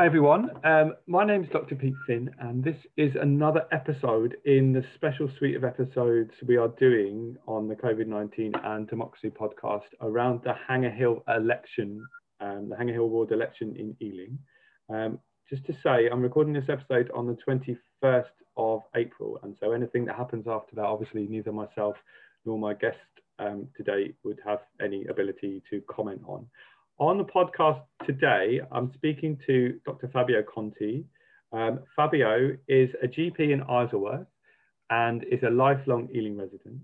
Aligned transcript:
Hi 0.00 0.06
everyone, 0.06 0.48
um, 0.64 0.94
my 1.06 1.26
name 1.26 1.44
is 1.44 1.50
Dr. 1.50 1.74
Pete 1.74 1.92
Finn 2.06 2.30
and 2.38 2.64
this 2.64 2.78
is 2.96 3.12
another 3.20 3.66
episode 3.70 4.34
in 4.46 4.72
the 4.72 4.82
special 4.94 5.30
suite 5.36 5.56
of 5.56 5.62
episodes 5.62 6.30
we 6.46 6.56
are 6.56 6.68
doing 6.80 7.36
on 7.46 7.68
the 7.68 7.74
COVID-19 7.74 8.52
and 8.64 8.88
Democracy 8.88 9.28
podcast 9.28 9.90
around 10.00 10.40
the 10.42 10.54
Hanger 10.66 10.88
Hill 10.88 11.22
election, 11.28 12.02
um, 12.40 12.70
the 12.70 12.78
Hanger 12.78 12.94
Hill 12.94 13.10
ward 13.10 13.30
election 13.30 13.76
in 13.76 13.94
Ealing. 14.00 14.38
Um, 14.88 15.18
just 15.50 15.66
to 15.66 15.74
say, 15.82 16.08
I'm 16.10 16.22
recording 16.22 16.54
this 16.54 16.70
episode 16.70 17.10
on 17.14 17.26
the 17.26 17.36
21st 17.46 18.24
of 18.56 18.80
April 18.96 19.38
and 19.42 19.54
so 19.60 19.72
anything 19.72 20.06
that 20.06 20.16
happens 20.16 20.46
after 20.48 20.76
that, 20.76 20.86
obviously 20.86 21.26
neither 21.26 21.52
myself 21.52 21.96
nor 22.46 22.58
my 22.58 22.72
guest 22.72 22.96
um, 23.38 23.68
today 23.76 24.14
would 24.24 24.38
have 24.46 24.60
any 24.82 25.04
ability 25.08 25.62
to 25.68 25.82
comment 25.90 26.22
on. 26.26 26.46
On 27.00 27.16
the 27.16 27.24
podcast 27.24 27.80
today, 28.04 28.60
I'm 28.70 28.92
speaking 28.92 29.38
to 29.46 29.80
Dr. 29.86 30.10
Fabio 30.12 30.42
Conti. 30.42 31.06
Um, 31.50 31.80
Fabio 31.96 32.58
is 32.68 32.90
a 33.02 33.08
GP 33.08 33.40
in 33.40 33.62
Isleworth 33.62 34.26
and 34.90 35.24
is 35.24 35.42
a 35.42 35.48
lifelong 35.48 36.10
Ealing 36.14 36.36
resident. 36.36 36.78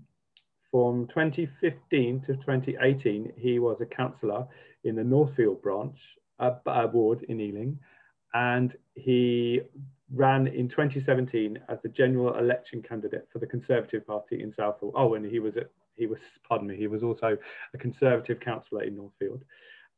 From 0.71 1.05
2015 1.09 2.21
to 2.21 2.33
2018, 2.33 3.33
he 3.37 3.59
was 3.59 3.77
a 3.79 3.85
councillor 3.85 4.47
in 4.83 4.95
the 4.95 5.03
Northfield 5.03 5.61
branch 5.61 5.99
uh, 6.39 6.55
ward 6.91 7.23
in 7.29 7.39
Ealing, 7.39 7.77
and 8.33 8.75
he 8.95 9.61
ran 10.11 10.47
in 10.47 10.67
2017 10.67 11.59
as 11.69 11.77
the 11.83 11.89
general 11.89 12.35
election 12.39 12.81
candidate 12.81 13.27
for 13.31 13.37
the 13.37 13.45
Conservative 13.45 14.07
Party 14.07 14.41
in 14.41 14.51
Southall. 14.55 14.93
Oh, 14.95 15.13
and 15.13 15.23
he 15.27 15.37
was 15.37 15.53
he 15.95 16.07
was 16.07 16.17
pardon 16.49 16.69
me, 16.69 16.75
he 16.75 16.87
was 16.87 17.03
also 17.03 17.37
a 17.75 17.77
Conservative 17.77 18.39
councillor 18.39 18.81
in 18.81 18.95
Northfield 18.95 19.43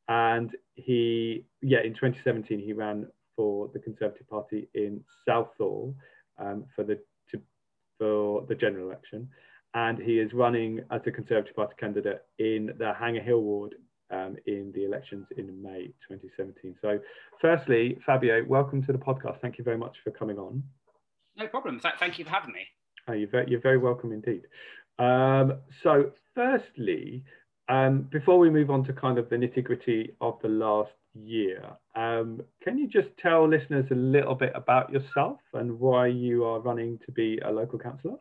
and 0.09 0.55
he 0.75 1.45
yeah 1.61 1.79
in 1.83 1.93
2017 1.93 2.59
he 2.59 2.73
ran 2.73 3.07
for 3.35 3.69
the 3.73 3.79
Conservative 3.79 4.27
Party 4.27 4.67
in 4.73 5.01
Southall 5.25 5.95
um, 6.37 6.65
for 6.75 6.83
the 6.83 6.99
to, 7.31 7.39
for 7.97 8.45
the 8.49 8.55
general 8.55 8.87
election, 8.87 9.29
and 9.75 9.97
he 9.97 10.19
is 10.19 10.33
running 10.33 10.81
as 10.91 10.99
a 11.05 11.11
Conservative 11.11 11.55
Party 11.55 11.73
candidate 11.79 12.23
in 12.39 12.71
the 12.77 12.93
Hanger 12.93 13.21
Hill 13.21 13.41
ward 13.41 13.75
um, 14.11 14.35
in 14.45 14.71
the 14.75 14.83
elections 14.83 15.25
in 15.37 15.61
May 15.61 15.85
2017. 16.09 16.75
So, 16.81 16.99
firstly, 17.39 17.97
Fabio, 18.05 18.43
welcome 18.45 18.83
to 18.85 18.91
the 18.91 18.97
podcast. 18.97 19.39
Thank 19.41 19.57
you 19.57 19.63
very 19.63 19.77
much 19.77 19.95
for 20.03 20.11
coming 20.11 20.37
on. 20.37 20.63
No 21.37 21.47
problem. 21.47 21.79
Th 21.79 21.93
thank 21.99 22.19
you 22.19 22.25
for 22.25 22.31
having 22.31 22.51
me. 22.51 22.65
Oh, 23.07 23.13
you're, 23.13 23.29
very, 23.29 23.49
you're 23.49 23.61
very 23.61 23.77
welcome 23.77 24.11
indeed. 24.11 24.47
Um, 24.97 25.59
so, 25.81 26.11
firstly, 26.35 27.23
um, 27.69 28.01
before 28.11 28.39
we 28.39 28.49
move 28.49 28.71
on 28.71 28.83
to 28.85 28.93
kind 28.93 29.17
of 29.17 29.29
the 29.29 29.35
nitty 29.35 29.63
gritty 29.63 30.13
of 30.21 30.39
the 30.41 30.49
last 30.49 30.91
year, 31.13 31.63
um, 31.95 32.41
can 32.63 32.77
you 32.77 32.87
just 32.87 33.09
tell 33.21 33.47
listeners 33.47 33.85
a 33.91 33.95
little 33.95 34.35
bit 34.35 34.51
about 34.55 34.91
yourself 34.91 35.39
and 35.53 35.79
why 35.79 36.07
you 36.07 36.43
are 36.43 36.59
running 36.59 36.99
to 37.05 37.11
be 37.11 37.39
a 37.45 37.51
local 37.51 37.77
councillor? 37.77 38.17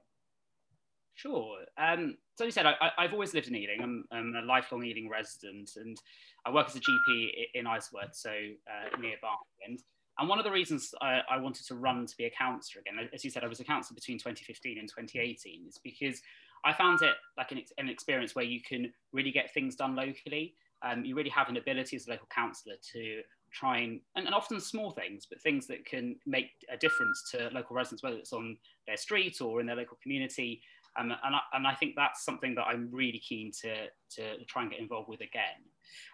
Sure. 1.15 1.57
Um, 1.79 2.17
so 2.37 2.45
you 2.45 2.53
said, 2.53 2.67
I, 2.67 2.91
have 2.99 3.13
always 3.13 3.35
lived 3.35 3.49
in 3.49 3.57
Ealing. 3.57 3.81
I'm, 3.83 4.05
I'm, 4.13 4.35
a 4.37 4.47
lifelong 4.47 4.85
Ealing 4.85 5.09
resident, 5.09 5.73
and 5.75 6.01
I 6.47 6.53
work 6.53 6.69
as 6.69 6.77
a 6.77 6.81
GP 6.81 7.31
in 7.55 7.67
Isleworth, 7.67 8.15
so 8.15 8.31
uh, 8.31 8.97
near 9.01 9.17
Barking. 9.21 9.83
And 10.19 10.29
one 10.29 10.39
of 10.39 10.45
the 10.45 10.51
reasons 10.51 10.95
I, 11.01 11.21
I, 11.31 11.39
wanted 11.39 11.65
to 11.67 11.77
run 11.77 12.05
to 12.07 12.17
be 12.17 12.25
a 12.25 12.31
councillor 12.31 12.83
again, 12.83 13.09
as 13.13 13.25
you 13.25 13.31
said, 13.31 13.45
I 13.45 13.49
was 13.49 13.61
a 13.61 13.65
councillor 13.65 13.95
between 13.95 14.19
2015 14.19 14.79
and 14.79 14.89
2018, 14.89 15.67
is 15.69 15.79
because 15.83 16.21
I 16.65 16.73
found 16.73 17.03
it 17.03 17.15
like 17.37 17.53
an, 17.53 17.63
an 17.79 17.89
experience 17.89 18.35
where 18.35 18.45
you 18.45 18.61
can 18.61 18.93
really 19.13 19.31
get 19.31 19.53
things 19.53 19.77
done 19.77 19.95
locally. 19.95 20.55
Um, 20.83 21.05
you 21.05 21.15
really 21.15 21.31
have 21.31 21.49
an 21.49 21.57
ability 21.57 21.97
as 21.97 22.07
a 22.07 22.11
local 22.11 22.29
councillor 22.35 22.77
to 22.93 23.23
try 23.53 23.79
and, 23.79 24.01
and, 24.17 24.27
and, 24.27 24.35
often 24.35 24.61
small 24.61 24.91
things, 24.91 25.27
but 25.29 25.41
things 25.41 25.67
that 25.67 25.85
can 25.85 26.17
make 26.27 26.51
a 26.71 26.77
difference 26.77 27.31
to 27.33 27.49
local 27.53 27.75
residents, 27.75 28.03
whether 28.03 28.17
it's 28.17 28.33
on 28.33 28.57
their 28.87 28.97
street 28.97 29.41
or 29.41 29.61
in 29.61 29.67
their 29.67 29.77
local 29.77 29.99
community. 30.03 30.61
Um, 30.99 31.13
and, 31.25 31.35
I, 31.35 31.41
and 31.55 31.67
I 31.67 31.75
think 31.75 31.95
that's 31.97 32.25
something 32.25 32.55
that 32.57 32.65
I'm 32.65 32.89
really 32.93 33.19
keen 33.19 33.51
to, 33.63 33.87
to 34.17 34.45
try 34.45 34.63
and 34.63 34.71
get 34.71 34.81
involved 34.81 35.09
with 35.09 35.21
again. 35.21 35.63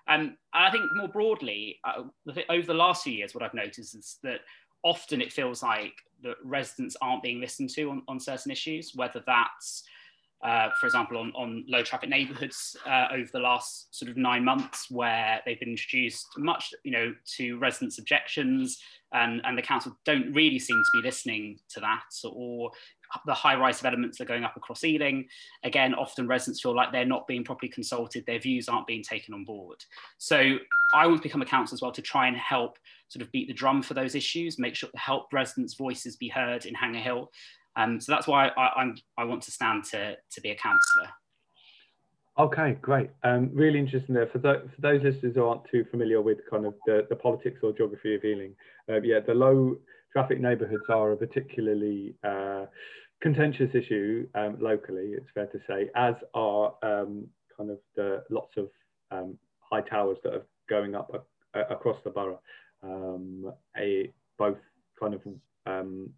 Um, 0.09 0.37
and 0.55 0.65
I 0.65 0.71
think 0.71 0.85
more 0.95 1.09
broadly, 1.09 1.81
uh, 1.85 2.05
over 2.49 2.67
the 2.67 2.75
last 2.75 3.05
few 3.05 3.13
years, 3.13 3.35
what 3.35 3.43
I've 3.43 3.55
noticed 3.55 3.95
is 3.95 4.19
that 4.23 4.41
often 4.83 5.21
it 5.21 5.33
feels 5.33 5.63
like 5.63 5.95
the 6.23 6.35
residents 6.45 6.97
aren't 7.01 7.23
being 7.23 7.41
listened 7.41 7.71
to 7.71 7.91
on, 7.91 8.03
on 8.07 8.21
certain 8.21 8.53
issues, 8.53 8.93
whether 8.95 9.23
that's 9.27 9.85
uh, 10.45 10.69
for 10.79 10.87
example, 10.87 11.17
on, 11.17 11.33
on 11.35 11.65
low 11.69 11.83
traffic 11.83 12.11
neighbourhoods 12.11 12.77
uh, 12.87 13.07
over 13.13 13.29
the 13.33 13.41
last 13.41 13.95
sort 13.99 14.11
of 14.11 14.17
nine 14.17 14.45
months, 14.45 14.91
where 14.91 15.41
they've 15.45 15.59
been 15.59 15.71
introduced 15.71 16.27
much, 16.37 16.73
you 16.85 16.93
know, 16.93 17.15
to 17.37 17.59
residents' 17.59 17.99
objections, 17.99 18.79
and, 19.13 19.41
and 19.45 19.57
the 19.57 19.63
council 19.63 19.97
don't 20.05 20.33
really 20.33 20.59
seem 20.59 20.77
to 20.77 21.01
be 21.01 21.07
listening 21.07 21.57
to 21.71 21.81
that, 21.81 22.03
or 22.31 22.71
the 23.27 23.33
high-rise 23.33 23.79
developments 23.79 24.21
are 24.21 24.25
going 24.25 24.45
up 24.45 24.57
across 24.57 24.85
Ealing. 24.85 25.27
Again, 25.63 25.95
often 25.95 26.27
residents 26.27 26.61
feel 26.61 26.75
like 26.75 26.93
they're 26.93 27.05
not 27.07 27.27
being 27.27 27.45
properly 27.45 27.71
consulted, 27.71 28.25
their 28.27 28.41
views 28.41 28.69
aren't 28.69 28.87
being 28.87 29.03
taken 29.03 29.33
on 29.33 29.45
board. 29.45 29.79
So 30.19 30.59
I 30.93 31.07
want 31.07 31.19
to 31.19 31.23
become 31.23 31.43
a 31.43 31.47
council 31.47 31.75
as 31.75 31.81
well 31.81 31.93
to 31.93 32.03
try 32.03 32.27
and 32.27 32.37
help 32.37 32.77
sort 33.09 33.23
of 33.23 33.31
beat 33.31 33.47
the 33.47 33.55
drum 33.55 33.83
for 33.83 33.95
those 33.95 34.15
issues, 34.15 34.59
make 34.59 34.75
sure 34.75 34.91
to 34.91 34.99
help 34.99 35.33
residents' 35.33 35.75
voices 35.75 36.17
be 36.17 36.29
heard 36.29 36.67
in 36.67 36.75
Hanger 36.75 36.99
Hill, 36.99 37.31
um, 37.77 38.01
so 38.01 38.13
that's 38.13 38.27
why 38.27 38.49
I, 38.49 38.71
I'm, 38.77 38.97
I 39.17 39.25
want 39.25 39.43
to 39.45 39.51
stand 39.51 39.85
to, 39.87 40.17
to 40.31 40.41
be 40.41 40.51
a 40.51 40.55
councillor. 40.55 41.11
Okay, 42.37 42.77
great. 42.83 43.11
Um, 43.23 43.51
really 43.53 43.79
interesting 43.79 44.15
there. 44.15 44.27
For, 44.27 44.39
the, 44.39 44.69
for 44.75 44.81
those 44.81 45.03
listeners 45.03 45.37
who 45.37 45.45
aren't 45.45 45.63
too 45.71 45.85
familiar 45.91 46.21
with 46.21 46.39
kind 46.51 46.67
of 46.67 46.75
the, 46.85 47.07
the 47.09 47.15
politics 47.15 47.61
or 47.63 47.73
geography 47.73 48.17
of 48.17 48.25
Ealing, 48.25 48.55
uh, 48.89 49.01
yeah, 49.03 49.21
the 49.21 49.35
low 49.35 49.77
traffic 50.13 50.41
neighbourhoods 50.41 50.83
are 50.89 51.13
a 51.13 51.17
particularly 51.17 52.15
uh, 52.25 52.67
contentious 53.21 53.71
issue 53.75 54.27
um, 54.35 54.57
locally, 54.61 55.13
it's 55.17 55.27
fair 55.33 55.47
to 55.47 55.59
say, 55.67 55.89
as 55.97 56.15
are 56.35 56.75
um, 56.83 57.27
kind 57.57 57.71
of 57.71 57.79
the 57.97 58.23
lots 58.31 58.57
of 58.57 58.69
um, 59.11 59.39
high 59.61 59.81
towers 59.81 60.19
that 60.25 60.35
are 60.35 60.47
going 60.69 60.95
up 60.95 61.27
a, 61.55 61.61
across 61.73 61.97
the 62.05 62.11
borough, 62.11 62.41
um, 62.83 63.53
a, 63.79 64.13
both 64.39 64.59
kind 65.01 65.15
of 65.15 65.23
um, 65.67 66.11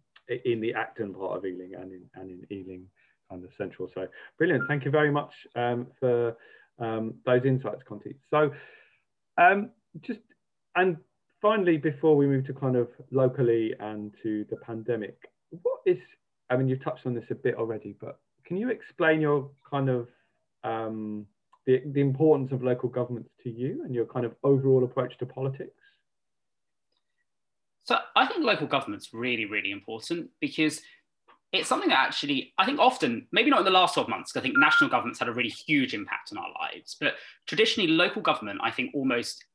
in 0.45 0.59
the 0.59 0.73
Acton 0.73 1.13
part 1.13 1.37
of 1.37 1.45
Ealing 1.45 1.75
and 1.75 1.91
in, 1.91 2.01
and 2.15 2.29
in 2.29 2.57
Ealing 2.57 2.85
kind 3.29 3.43
of 3.43 3.49
central. 3.57 3.89
So 3.93 4.07
brilliant. 4.37 4.63
Thank 4.67 4.85
you 4.85 4.91
very 4.91 5.11
much 5.11 5.31
um, 5.55 5.87
for 5.99 6.35
um, 6.79 7.15
those 7.25 7.43
insights, 7.45 7.81
Conti. 7.87 8.15
So 8.29 8.51
um, 9.37 9.71
just, 10.01 10.19
and 10.75 10.97
finally, 11.41 11.77
before 11.77 12.15
we 12.15 12.27
move 12.27 12.45
to 12.47 12.53
kind 12.53 12.75
of 12.75 12.89
locally 13.11 13.73
and 13.79 14.13
to 14.23 14.45
the 14.49 14.57
pandemic, 14.57 15.17
what 15.61 15.79
is, 15.85 15.97
I 16.49 16.57
mean, 16.57 16.67
you've 16.67 16.83
touched 16.83 17.05
on 17.05 17.13
this 17.13 17.25
a 17.29 17.35
bit 17.35 17.55
already, 17.55 17.95
but 17.99 18.19
can 18.45 18.57
you 18.57 18.69
explain 18.69 19.21
your 19.21 19.49
kind 19.69 19.89
of, 19.89 20.07
um, 20.63 21.25
the, 21.65 21.81
the 21.87 21.99
importance 22.01 22.51
of 22.51 22.63
local 22.63 22.89
governments 22.89 23.29
to 23.43 23.49
you 23.49 23.83
and 23.83 23.93
your 23.93 24.05
kind 24.05 24.25
of 24.25 24.33
overall 24.43 24.83
approach 24.83 25.17
to 25.19 25.25
politics? 25.25 25.81
So 27.87 27.97
I 28.17 28.27
think 28.27 28.43
local 28.43 28.67
government's 28.67 29.13
really, 29.13 29.45
really 29.45 29.71
important 29.71 30.29
because 30.41 30.81
it's 31.53 31.69
something 31.69 31.87
that 31.87 31.99
actually, 31.99 32.53
I 32.57 32.65
think 32.65 32.79
often, 32.79 33.27
maybe 33.31 33.49
not 33.49 33.59
in 33.59 33.65
the 33.65 33.71
last 33.71 33.93
12 33.93 34.09
months, 34.09 34.35
I 34.35 34.41
think 34.41 34.57
national 34.57 34.89
governments 34.89 35.19
had 35.19 35.29
a 35.29 35.33
really 35.33 35.49
huge 35.49 35.93
impact 35.93 36.33
on 36.33 36.37
our 36.37 36.49
lives, 36.61 36.97
but 36.99 37.13
traditionally 37.47 37.89
local 37.89 38.21
government, 38.21 38.59
I 38.61 38.71
think 38.71 38.91
almost 38.93 39.45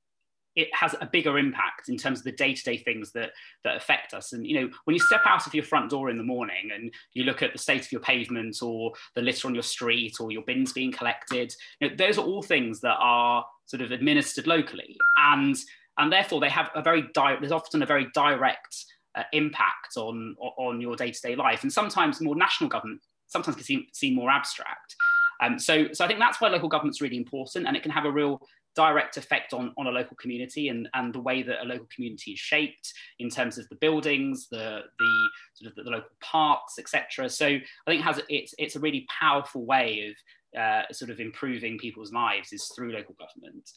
it 0.55 0.69
has 0.75 0.95
a 1.01 1.07
bigger 1.07 1.39
impact 1.39 1.89
in 1.89 1.97
terms 1.97 2.21
of 2.21 2.25
the 2.25 2.33
day-to-day 2.33 2.77
things 2.79 3.13
that 3.13 3.31
that 3.65 3.77
affect 3.77 4.13
us. 4.13 4.35
And 4.35 4.47
you 4.47 4.61
know 4.61 4.71
when 4.85 4.93
you 4.93 5.01
step 5.01 5.23
out 5.25 5.47
of 5.47 5.55
your 5.55 5.65
front 5.65 5.89
door 5.89 6.11
in 6.11 6.19
the 6.19 6.23
morning 6.23 6.71
and 6.75 6.93
you 7.15 7.25
look 7.25 7.43
at 7.43 7.55
the 7.55 7.59
state 7.59 7.87
of 7.87 7.91
your 7.91 8.03
pavement 8.03 8.59
or 8.63 8.93
the 9.15 9.23
litter 9.23 9.49
on 9.49 9.55
your 9.55 9.63
street 9.63 10.17
or 10.21 10.31
your 10.31 10.43
bins 10.43 10.75
being 10.75 10.93
collected 10.93 11.55
you 11.81 11.89
know, 11.89 11.97
those 11.97 12.19
are 12.19 12.25
all 12.27 12.43
things 12.43 12.81
that 12.81 12.97
are 13.01 13.47
sort 13.65 13.81
of 13.81 13.93
administered 13.93 14.47
locally. 14.47 14.95
And 15.17 15.57
and 15.99 16.13
therefore 16.13 16.41
they 16.41 16.49
have 16.49 16.71
a 16.75 16.83
very 16.83 17.05
di- 17.15 17.37
there's 17.41 17.53
often 17.53 17.83
a 17.83 17.87
very 17.87 18.09
direct 18.15 18.85
uh, 19.15 19.23
impact 19.33 19.97
on 19.97 20.35
on 20.59 20.81
your 20.81 20.97
day-to-day 20.97 21.37
life 21.37 21.63
and 21.63 21.73
sometimes 21.73 22.21
more 22.21 22.37
national 22.37 22.71
government 22.71 23.01
sometimes 23.27 23.57
can 23.57 23.65
seem, 23.65 23.87
seem 23.93 24.15
more 24.15 24.31
abstract 24.31 24.95
um, 25.43 25.59
so 25.59 25.87
so 25.93 26.05
i 26.05 26.09
think 26.09 26.19
that's 26.19 26.41
why 26.41 26.49
local 26.49 26.69
government's 26.69 27.01
really 27.01 27.17
important 27.17 27.67
and 27.67 27.77
it 27.77 27.83
can 27.83 27.93
have 27.93 28.05
a 28.05 28.11
real 28.11 28.41
direct 28.75 29.17
effect 29.17 29.53
on, 29.53 29.73
on 29.77 29.87
a 29.87 29.91
local 29.91 30.17
community 30.17 30.69
and, 30.69 30.89
and 30.95 31.15
the 31.15 31.21
way 31.21 31.43
that 31.43 31.63
a 31.63 31.65
local 31.65 31.87
community 31.95 32.33
is 32.33 32.39
shaped 32.39 32.93
in 33.19 33.29
terms 33.29 33.59
of 33.59 33.69
the 33.69 33.77
buildings, 33.77 34.49
the, 34.51 34.81
the 34.99 35.29
sort 35.55 35.71
of 35.71 35.77
the, 35.77 35.83
the 35.83 35.91
local 35.91 36.11
parks, 36.21 36.79
etc. 36.79 37.29
So 37.29 37.47
I 37.47 37.61
think 37.87 38.01
it 38.01 38.05
has 38.05 38.21
it's 38.29 38.55
it's 38.59 38.77
a 38.77 38.81
really 38.81 39.07
powerful 39.21 39.65
way 39.65 40.09
of 40.09 40.17
uh, 40.59 40.83
sort 40.93 41.11
of 41.11 41.21
improving 41.21 41.79
people's 41.79 42.13
lives 42.13 42.53
is 42.53 42.71
through 42.75 42.93
local 42.93 43.15
government. 43.15 43.69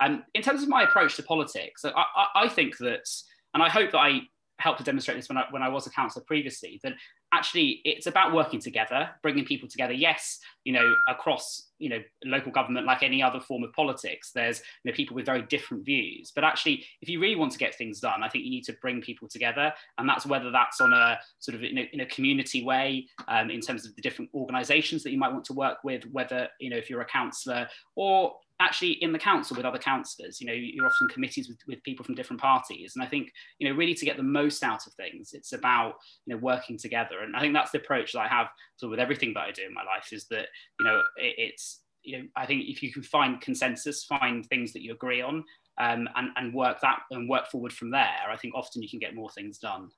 Um, 0.00 0.24
in 0.34 0.42
terms 0.42 0.62
of 0.62 0.68
my 0.68 0.82
approach 0.84 1.16
to 1.16 1.22
politics, 1.22 1.84
I, 1.84 1.90
I, 1.90 2.26
I, 2.44 2.48
think 2.48 2.78
that, 2.78 3.08
and 3.54 3.62
I 3.62 3.68
hope 3.68 3.92
that 3.92 3.98
I 3.98 4.20
helped 4.58 4.78
to 4.78 4.84
demonstrate 4.84 5.18
this 5.18 5.28
when 5.28 5.38
I, 5.38 5.44
when 5.50 5.62
I 5.62 5.68
was 5.68 5.86
a 5.86 5.90
councillor 5.90 6.24
previously, 6.26 6.80
that 6.82 6.94
actually 7.32 7.80
it's 7.84 8.06
about 8.06 8.32
working 8.32 8.60
together, 8.60 9.10
bringing 9.22 9.44
people 9.44 9.68
together. 9.68 9.92
Yes, 9.92 10.38
you 10.64 10.72
know, 10.72 10.94
across 11.08 11.72
you 11.82 11.88
know 11.88 11.98
local 12.24 12.52
government 12.52 12.86
like 12.86 13.02
any 13.02 13.20
other 13.20 13.40
form 13.40 13.64
of 13.64 13.72
politics 13.72 14.30
there's 14.32 14.60
you 14.84 14.90
know 14.90 14.94
people 14.94 15.16
with 15.16 15.26
very 15.26 15.42
different 15.42 15.84
views 15.84 16.30
but 16.32 16.44
actually 16.44 16.84
if 17.00 17.08
you 17.08 17.20
really 17.20 17.34
want 17.34 17.50
to 17.50 17.58
get 17.58 17.74
things 17.74 17.98
done 17.98 18.22
i 18.22 18.28
think 18.28 18.44
you 18.44 18.50
need 18.50 18.62
to 18.62 18.72
bring 18.74 19.00
people 19.02 19.26
together 19.26 19.72
and 19.98 20.08
that's 20.08 20.24
whether 20.24 20.52
that's 20.52 20.80
on 20.80 20.92
a 20.92 21.18
sort 21.40 21.56
of 21.56 21.64
in 21.64 21.78
a, 21.78 21.90
in 21.92 22.00
a 22.00 22.06
community 22.06 22.62
way 22.64 23.04
um, 23.26 23.50
in 23.50 23.60
terms 23.60 23.84
of 23.84 23.94
the 23.96 24.02
different 24.02 24.30
organizations 24.32 25.02
that 25.02 25.10
you 25.10 25.18
might 25.18 25.32
want 25.32 25.44
to 25.44 25.52
work 25.52 25.78
with 25.82 26.04
whether 26.12 26.48
you 26.60 26.70
know 26.70 26.76
if 26.76 26.88
you're 26.88 27.00
a 27.00 27.06
councillor 27.06 27.66
or 27.96 28.32
actually 28.60 28.92
in 28.92 29.12
the 29.12 29.18
council 29.18 29.56
with 29.56 29.66
other 29.66 29.78
councillors 29.78 30.40
you 30.40 30.46
know 30.46 30.52
you're 30.52 30.86
often 30.86 31.08
committees 31.08 31.48
with, 31.48 31.58
with 31.66 31.82
people 31.82 32.04
from 32.04 32.14
different 32.14 32.40
parties. 32.40 32.92
And 32.94 33.04
i 33.04 33.08
think 33.08 33.30
you 33.58 33.68
know 33.68 33.74
really 33.76 33.94
to 33.94 34.04
get 34.04 34.16
the 34.16 34.22
most 34.22 34.62
out 34.62 34.86
of 34.86 34.92
things 34.94 35.30
it's 35.32 35.52
about 35.52 35.94
you 36.26 36.34
know 36.34 36.40
working 36.40 36.78
together. 36.78 37.20
And 37.20 37.36
i 37.36 37.40
think 37.40 37.54
that's 37.54 37.70
the 37.70 37.78
approach 37.78 38.12
that 38.12 38.20
i 38.20 38.28
have 38.28 38.48
sort 38.76 38.88
of 38.88 38.90
with 38.90 39.00
everything 39.00 39.32
that 39.34 39.44
i 39.44 39.50
do 39.50 39.62
in 39.66 39.74
my 39.74 39.82
life 39.82 40.08
is 40.12 40.26
that 40.30 40.46
you 40.78 40.86
know 40.86 41.02
it, 41.16 41.34
it's 41.38 41.80
you 42.02 42.18
know 42.18 42.24
i 42.36 42.46
think 42.46 42.64
if 42.66 42.82
you 42.82 42.92
can 42.92 43.02
find 43.02 43.40
consensus 43.40 44.04
find 44.04 44.46
things 44.46 44.72
that 44.72 44.82
you 44.82 44.92
agree 44.92 45.20
on 45.20 45.44
um, 45.80 46.08
and, 46.16 46.28
and 46.36 46.54
work 46.54 46.80
that 46.82 47.00
and 47.10 47.28
work 47.28 47.48
forward 47.50 47.72
from 47.72 47.90
there 47.90 48.30
i 48.30 48.36
think 48.36 48.54
often 48.54 48.82
you 48.82 48.88
can 48.88 48.98
get 48.98 49.14
more 49.14 49.30
things 49.30 49.58
done. 49.58 49.88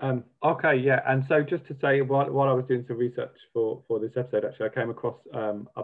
Um, 0.00 0.24
okay, 0.44 0.76
yeah, 0.76 1.00
and 1.08 1.24
so 1.28 1.42
just 1.42 1.66
to 1.66 1.76
say, 1.80 2.02
while, 2.02 2.30
while 2.30 2.48
I 2.48 2.52
was 2.52 2.64
doing 2.66 2.84
some 2.86 2.98
research 2.98 3.34
for 3.52 3.82
for 3.88 3.98
this 3.98 4.12
episode, 4.16 4.44
actually, 4.44 4.66
I 4.66 4.74
came 4.74 4.90
across 4.90 5.16
um, 5.34 5.68
a 5.76 5.82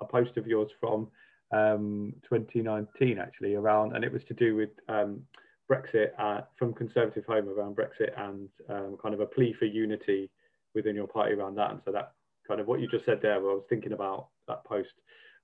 a 0.00 0.04
post 0.04 0.36
of 0.36 0.46
yours 0.46 0.70
from 0.80 1.08
um, 1.52 2.14
2019 2.28 3.18
actually 3.18 3.54
around, 3.54 3.94
and 3.94 4.04
it 4.04 4.12
was 4.12 4.22
to 4.28 4.34
do 4.34 4.54
with 4.54 4.70
um, 4.88 5.22
Brexit 5.70 6.10
uh, 6.18 6.42
from 6.58 6.72
Conservative 6.72 7.24
Home 7.26 7.48
around 7.48 7.76
Brexit 7.76 8.10
and 8.16 8.48
um, 8.68 8.96
kind 9.02 9.14
of 9.14 9.20
a 9.20 9.26
plea 9.26 9.54
for 9.58 9.66
unity 9.66 10.30
within 10.74 10.94
your 10.94 11.06
party 11.06 11.34
around 11.34 11.56
that. 11.56 11.70
And 11.70 11.80
so 11.84 11.92
that 11.92 12.12
kind 12.46 12.60
of 12.60 12.66
what 12.66 12.80
you 12.80 12.88
just 12.88 13.04
said 13.04 13.20
there, 13.20 13.34
I 13.34 13.38
was 13.38 13.64
thinking 13.68 13.92
about 13.92 14.28
that 14.46 14.64
post 14.64 14.88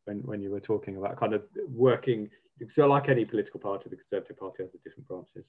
when, 0.05 0.19
when 0.19 0.41
you 0.41 0.51
were 0.51 0.61
talking 0.61 0.97
about 0.97 1.19
kind 1.21 1.35
of 1.35 1.43
working. 1.69 2.31
So 2.75 2.87
like 2.87 3.09
any 3.09 3.25
political 3.25 3.61
party, 3.61 3.91
the 3.91 3.97
Conservative 3.97 4.39
Party 4.39 4.62
has 4.62 4.73
the 4.73 4.79
different 4.85 5.09
branches. 5.09 5.45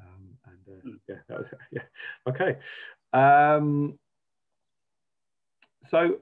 Um, 0.00 0.28
and 0.46 0.78
uh, 0.78 0.88
mm. 0.88 0.98
yeah, 1.08 1.16
that 1.28 1.38
was, 1.38 1.46
yeah, 1.72 1.82
okay. 2.28 2.56
Um, 3.12 3.98
so 5.90 6.16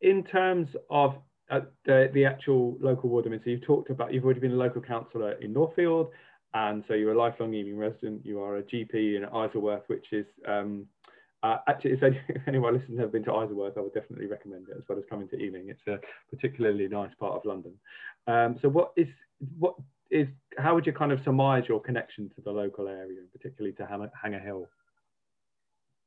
in 0.00 0.24
terms 0.24 0.68
of 0.90 1.16
at 1.50 1.70
the, 1.84 2.10
the 2.14 2.24
actual 2.24 2.76
local 2.80 3.10
ward. 3.10 3.26
I 3.26 3.30
mean, 3.30 3.40
so 3.44 3.50
you've 3.50 3.62
talked 3.62 3.90
about, 3.90 4.12
you've 4.12 4.24
already 4.24 4.40
been 4.40 4.52
a 4.52 4.56
local 4.56 4.80
councillor 4.80 5.32
in 5.32 5.52
Northfield, 5.52 6.10
and 6.54 6.84
so 6.88 6.94
you're 6.94 7.12
a 7.12 7.18
lifelong 7.18 7.52
Ealing 7.54 7.76
resident. 7.76 8.24
You 8.24 8.40
are 8.40 8.56
a 8.56 8.62
GP 8.62 9.16
in 9.16 9.24
Isleworth, 9.24 9.82
which 9.88 10.06
is 10.12 10.26
um, 10.46 10.86
uh, 11.44 11.58
actually, 11.68 11.92
if, 11.92 12.02
any, 12.02 12.18
if 12.28 12.42
anyone 12.48 12.76
listening 12.76 12.98
have 12.98 13.12
been 13.12 13.24
to 13.24 13.32
Isleworth, 13.32 13.76
I 13.76 13.80
would 13.80 13.94
definitely 13.94 14.26
recommend 14.26 14.68
it 14.68 14.76
as 14.78 14.84
well 14.88 14.98
as 14.98 15.04
coming 15.10 15.28
to 15.28 15.36
Ealing. 15.36 15.68
It's 15.68 15.86
a 15.86 16.00
particularly 16.34 16.88
nice 16.88 17.12
part 17.20 17.34
of 17.34 17.44
London. 17.44 17.74
Um, 18.26 18.58
so, 18.62 18.68
what 18.68 18.92
is 18.96 19.08
what 19.58 19.74
is 20.10 20.26
how 20.56 20.74
would 20.74 20.86
you 20.86 20.92
kind 20.92 21.12
of 21.12 21.20
surmise 21.24 21.64
your 21.68 21.80
connection 21.80 22.30
to 22.30 22.40
the 22.40 22.50
local 22.50 22.88
area, 22.88 23.20
particularly 23.32 23.74
to 23.76 24.10
Hanger 24.22 24.38
Hill? 24.38 24.66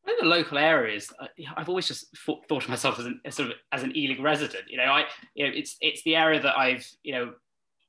In 0.07 0.15
the 0.19 0.35
local 0.35 0.57
areas, 0.57 1.11
I've 1.55 1.69
always 1.69 1.87
just 1.87 2.17
thought, 2.17 2.47
thought 2.47 2.63
of 2.63 2.69
myself 2.69 2.99
as 2.99 3.05
an 3.05 3.19
as 3.25 3.35
sort 3.35 3.49
of 3.49 3.55
as 3.71 3.83
an 3.83 3.95
Ealing 3.95 4.21
resident. 4.21 4.65
You 4.69 4.77
know, 4.77 4.85
I 4.85 5.05
you 5.35 5.45
know 5.45 5.51
it's 5.53 5.77
it's 5.81 6.03
the 6.03 6.15
area 6.15 6.41
that 6.41 6.57
I've 6.57 6.89
you 7.03 7.13
know 7.13 7.33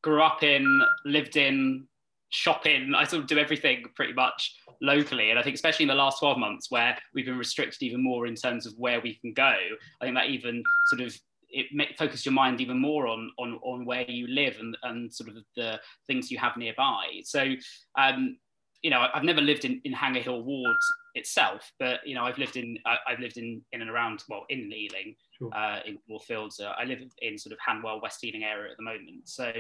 grew 0.03 0.23
up 0.23 0.43
in, 0.43 0.83
lived 1.05 1.37
in, 1.37 1.87
shop 2.31 2.67
in. 2.67 2.95
I 2.95 3.05
sort 3.05 3.23
of 3.23 3.29
do 3.29 3.39
everything 3.39 3.85
pretty 3.95 4.13
much 4.13 4.57
locally, 4.81 5.31
and 5.31 5.39
I 5.39 5.43
think 5.43 5.55
especially 5.55 5.85
in 5.85 5.89
the 5.89 5.95
last 5.95 6.19
twelve 6.19 6.39
months 6.39 6.71
where 6.71 6.97
we've 7.15 7.27
been 7.27 7.39
restricted 7.39 7.83
even 7.83 8.03
more 8.03 8.27
in 8.27 8.35
terms 8.35 8.67
of 8.67 8.75
where 8.77 9.01
we 9.01 9.15
can 9.15 9.33
go. 9.33 9.55
I 10.01 10.05
think 10.05 10.17
that 10.17 10.29
even 10.29 10.63
sort 10.87 11.03
of 11.03 11.17
it 11.51 11.67
may 11.73 11.95
focus 11.99 12.27
your 12.27 12.35
mind 12.35 12.61
even 12.61 12.79
more 12.79 13.07
on 13.07 13.31
on 13.39 13.59
on 13.63 13.85
where 13.85 14.09
you 14.11 14.27
live 14.29 14.57
and 14.61 14.77
and 14.83 15.13
sort 15.13 15.31
of 15.31 15.37
the 15.57 15.81
things 16.07 16.31
you 16.31 16.39
have 16.39 16.57
nearby. 16.57 17.21
So. 17.25 17.55
Um, 17.97 18.39
you 18.81 18.91
know, 18.91 19.09
I've 19.13 19.25
never 19.25 19.41
lived 19.41 19.65
in, 19.65 19.81
in 19.83 19.93
Hanger 19.93 20.21
Hill 20.21 20.43
Ward 20.43 20.77
itself, 21.19 21.73
but 21.79 22.01
you 22.07 22.15
know, 22.15 22.25
I've 22.25 22.39
lived 22.39 22.57
in 22.57 22.79
I, 22.87 22.97
have 23.07 23.21
lived 23.21 23.37
in 23.37 23.61
in 23.73 23.83
and 23.83 23.91
around 23.91 24.25
well 24.29 24.45
in 24.49 24.73
Ealing, 24.73 25.15
sure. 25.39 25.51
uh, 25.55 25.81
in 25.87 25.99
Moorfields. 26.09 26.61
Uh, 26.61 26.75
I 26.79 26.85
live 26.85 27.01
in 27.21 27.39
sort 27.39 27.53
of 27.53 27.59
Hanwell, 27.67 28.01
West 28.03 28.25
Ealing 28.25 28.45
area 28.45 28.71
at 28.71 28.77
the 28.77 28.83
moment. 28.83 29.29
So, 29.29 29.53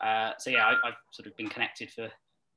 uh, 0.00 0.32
so 0.38 0.50
yeah, 0.50 0.66
I, 0.66 0.88
have 0.88 0.94
sort 1.12 1.26
of 1.26 1.36
been 1.36 1.48
connected 1.48 1.90
for 1.90 2.10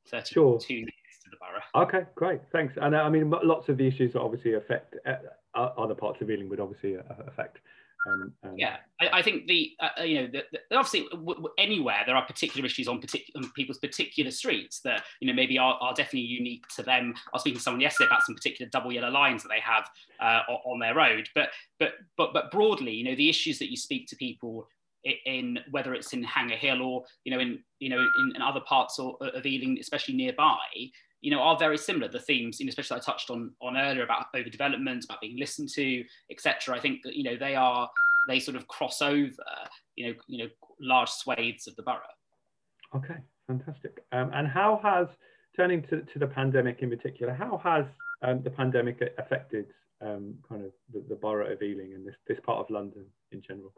thirty-two 0.09 0.33
sure. 0.33 0.59
years 0.67 0.91
to 1.23 1.29
the 1.29 1.37
borough. 1.39 1.83
Okay, 1.85 2.05
great, 2.15 2.41
thanks. 2.51 2.73
And 2.81 2.95
uh, 2.95 2.99
I 2.99 3.09
mean, 3.09 3.29
lots 3.29 3.69
of 3.69 3.77
the 3.77 3.87
issues 3.87 4.13
that 4.13 4.21
obviously 4.21 4.55
affect 4.55 4.95
uh, 5.05 5.15
other 5.55 5.95
parts 5.95 6.21
of 6.21 6.29
Ealing 6.29 6.49
would 6.49 6.59
obviously 6.59 6.97
uh, 6.97 7.01
affect 7.27 7.59
um, 8.07 8.33
um, 8.43 8.53
yeah, 8.57 8.77
I, 9.01 9.19
I, 9.19 9.21
think 9.21 9.47
the 9.47 9.71
uh, 9.79 10.03
you 10.03 10.21
know 10.21 10.27
the, 10.27 10.43
the, 10.51 10.77
obviously 10.77 11.01
w- 11.11 11.35
w- 11.35 11.53
anywhere 11.57 12.03
there 12.05 12.15
are 12.15 12.25
particular 12.25 12.65
issues 12.65 12.87
on, 12.87 13.01
partic- 13.01 13.29
on 13.35 13.49
people's 13.51 13.77
particular 13.77 14.31
streets 14.31 14.79
that 14.81 15.03
you 15.19 15.27
know 15.27 15.33
maybe 15.33 15.57
are, 15.57 15.77
are, 15.81 15.93
definitely 15.93 16.21
unique 16.21 16.65
to 16.75 16.83
them. 16.83 17.13
I 17.15 17.29
was 17.33 17.41
speaking 17.41 17.57
to 17.57 17.63
someone 17.63 17.81
yesterday 17.81 18.07
about 18.07 18.23
some 18.23 18.35
particular 18.35 18.69
double 18.69 18.93
yellow 18.93 19.09
lines 19.09 19.43
that 19.43 19.49
they 19.49 19.59
have 19.59 19.89
uh, 20.21 20.51
on 20.65 20.79
their 20.79 20.95
road, 20.95 21.27
but 21.35 21.49
but 21.79 21.93
but 22.17 22.33
but 22.33 22.51
broadly, 22.51 22.93
you 22.93 23.03
know, 23.03 23.15
the 23.15 23.29
issues 23.29 23.59
that 23.59 23.69
you 23.69 23.77
speak 23.77 24.07
to 24.07 24.15
people 24.15 24.67
in 25.25 25.59
whether 25.71 25.93
it's 25.93 26.13
in 26.13 26.23
Hanger 26.23 26.55
Hill 26.55 26.81
or 26.81 27.03
you 27.23 27.31
know 27.31 27.39
in 27.39 27.59
you 27.79 27.89
know 27.89 27.99
in, 27.99 28.33
in 28.35 28.41
other 28.41 28.61
parts 28.61 28.99
of 28.99 29.45
Ealing, 29.45 29.77
especially 29.79 30.15
nearby, 30.15 30.57
you 31.21 31.31
know, 31.31 31.41
are 31.41 31.57
very 31.57 31.77
similar. 31.77 32.07
The 32.07 32.19
themes, 32.19 32.59
you 32.59 32.65
know, 32.65 32.69
especially 32.69 32.97
I 32.97 33.01
touched 33.01 33.29
on 33.29 33.51
on 33.61 33.77
earlier 33.77 34.03
about 34.03 34.27
overdevelopment, 34.35 35.05
about 35.05 35.21
being 35.21 35.37
listened 35.37 35.69
to, 35.69 36.03
etc. 36.31 36.75
I 36.75 36.79
think 36.79 37.01
that 37.03 37.15
you 37.15 37.23
know 37.23 37.37
they 37.37 37.55
are 37.55 37.89
they 38.27 38.39
sort 38.39 38.55
of 38.55 38.67
cross 38.67 39.01
over, 39.01 39.33
you 39.95 40.07
know, 40.07 40.13
you 40.27 40.43
know, 40.43 40.49
large 40.79 41.09
swathes 41.09 41.67
of 41.67 41.75
the 41.75 41.83
borough. 41.83 41.99
Okay, 42.95 43.15
fantastic. 43.47 44.03
Um, 44.11 44.31
and 44.33 44.47
how 44.47 44.79
has 44.83 45.07
turning 45.55 45.81
to, 45.83 46.01
to 46.01 46.19
the 46.19 46.27
pandemic 46.27 46.79
in 46.81 46.89
particular, 46.89 47.33
how 47.33 47.59
has 47.63 47.85
um, 48.21 48.41
the 48.43 48.49
pandemic 48.49 49.01
affected 49.17 49.65
um, 50.01 50.35
kind 50.47 50.63
of 50.63 50.71
the, 50.93 51.03
the 51.09 51.15
borough 51.15 51.51
of 51.51 51.61
Ealing 51.61 51.93
and 51.93 52.05
this 52.05 52.15
this 52.27 52.39
part 52.45 52.59
of 52.59 52.69
London 52.69 53.05
in 53.31 53.41
general? 53.45 53.73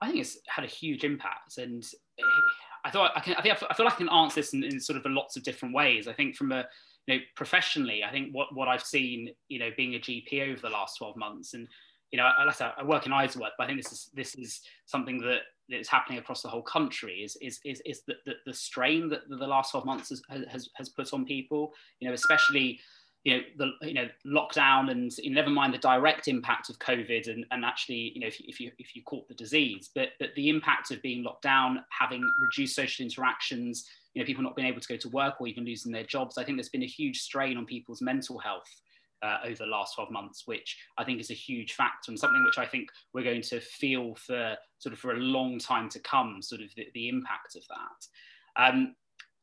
I 0.00 0.08
think 0.08 0.20
it's 0.20 0.38
had 0.48 0.64
a 0.64 0.68
huge 0.68 1.04
impact, 1.04 1.58
and 1.58 1.82
I 2.86 2.90
thought 2.90 3.10
I 3.16 3.20
can. 3.20 3.34
I 3.34 3.42
think 3.42 3.56
I 3.68 3.74
feel 3.74 3.84
like 3.84 3.94
I 3.94 3.98
can 3.98 4.08
answer 4.08 4.40
this 4.40 4.54
in, 4.54 4.62
in 4.62 4.78
sort 4.78 4.96
of 4.96 5.10
lots 5.10 5.36
of 5.36 5.42
different 5.42 5.74
ways. 5.74 6.06
I 6.06 6.12
think 6.12 6.36
from 6.36 6.52
a 6.52 6.64
you 7.06 7.14
know 7.14 7.20
professionally, 7.34 8.04
I 8.04 8.12
think 8.12 8.32
what 8.32 8.54
what 8.54 8.68
I've 8.68 8.82
seen, 8.82 9.30
you 9.48 9.58
know, 9.58 9.70
being 9.76 9.96
a 9.96 9.98
GP 9.98 10.52
over 10.52 10.60
the 10.60 10.70
last 10.70 10.98
twelve 10.98 11.16
months, 11.16 11.54
and 11.54 11.66
you 12.12 12.18
know, 12.18 12.24
I, 12.24 12.72
I 12.78 12.84
work 12.84 13.06
in 13.06 13.12
Isleworth, 13.12 13.52
but 13.58 13.64
I 13.64 13.66
think 13.66 13.82
this 13.82 13.92
is 13.92 14.10
this 14.14 14.34
is 14.36 14.60
something 14.86 15.18
that 15.22 15.40
that 15.68 15.80
is 15.80 15.88
happening 15.88 16.18
across 16.18 16.42
the 16.42 16.48
whole 16.48 16.62
country. 16.62 17.22
Is 17.24 17.36
is 17.42 17.58
is, 17.64 17.82
is 17.84 18.02
the, 18.06 18.14
the, 18.24 18.34
the 18.46 18.54
strain 18.54 19.08
that 19.08 19.28
the 19.28 19.46
last 19.46 19.72
twelve 19.72 19.84
months 19.84 20.10
has, 20.10 20.22
has 20.48 20.68
has 20.76 20.88
put 20.90 21.12
on 21.12 21.24
people. 21.24 21.72
You 21.98 22.08
know, 22.08 22.14
especially 22.14 22.78
you 23.26 23.36
know 23.36 23.42
the 23.56 23.88
you 23.88 23.92
know 23.92 24.08
lockdown 24.24 24.92
and 24.92 25.18
you 25.18 25.30
know, 25.30 25.34
never 25.34 25.50
mind 25.50 25.74
the 25.74 25.78
direct 25.78 26.28
impact 26.28 26.70
of 26.70 26.78
COVID 26.78 27.26
and, 27.26 27.44
and 27.50 27.64
actually 27.64 28.12
you 28.14 28.20
know 28.20 28.28
if 28.28 28.38
you, 28.38 28.46
if 28.48 28.60
you 28.60 28.70
if 28.78 28.94
you 28.94 29.02
caught 29.02 29.26
the 29.26 29.34
disease, 29.34 29.90
but 29.96 30.10
but 30.20 30.28
the 30.36 30.48
impact 30.48 30.92
of 30.92 31.02
being 31.02 31.24
locked 31.24 31.42
down, 31.42 31.84
having 31.88 32.22
reduced 32.38 32.76
social 32.76 33.02
interactions, 33.02 33.84
you 34.14 34.22
know 34.22 34.26
people 34.26 34.44
not 34.44 34.54
being 34.54 34.68
able 34.68 34.80
to 34.80 34.86
go 34.86 34.96
to 34.96 35.08
work 35.08 35.40
or 35.40 35.48
even 35.48 35.64
losing 35.64 35.90
their 35.90 36.04
jobs. 36.04 36.38
I 36.38 36.44
think 36.44 36.56
there's 36.56 36.68
been 36.68 36.84
a 36.84 36.86
huge 36.86 37.20
strain 37.20 37.56
on 37.56 37.66
people's 37.66 38.00
mental 38.00 38.38
health. 38.38 38.70
Uh, 39.22 39.38
over 39.46 39.56
the 39.56 39.66
last 39.66 39.94
12 39.94 40.10
months, 40.10 40.42
which 40.46 40.76
I 40.98 41.02
think 41.02 41.20
is 41.20 41.30
a 41.30 41.34
huge 41.34 41.72
factor 41.72 42.10
and 42.10 42.20
something 42.20 42.44
which 42.44 42.58
I 42.58 42.66
think 42.66 42.90
we're 43.14 43.24
going 43.24 43.40
to 43.42 43.60
feel 43.60 44.14
for 44.14 44.54
sort 44.78 44.92
of 44.92 44.98
for 44.98 45.12
a 45.12 45.16
long 45.16 45.58
time 45.58 45.88
to 45.88 45.98
come, 46.00 46.42
sort 46.42 46.60
of 46.60 46.68
the, 46.76 46.86
the 46.92 47.08
impact 47.08 47.56
of 47.56 47.62
that. 47.68 48.62
Um, 48.62 48.94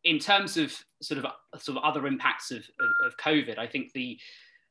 in 0.03 0.19
terms 0.19 0.57
of 0.57 0.73
sort 1.01 1.23
of 1.23 1.25
sort 1.61 1.77
of 1.77 1.83
other 1.83 2.07
impacts 2.07 2.51
of, 2.51 2.59
of, 2.59 3.07
of 3.07 3.17
COVID, 3.17 3.57
I 3.57 3.67
think 3.67 3.93
the, 3.93 4.17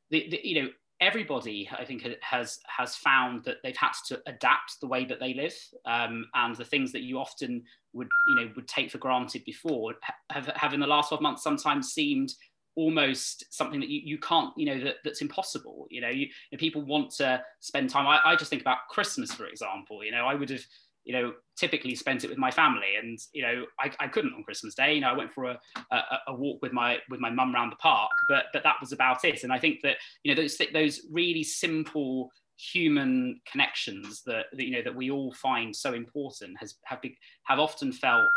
the, 0.09 0.27
the, 0.29 0.41
you 0.43 0.61
know 0.61 0.69
everybody 1.01 1.69
I 1.77 1.83
think 1.83 2.07
has 2.21 2.59
has 2.67 2.95
found 2.95 3.43
that 3.43 3.57
they've 3.63 3.75
had 3.75 3.91
to 4.07 4.21
adapt 4.25 4.79
the 4.79 4.87
way 4.87 5.05
that 5.05 5.19
they 5.19 5.33
live, 5.33 5.55
um, 5.85 6.27
and 6.33 6.55
the 6.55 6.65
things 6.65 6.91
that 6.91 7.01
you 7.01 7.19
often 7.19 7.63
would 7.93 8.09
you 8.27 8.35
know 8.35 8.51
would 8.55 8.67
take 8.67 8.91
for 8.91 8.97
granted 8.99 9.43
before 9.45 9.93
have, 10.31 10.47
have 10.55 10.73
in 10.73 10.79
the 10.79 10.87
last 10.87 11.09
12 11.09 11.21
months 11.21 11.43
sometimes 11.43 11.93
seemed 11.93 12.33
almost 12.75 13.53
something 13.53 13.79
that 13.79 13.89
you, 13.89 14.01
you 14.03 14.17
can't 14.17 14.51
you 14.57 14.65
know 14.65 14.83
that, 14.83 14.95
that's 15.03 15.21
impossible. 15.21 15.87
You 15.89 16.01
know 16.01 16.09
you, 16.09 16.27
people 16.57 16.81
want 16.81 17.11
to 17.11 17.41
spend 17.59 17.89
time. 17.89 18.07
I, 18.07 18.19
I 18.25 18.35
just 18.35 18.49
think 18.49 18.61
about 18.61 18.87
christmas 18.89 19.31
for 19.33 19.45
example. 19.45 20.03
You 20.03 20.11
know 20.11 20.25
i 20.25 20.35
would 20.35 20.49
have 20.49 20.65
you 21.05 21.13
know, 21.13 21.33
typically 21.57 21.95
spent 21.95 22.23
it 22.23 22.29
with 22.29 22.39
my 22.39 22.49
family. 22.49 22.95
And, 23.01 23.19
you 23.33 23.41
know, 23.41 23.65
I, 23.79 23.91
I 23.99 24.07
couldn't 24.07 24.33
on 24.33 24.43
Christmas 24.43 24.73
Day. 24.73 24.95
You 24.95 25.01
know, 25.01 25.09
I 25.09 25.17
went 25.17 25.33
for 25.33 25.45
a, 25.45 25.59
a, 25.91 26.01
a, 26.27 26.33
walk 26.33 26.61
with 26.61 26.71
my 26.71 26.99
with 27.09 27.19
my 27.19 27.29
mum 27.29 27.53
around 27.53 27.71
the 27.71 27.77
park, 27.77 28.11
but 28.29 28.45
but 28.53 28.63
that 28.63 28.77
was 28.79 28.91
about 28.91 29.25
it. 29.25 29.43
And 29.43 29.51
I 29.51 29.59
think 29.59 29.81
that, 29.83 29.97
you 30.23 30.33
know, 30.33 30.41
those 30.41 30.59
those 30.73 31.01
really 31.11 31.43
simple 31.43 32.31
human 32.57 33.39
connections 33.51 34.21
that, 34.25 34.45
that 34.53 34.63
you 34.63 34.71
know 34.71 34.83
that 34.83 34.95
we 34.95 35.09
all 35.09 35.33
find 35.33 35.75
so 35.75 35.93
important 35.93 36.55
has 36.59 36.75
have 36.85 37.01
be, 37.01 37.17
have 37.45 37.59
often 37.59 37.91
felt 37.91 38.29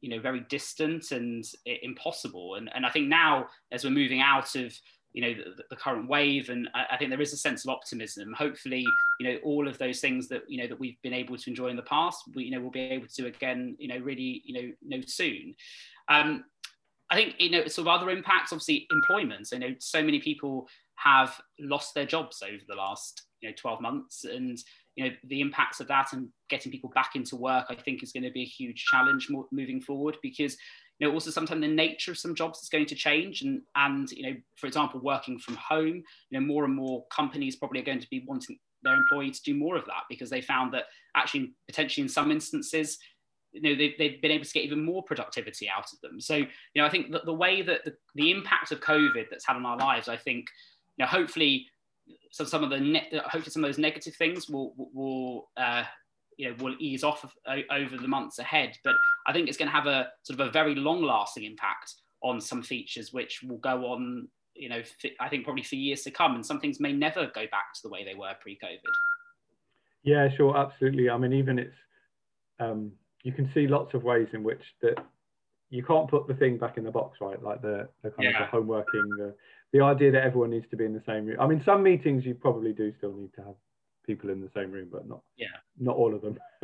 you 0.00 0.08
know 0.08 0.20
very 0.20 0.40
distant 0.48 1.10
and 1.12 1.44
impossible 1.66 2.54
and 2.54 2.70
and 2.74 2.86
I 2.86 2.90
think 2.90 3.08
now 3.08 3.46
as 3.70 3.84
we're 3.84 3.90
moving 3.90 4.20
out 4.20 4.54
of 4.56 4.72
you 5.12 5.22
know 5.22 5.34
the, 5.34 5.62
the, 5.70 5.76
current 5.76 6.08
wave 6.08 6.48
and 6.48 6.68
I, 6.74 6.86
I, 6.92 6.96
think 6.96 7.10
there 7.10 7.20
is 7.20 7.32
a 7.32 7.36
sense 7.36 7.64
of 7.64 7.70
optimism 7.70 8.32
hopefully 8.32 8.84
you 9.18 9.28
know 9.28 9.38
all 9.44 9.68
of 9.68 9.78
those 9.78 10.00
things 10.00 10.28
that 10.28 10.42
you 10.48 10.58
know 10.58 10.66
that 10.66 10.78
we've 10.78 11.00
been 11.02 11.12
able 11.12 11.36
to 11.36 11.50
enjoy 11.50 11.68
in 11.68 11.76
the 11.76 11.82
past 11.82 12.22
we 12.34 12.44
you 12.44 12.50
know 12.50 12.60
we'll 12.60 12.70
be 12.70 12.80
able 12.80 13.06
to 13.06 13.26
again 13.26 13.76
you 13.78 13.88
know 13.88 13.98
really 13.98 14.42
you 14.44 14.54
know 14.54 14.96
know 14.96 15.02
soon 15.06 15.54
um, 16.08 16.44
I 17.10 17.16
think 17.16 17.34
you 17.38 17.50
know 17.50 17.66
sort 17.66 17.88
of 17.88 17.94
other 17.94 18.10
impacts 18.10 18.52
obviously 18.52 18.86
employment 18.90 19.48
you 19.52 19.58
know 19.58 19.74
so 19.78 20.02
many 20.02 20.20
people 20.20 20.68
have 20.96 21.40
lost 21.60 21.94
their 21.94 22.06
jobs 22.06 22.42
over 22.42 22.62
the 22.68 22.74
last 22.74 23.22
you 23.40 23.48
know 23.48 23.54
12 23.56 23.80
months 23.80 24.24
and 24.24 24.58
you 24.96 25.04
know 25.04 25.10
the 25.24 25.40
impacts 25.40 25.80
of 25.80 25.88
that 25.88 26.12
and 26.12 26.28
getting 26.48 26.72
people 26.72 26.90
back 26.94 27.14
into 27.14 27.36
work 27.36 27.66
i 27.70 27.74
think 27.74 28.02
is 28.02 28.12
going 28.12 28.24
to 28.24 28.32
be 28.32 28.42
a 28.42 28.46
huge 28.46 28.84
challenge 28.90 29.28
moving 29.52 29.80
forward 29.80 30.16
because 30.22 30.56
you 30.98 31.06
know 31.06 31.14
also 31.14 31.30
sometimes 31.30 31.60
the 31.60 31.68
nature 31.68 32.10
of 32.10 32.18
some 32.18 32.34
jobs 32.34 32.62
is 32.62 32.68
going 32.68 32.86
to 32.86 32.96
change 32.96 33.42
and 33.42 33.62
and 33.76 34.10
you 34.10 34.22
know 34.22 34.36
for 34.56 34.66
example 34.66 35.00
working 35.00 35.38
from 35.38 35.54
home 35.54 36.02
you 36.30 36.40
know 36.40 36.40
more 36.40 36.64
and 36.64 36.74
more 36.74 37.04
companies 37.14 37.56
probably 37.56 37.80
are 37.80 37.84
going 37.84 38.00
to 38.00 38.10
be 38.10 38.24
wanting 38.26 38.58
their 38.82 38.94
employee 38.94 39.30
to 39.30 39.42
do 39.42 39.54
more 39.54 39.76
of 39.76 39.84
that 39.86 40.04
because 40.08 40.30
they 40.30 40.40
found 40.40 40.72
that 40.72 40.84
actually 41.16 41.52
potentially 41.66 42.02
in 42.02 42.08
some 42.08 42.30
instances 42.30 42.98
you 43.52 43.62
know 43.62 43.74
they've, 43.74 43.94
they've 43.98 44.20
been 44.20 44.30
able 44.30 44.44
to 44.44 44.52
get 44.52 44.64
even 44.64 44.84
more 44.84 45.02
productivity 45.02 45.68
out 45.68 45.92
of 45.92 46.00
them 46.00 46.20
so 46.20 46.36
you 46.36 46.46
know 46.76 46.84
i 46.84 46.88
think 46.88 47.10
that 47.10 47.24
the 47.24 47.32
way 47.32 47.62
that 47.62 47.84
the, 47.84 47.94
the 48.14 48.30
impact 48.30 48.70
of 48.72 48.80
covid 48.80 49.24
that's 49.30 49.46
had 49.46 49.56
on 49.56 49.66
our 49.66 49.76
lives 49.76 50.08
i 50.08 50.16
think 50.16 50.46
you 50.96 51.04
know 51.04 51.08
hopefully 51.08 51.66
so 52.30 52.44
some 52.44 52.62
of 52.62 52.70
the 52.70 52.78
ne- 52.78 53.08
hopefully 53.24 53.50
some 53.50 53.64
of 53.64 53.68
those 53.68 53.78
negative 53.78 54.14
things 54.14 54.48
will 54.48 54.74
will 54.94 55.48
uh, 55.56 55.84
you 56.36 56.48
know 56.48 56.56
will 56.62 56.74
ease 56.78 57.04
off 57.04 57.24
of, 57.24 57.32
over 57.70 57.96
the 57.96 58.08
months 58.08 58.38
ahead. 58.38 58.76
But 58.84 58.94
I 59.26 59.32
think 59.32 59.48
it's 59.48 59.58
going 59.58 59.68
to 59.68 59.74
have 59.74 59.86
a 59.86 60.08
sort 60.22 60.40
of 60.40 60.48
a 60.48 60.50
very 60.50 60.74
long 60.74 61.02
lasting 61.02 61.44
impact 61.44 61.94
on 62.22 62.40
some 62.40 62.62
features, 62.62 63.12
which 63.12 63.42
will 63.42 63.58
go 63.58 63.86
on. 63.86 64.28
You 64.58 64.68
know, 64.68 64.82
I 65.20 65.28
think 65.28 65.44
probably 65.44 65.62
for 65.62 65.76
years 65.76 66.02
to 66.02 66.10
come, 66.10 66.34
and 66.34 66.44
some 66.44 66.60
things 66.60 66.80
may 66.80 66.92
never 66.92 67.26
go 67.26 67.46
back 67.50 67.72
to 67.74 67.82
the 67.82 67.88
way 67.88 68.04
they 68.04 68.14
were 68.14 68.32
pre-COVID. 68.40 68.78
Yeah, 70.02 70.28
sure, 70.36 70.56
absolutely. 70.56 71.10
I 71.10 71.16
mean, 71.16 71.32
even 71.32 71.58
it's 71.58 71.76
um, 72.60 72.92
you 73.22 73.32
can 73.32 73.50
see 73.54 73.66
lots 73.66 73.94
of 73.94 74.02
ways 74.02 74.28
in 74.32 74.42
which 74.42 74.62
that 74.82 74.96
you 75.70 75.82
can't 75.82 76.08
put 76.08 76.26
the 76.26 76.34
thing 76.34 76.56
back 76.56 76.78
in 76.78 76.84
the 76.84 76.90
box, 76.90 77.18
right? 77.20 77.42
Like 77.42 77.62
the, 77.62 77.88
the 78.02 78.10
kind 78.10 78.30
yeah. 78.30 78.44
of 78.44 78.50
the 78.50 78.56
homeworking, 78.56 79.08
the 79.16 79.34
the 79.72 79.80
idea 79.82 80.10
that 80.10 80.24
everyone 80.24 80.50
needs 80.50 80.66
to 80.70 80.76
be 80.76 80.86
in 80.86 80.94
the 80.94 81.02
same 81.06 81.26
room. 81.26 81.36
I 81.38 81.46
mean, 81.46 81.62
some 81.64 81.82
meetings 81.82 82.24
you 82.24 82.34
probably 82.34 82.72
do 82.72 82.92
still 82.96 83.12
need 83.12 83.34
to 83.34 83.42
have 83.42 83.54
people 84.06 84.30
in 84.30 84.40
the 84.40 84.50
same 84.54 84.72
room, 84.72 84.88
but 84.90 85.06
not 85.06 85.20
yeah, 85.36 85.46
not 85.78 85.96
all 85.96 86.14
of 86.14 86.22
them. 86.22 86.38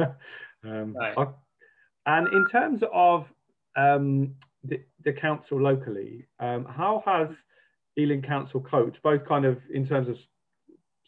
um, 0.64 0.96
right. 0.96 1.14
I, 1.18 1.26
and 2.06 2.28
in 2.28 2.46
terms 2.48 2.82
of 2.92 3.26
um, 3.76 4.34
the, 4.62 4.80
the 5.04 5.12
council 5.12 5.60
locally, 5.60 6.26
um, 6.40 6.64
how 6.64 7.02
has 7.06 7.28
Ealing 7.98 8.22
Council 8.22 8.60
coach, 8.60 8.96
both 9.02 9.24
kind 9.26 9.44
of 9.44 9.58
in 9.72 9.86
terms 9.86 10.08
of 10.08 10.18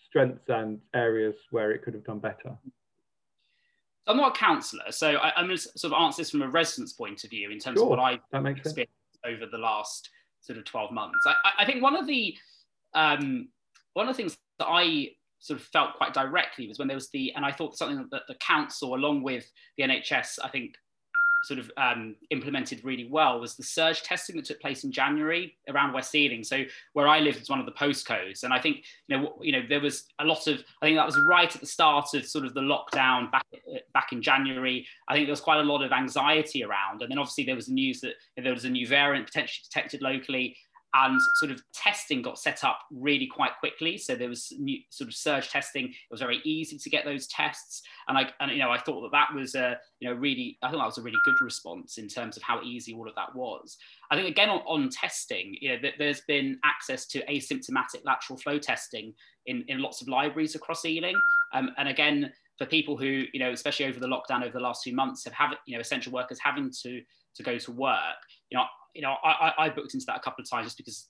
strengths 0.09 0.49
and 0.49 0.78
areas 0.95 1.35
where 1.50 1.73
it 1.73 1.83
could 1.83 1.95
have 1.95 2.05
done 2.05 2.19
better? 2.19 2.57
I'm 4.07 4.16
not 4.16 4.37
a 4.37 4.38
councillor, 4.38 4.90
so 4.90 5.16
I, 5.16 5.40
am 5.40 5.47
going 5.47 5.59
to 5.59 5.78
sort 5.78 5.93
of 5.93 6.00
answer 6.00 6.23
this 6.23 6.31
from 6.31 6.43
a 6.43 6.49
resident's 6.49 6.93
point 6.93 7.25
of 7.25 7.31
view 7.31 7.50
in 7.50 7.59
terms 7.59 7.78
sure, 7.78 7.85
of 7.85 7.90
what 7.90 7.99
I've 7.99 8.47
experienced 8.47 8.75
sense. 8.75 8.88
over 9.25 9.47
the 9.50 9.59
last 9.59 10.09
sort 10.40 10.59
of 10.59 10.64
12 10.64 10.93
months. 10.93 11.19
I, 11.26 11.35
I 11.59 11.66
think 11.66 11.83
one 11.83 11.97
of 11.97 12.07
the 12.07 12.37
um, 12.95 13.49
one 13.95 14.09
of 14.09 14.14
the 14.14 14.23
things 14.23 14.38
that 14.59 14.69
I 14.69 15.09
sort 15.38 15.61
of 15.61 15.66
felt 15.66 15.97
quite 15.97 16.14
directly 16.14 16.69
was 16.69 16.78
when 16.78 16.88
there 16.88 16.97
was 16.97 17.11
the, 17.11 17.33
and 17.35 17.45
I 17.45 17.52
thought 17.52 17.76
something 17.76 18.07
that 18.11 18.23
the 18.28 18.35
council, 18.37 18.95
along 18.95 19.23
with 19.23 19.50
the 19.76 19.85
NHS, 19.85 20.38
I 20.43 20.49
think 20.49 20.75
sort 21.47 21.61
of 21.61 21.71
um, 21.76 22.17
implemented 22.31 22.85
really 22.85 23.09
well 23.09 23.41
was 23.41 23.57
the 23.57 23.62
surge 23.62 24.03
testing 24.03 24.37
that 24.37 24.45
took 24.45 24.61
place 24.61 24.83
in 24.83 24.91
January 24.91 25.57
around 25.69 25.93
West 25.93 26.15
Ealing. 26.15 26.43
So 26.43 26.65
where 26.93 27.07
I 27.07 27.21
lived 27.21 27.41
is 27.41 27.49
one 27.49 27.61
of 27.61 27.67
the 27.67 27.73
postcodes, 27.73 28.43
and 28.43 28.53
I 28.53 28.61
think 28.61 28.85
you 29.07 29.17
know 29.17 29.35
you 29.41 29.53
know 29.53 29.62
there 29.69 29.81
was 29.81 30.05
a 30.19 30.25
lot 30.25 30.49
of 30.49 30.62
I 30.83 30.87
think 30.87 30.97
that 30.97 31.07
was 31.07 31.19
right 31.19 31.55
at 31.55 31.61
the 31.61 31.67
start 31.67 32.15
of 32.15 32.26
sort 32.26 32.45
of 32.45 32.55
the 32.55 32.61
lockdown 32.61 33.31
back 33.31 33.47
back 33.95 34.12
in 34.12 34.21
January. 34.21 34.87
I 35.09 35.15
think 35.15 35.26
there 35.26 35.33
was 35.33 35.41
quite 35.41 35.61
a 35.61 35.62
lot 35.62 35.83
of 35.83 35.93
anxiety 35.93 36.65
around, 36.65 37.03
and 37.03 37.11
then 37.11 37.19
obviously 37.19 37.45
there 37.45 37.57
was 37.57 37.67
the 37.67 37.75
news 37.75 38.00
that 38.00 38.15
there 38.37 38.53
was 38.53 38.65
a 38.65 38.71
new 38.71 38.87
variant 38.87 39.26
potentially 39.26 39.65
detected 39.71 40.03
locally 40.03 40.57
and 40.95 41.21
sort 41.37 41.52
of 41.52 41.61
testing 41.75 42.23
got 42.23 42.38
set 42.38 42.64
up 42.64 42.78
really 42.90 43.26
quite 43.26 43.52
quickly. 43.61 43.99
So 43.99 44.14
there 44.14 44.28
was 44.28 44.52
new 44.59 44.78
sort 44.90 45.09
of 45.09 45.14
surge 45.14 45.50
testing. 45.50 45.87
It 45.87 45.95
was 46.11 46.21
very 46.21 46.40
easy 46.45 46.78
to 46.78 46.90
get 46.90 47.05
those 47.05 47.26
tests, 47.26 47.83
and 48.09 48.16
I 48.16 48.31
and 48.40 48.50
you 48.52 48.59
know 48.59 48.71
I 48.71 48.78
thought 48.78 49.02
that 49.02 49.12
that 49.12 49.35
was 49.35 49.55
a 49.55 49.78
you 50.00 50.09
know 50.09 50.14
really 50.14 50.59
I 50.62 50.71
thought 50.71 50.78
that 50.78 50.87
was 50.87 50.99
a 50.99 51.02
really 51.02 51.19
good 51.25 51.40
response 51.40 51.99
in 51.99 52.09
terms 52.09 52.37
of 52.37 52.43
how 52.43 52.62
easy 52.62 52.95
all 52.95 53.09
of 53.09 53.14
that 53.16 53.35
was. 53.35 53.76
I 54.11 54.16
think 54.16 54.28
again 54.28 54.49
on, 54.49 54.61
on 54.61 54.88
testing, 54.88 55.57
you 55.61 55.71
know, 55.71 55.78
th- 55.78 55.95
there's 55.99 56.23
been 56.23 56.59
access 56.64 57.07
to 57.09 57.25
asymptomatic 57.26 58.05
lateral 58.05 58.38
flow 58.38 58.59
testing 58.59 59.12
in 59.47 59.64
in 59.69 59.81
lots 59.81 60.00
of 60.00 60.09
libraries 60.09 60.55
across 60.55 60.85
Ealing, 60.85 61.16
um, 61.52 61.71
and 61.78 61.88
again 61.88 62.33
for 62.59 62.66
people 62.66 62.97
who 62.97 63.25
you 63.33 63.40
know 63.40 63.50
especially 63.50 63.87
over 63.87 64.00
the 64.00 64.07
lockdown 64.07 64.43
over 64.43 64.52
the 64.52 64.61
last 64.61 64.83
few 64.83 64.95
months 64.95 65.25
have 65.25 65.35
have 65.35 65.55
you 65.66 65.75
know 65.75 65.81
essential 65.81 66.12
workers 66.12 66.38
having 66.43 66.71
to 66.83 67.02
to 67.35 67.43
go 67.43 67.59
to 67.59 67.71
work 67.71 68.16
you 68.50 68.57
know 68.57 68.64
you 68.97 69.03
know, 69.03 69.17
I, 69.23 69.53
I, 69.59 69.69
booked 69.69 69.95
into 69.95 70.07
that 70.07 70.17
a 70.17 70.21
couple 70.21 70.43
of 70.43 70.50
times 70.50 70.67
just 70.67 70.76
because, 70.76 71.09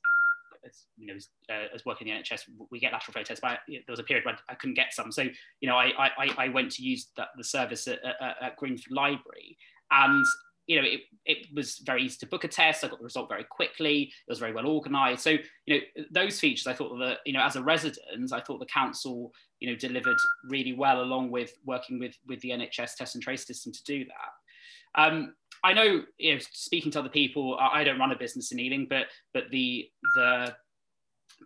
as, 0.67 0.85
you 0.99 1.07
know, 1.07 1.15
as, 1.15 1.29
uh, 1.49 1.75
as 1.75 1.85
working 1.87 2.09
in 2.09 2.17
the 2.17 2.23
NHS, 2.23 2.43
we 2.71 2.81
get 2.81 2.93
lateral 2.93 3.13
flow 3.13 3.23
tests, 3.23 3.41
but 3.41 3.61
there 3.69 3.81
was 3.89 4.01
a 4.01 4.05
period 4.05 4.27
when 4.27 4.35
I 4.49 4.55
couldn't 4.55 4.75
get 4.75 4.93
some. 4.93 5.13
So, 5.13 5.23
you 5.61 5.69
know, 5.69 5.77
I, 5.77 5.93
I, 5.97 6.35
I 6.37 6.49
went 6.49 6.73
to 6.73 6.83
use 6.83 7.09
that, 7.17 7.29
the 7.37 7.45
service 7.45 7.87
at, 7.89 8.01
at, 8.05 8.37
at 8.43 8.57
Greenford 8.57 8.93
Library 8.93 9.57
and 9.91 10.27
you 10.67 10.81
know, 10.81 10.87
it, 10.87 11.01
it 11.25 11.47
was 11.55 11.79
very 11.79 12.03
easy 12.03 12.17
to 12.19 12.27
book 12.27 12.43
a 12.45 12.49
test. 12.49 12.83
I 12.83 12.89
got 12.89 12.99
the 12.99 13.05
result 13.05 13.29
very 13.29 13.45
quickly. 13.45 14.03
It 14.03 14.31
was 14.31 14.41
very 14.41 14.53
well 14.53 14.67
organized. 14.67 15.21
So, 15.21 15.37
you 15.67 15.77
know, 15.77 16.05
those 16.11 16.41
features, 16.41 16.67
I 16.67 16.73
thought 16.73 16.97
that, 16.99 17.19
you 17.25 17.33
know, 17.33 17.43
as 17.43 17.55
a 17.55 17.63
resident, 17.63 17.99
I 18.33 18.41
thought 18.41 18.59
the 18.59 18.67
council, 18.67 19.33
you 19.61 19.71
know, 19.71 19.77
delivered 19.77 20.17
really 20.49 20.73
well 20.73 21.03
along 21.03 21.31
with 21.31 21.53
working 21.65 22.01
with, 22.01 22.17
with 22.27 22.41
the 22.41 22.51
NHS 22.51 22.97
test 22.97 23.15
and 23.15 23.23
trace 23.23 23.47
system 23.47 23.73
to 23.73 23.85
do 23.85 24.05
that. 24.07 25.01
Um, 25.01 25.35
I 25.67 25.73
know, 25.73 26.03
you 26.17 26.35
know, 26.35 26.41
speaking 26.53 26.93
to 26.93 27.01
other 27.01 27.09
people, 27.09 27.59
I 27.61 27.83
don't 27.83 27.99
run 27.99 28.13
a 28.13 28.17
business 28.17 28.53
in 28.53 28.61
Ealing, 28.61 28.87
but 28.89 29.07
but 29.35 29.51
the 29.51 29.89
the 30.15 30.55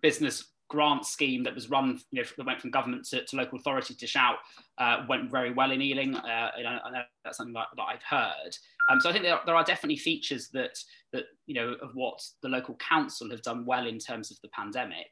business 0.02 0.44
grant 0.68 1.06
scheme 1.06 1.42
that 1.44 1.54
was 1.54 1.70
run, 1.70 1.98
you 2.10 2.20
know, 2.20 2.28
that 2.36 2.46
went 2.46 2.60
from 2.60 2.70
government 2.70 3.06
to, 3.06 3.24
to 3.24 3.36
local 3.36 3.58
authority 3.58 3.94
to 3.94 4.06
shout, 4.06 4.36
uh, 4.76 5.04
went 5.08 5.30
very 5.30 5.54
well 5.54 5.70
in 5.70 5.80
Ealing. 5.80 6.14
Uh, 6.14 6.50
and 6.58 6.68
I, 6.68 6.90
know 6.92 7.02
that's 7.24 7.38
something 7.38 7.54
that, 7.54 7.68
that 7.76 7.82
I've 7.82 8.02
heard. 8.02 8.54
Um, 8.90 9.00
so 9.00 9.08
I 9.08 9.12
think 9.12 9.24
there, 9.24 9.40
there 9.46 9.56
are 9.56 9.64
definitely 9.64 9.96
features 9.96 10.50
that 10.50 10.78
that 11.14 11.24
you 11.46 11.54
know 11.54 11.76
of 11.80 11.92
what 11.94 12.20
the 12.42 12.50
local 12.50 12.76
council 12.76 13.30
have 13.30 13.40
done 13.40 13.64
well 13.64 13.86
in 13.86 13.98
terms 13.98 14.30
of 14.30 14.36
the 14.42 14.50
pandemic. 14.50 15.08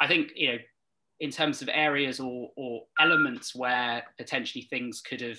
I 0.00 0.08
think 0.08 0.32
you 0.34 0.48
know, 0.48 0.58
in 1.20 1.30
terms 1.30 1.62
of 1.62 1.70
areas 1.72 2.18
or 2.18 2.50
or 2.56 2.82
elements 2.98 3.54
where 3.54 4.02
potentially 4.18 4.62
things 4.62 5.00
could 5.00 5.20
have 5.20 5.38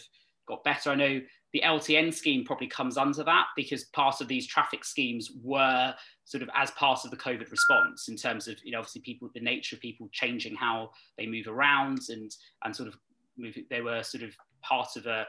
got 0.49 0.63
better. 0.63 0.91
I 0.91 0.95
know 0.95 1.21
the 1.53 1.63
LTN 1.65 2.13
scheme 2.13 2.45
probably 2.45 2.67
comes 2.67 2.97
under 2.97 3.23
that 3.23 3.47
because 3.55 3.85
part 3.85 4.21
of 4.21 4.27
these 4.27 4.47
traffic 4.47 4.83
schemes 4.83 5.31
were 5.43 5.93
sort 6.25 6.43
of 6.43 6.49
as 6.55 6.71
part 6.71 7.05
of 7.05 7.11
the 7.11 7.17
COVID 7.17 7.49
response 7.49 8.07
in 8.07 8.15
terms 8.15 8.47
of, 8.47 8.57
you 8.63 8.71
know, 8.71 8.79
obviously 8.79 9.01
people, 9.01 9.29
the 9.33 9.39
nature 9.39 9.75
of 9.75 9.81
people 9.81 10.09
changing 10.11 10.55
how 10.55 10.91
they 11.17 11.25
move 11.25 11.47
around 11.47 11.99
and, 12.09 12.31
and 12.63 12.75
sort 12.75 12.87
of 12.87 12.95
move, 13.37 13.57
they 13.69 13.81
were 13.81 14.03
sort 14.03 14.23
of 14.23 14.35
part 14.61 14.89
of 14.95 15.05
a, 15.07 15.25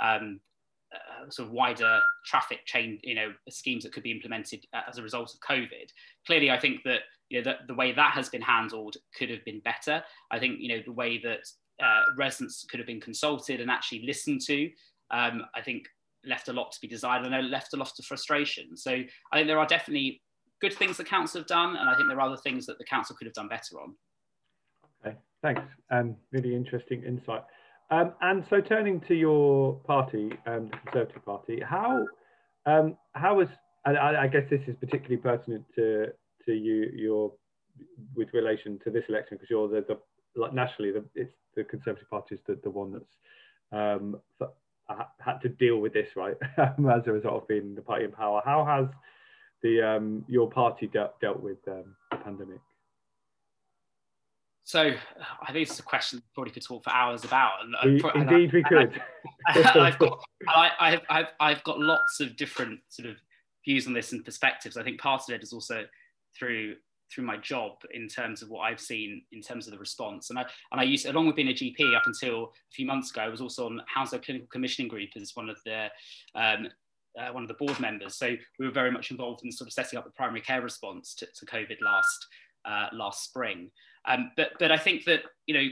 um, 0.00 0.40
uh, 0.94 1.28
sort 1.28 1.48
of 1.48 1.52
wider 1.52 2.00
traffic 2.24 2.64
chain, 2.66 3.00
you 3.02 3.16
know, 3.16 3.32
schemes 3.48 3.82
that 3.82 3.92
could 3.92 4.02
be 4.02 4.12
implemented 4.12 4.64
as 4.88 4.98
a 4.98 5.02
result 5.02 5.34
of 5.34 5.40
COVID. 5.40 5.88
Clearly, 6.24 6.52
I 6.52 6.58
think 6.60 6.82
that 6.84 7.00
you 7.30 7.42
know 7.42 7.50
the, 7.50 7.66
the 7.66 7.74
way 7.74 7.90
that 7.92 8.12
has 8.12 8.28
been 8.28 8.42
handled 8.42 8.96
could 9.18 9.30
have 9.30 9.44
been 9.44 9.60
better. 9.60 10.04
I 10.30 10.38
think 10.38 10.58
you 10.60 10.68
know 10.68 10.82
the 10.84 10.92
way 10.92 11.18
that 11.24 11.40
uh, 11.82 12.00
residents 12.16 12.64
could 12.70 12.78
have 12.80 12.86
been 12.86 13.00
consulted 13.00 13.60
and 13.60 13.70
actually 13.70 14.04
listened 14.06 14.40
to 14.42 14.70
um, 15.10 15.42
I 15.54 15.60
think 15.60 15.88
left 16.24 16.48
a 16.48 16.52
lot 16.52 16.72
to 16.72 16.80
be 16.80 16.88
desired 16.88 17.26
and 17.26 17.50
left 17.50 17.74
a 17.74 17.76
lot 17.76 17.92
of 17.98 18.04
frustration. 18.04 18.76
So 18.76 18.90
I 18.90 19.36
think 19.36 19.46
there 19.46 19.58
are 19.58 19.66
definitely 19.66 20.22
good 20.60 20.72
things 20.72 20.96
the 20.96 21.04
council 21.04 21.40
have 21.40 21.46
done, 21.46 21.76
and 21.76 21.88
I 21.88 21.94
think 21.94 22.08
there 22.08 22.18
are 22.18 22.26
other 22.26 22.38
things 22.38 22.66
that 22.66 22.78
the 22.78 22.84
council 22.84 23.14
could 23.16 23.26
have 23.26 23.34
done 23.34 23.48
better 23.48 23.80
on. 23.82 23.94
Okay, 25.06 25.16
thanks. 25.42 25.62
Um, 25.90 26.16
really 26.32 26.54
interesting 26.54 27.02
insight. 27.04 27.42
Um, 27.90 28.14
and 28.22 28.44
so 28.48 28.60
turning 28.60 29.00
to 29.02 29.14
your 29.14 29.74
party, 29.86 30.32
um, 30.46 30.70
the 30.70 30.78
Conservative 30.90 31.24
Party, 31.24 31.60
how 31.60 32.06
um, 32.66 32.96
how 33.14 33.34
was 33.36 33.48
and 33.84 33.98
I, 33.98 34.22
I, 34.22 34.26
guess 34.26 34.44
this 34.48 34.62
is 34.66 34.74
particularly 34.80 35.18
pertinent 35.18 35.66
to 35.74 36.06
to 36.46 36.52
you 36.52 36.90
your 36.94 37.32
with 38.16 38.28
relation 38.32 38.78
to 38.84 38.90
this 38.90 39.04
election 39.10 39.36
because 39.36 39.50
you're 39.50 39.68
the, 39.68 39.84
the 39.86 39.98
like 40.36 40.52
nationally 40.52 40.92
the 40.92 41.04
it's 41.14 41.32
the 41.54 41.64
Conservative 41.64 42.08
Party 42.10 42.34
is 42.34 42.40
the, 42.46 42.58
the 42.62 42.70
one 42.70 42.92
that's 42.92 43.16
um, 43.72 44.20
had 45.20 45.40
to 45.42 45.48
deal 45.48 45.78
with 45.78 45.92
this, 45.92 46.08
right, 46.16 46.36
as 46.58 47.06
a 47.06 47.12
result 47.12 47.42
of 47.42 47.48
being 47.48 47.74
the 47.74 47.82
party 47.82 48.04
in 48.04 48.12
power. 48.12 48.42
How 48.44 48.64
has 48.64 48.88
the 49.62 49.82
um, 49.82 50.24
your 50.28 50.50
party 50.50 50.86
dealt, 50.86 51.20
dealt 51.20 51.40
with 51.40 51.58
um, 51.68 51.96
the 52.10 52.18
pandemic? 52.18 52.60
So 54.66 54.94
I 55.42 55.52
think 55.52 55.68
it's 55.68 55.78
a 55.78 55.82
question 55.82 56.20
we 56.20 56.22
probably 56.34 56.52
could 56.52 56.64
talk 56.64 56.84
for 56.84 56.90
hours 56.90 57.24
about. 57.24 57.52
We, 57.84 58.02
indeed, 58.14 58.50
I, 58.50 58.56
we 58.56 58.62
could. 58.62 59.02
I, 59.46 59.90
have 59.90 59.98
got, 59.98 60.24
I, 60.48 60.90
have 60.90 61.02
I've, 61.10 61.26
I've 61.38 61.64
got 61.64 61.80
lots 61.80 62.20
of 62.20 62.36
different 62.36 62.80
sort 62.88 63.08
of 63.08 63.16
views 63.64 63.86
on 63.86 63.92
this 63.92 64.12
and 64.12 64.24
perspectives. 64.24 64.78
I 64.78 64.82
think 64.82 65.00
part 65.00 65.22
of 65.28 65.34
it 65.34 65.42
is 65.42 65.52
also 65.52 65.84
through 66.34 66.76
through 67.12 67.24
my 67.24 67.36
job 67.36 67.72
in 67.92 68.08
terms 68.08 68.42
of 68.42 68.48
what 68.50 68.60
I've 68.60 68.80
seen 68.80 69.22
in 69.32 69.40
terms 69.40 69.66
of 69.66 69.72
the 69.72 69.78
response. 69.78 70.30
And 70.30 70.38
I 70.38 70.42
and 70.72 70.80
I 70.80 70.84
used 70.84 71.06
along 71.06 71.26
with 71.26 71.36
being 71.36 71.48
a 71.48 71.52
GP 71.52 71.96
up 71.96 72.06
until 72.06 72.44
a 72.44 72.72
few 72.72 72.86
months 72.86 73.10
ago, 73.10 73.22
I 73.22 73.28
was 73.28 73.40
also 73.40 73.66
on 73.66 73.80
Hounslow 73.86 74.20
Clinical 74.20 74.48
Commissioning 74.50 74.88
Group 74.88 75.10
as 75.16 75.32
one 75.34 75.48
of 75.48 75.58
the 75.64 75.88
um, 76.34 76.68
uh, 77.18 77.32
one 77.32 77.44
of 77.44 77.48
the 77.48 77.54
board 77.54 77.78
members. 77.78 78.16
So 78.16 78.34
we 78.58 78.66
were 78.66 78.72
very 78.72 78.90
much 78.90 79.10
involved 79.10 79.44
in 79.44 79.52
sort 79.52 79.68
of 79.68 79.72
setting 79.72 79.98
up 79.98 80.04
the 80.04 80.10
primary 80.10 80.40
care 80.40 80.62
response 80.62 81.14
to, 81.16 81.26
to 81.26 81.46
COVID 81.46 81.80
last 81.80 82.26
uh, 82.64 82.86
last 82.92 83.24
spring. 83.24 83.70
Um, 84.06 84.32
but 84.36 84.50
but 84.58 84.70
I 84.70 84.76
think 84.76 85.04
that 85.04 85.22
you 85.46 85.54
know 85.54 85.68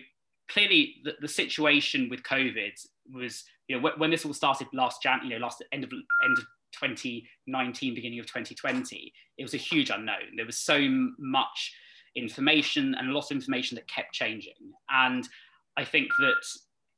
clearly 0.51 0.97
the, 1.05 1.15
the 1.21 1.29
situation 1.29 2.09
with 2.09 2.23
COVID 2.23 2.73
was 3.13 3.45
you 3.69 3.77
know 3.77 3.83
when, 3.83 3.93
when 3.99 4.11
this 4.11 4.25
all 4.25 4.33
started 4.33 4.69
last 4.73 5.03
Jan 5.03 5.21
you 5.25 5.31
know 5.31 5.39
last 5.39 5.65
end 5.73 5.85
of 5.85 5.93
end 5.93 6.39
of 6.39 6.45
2019 6.73 7.95
beginning 7.95 8.19
of 8.19 8.27
2020 8.27 9.13
it 9.39 9.43
was 9.43 9.55
a 9.55 9.59
huge 9.59 9.91
unknown 9.91 10.37
there 10.37 10.47
was 10.47 10.59
so 10.59 10.81
much 11.19 11.75
information 12.15 12.95
and 12.95 13.09
a 13.09 13.13
lot 13.13 13.25
of 13.25 13.31
information 13.31 13.75
that 13.75 13.89
kept 13.89 14.13
changing 14.13 14.73
and 14.91 15.29
I 15.77 15.85
think 15.85 16.09
that 16.19 16.35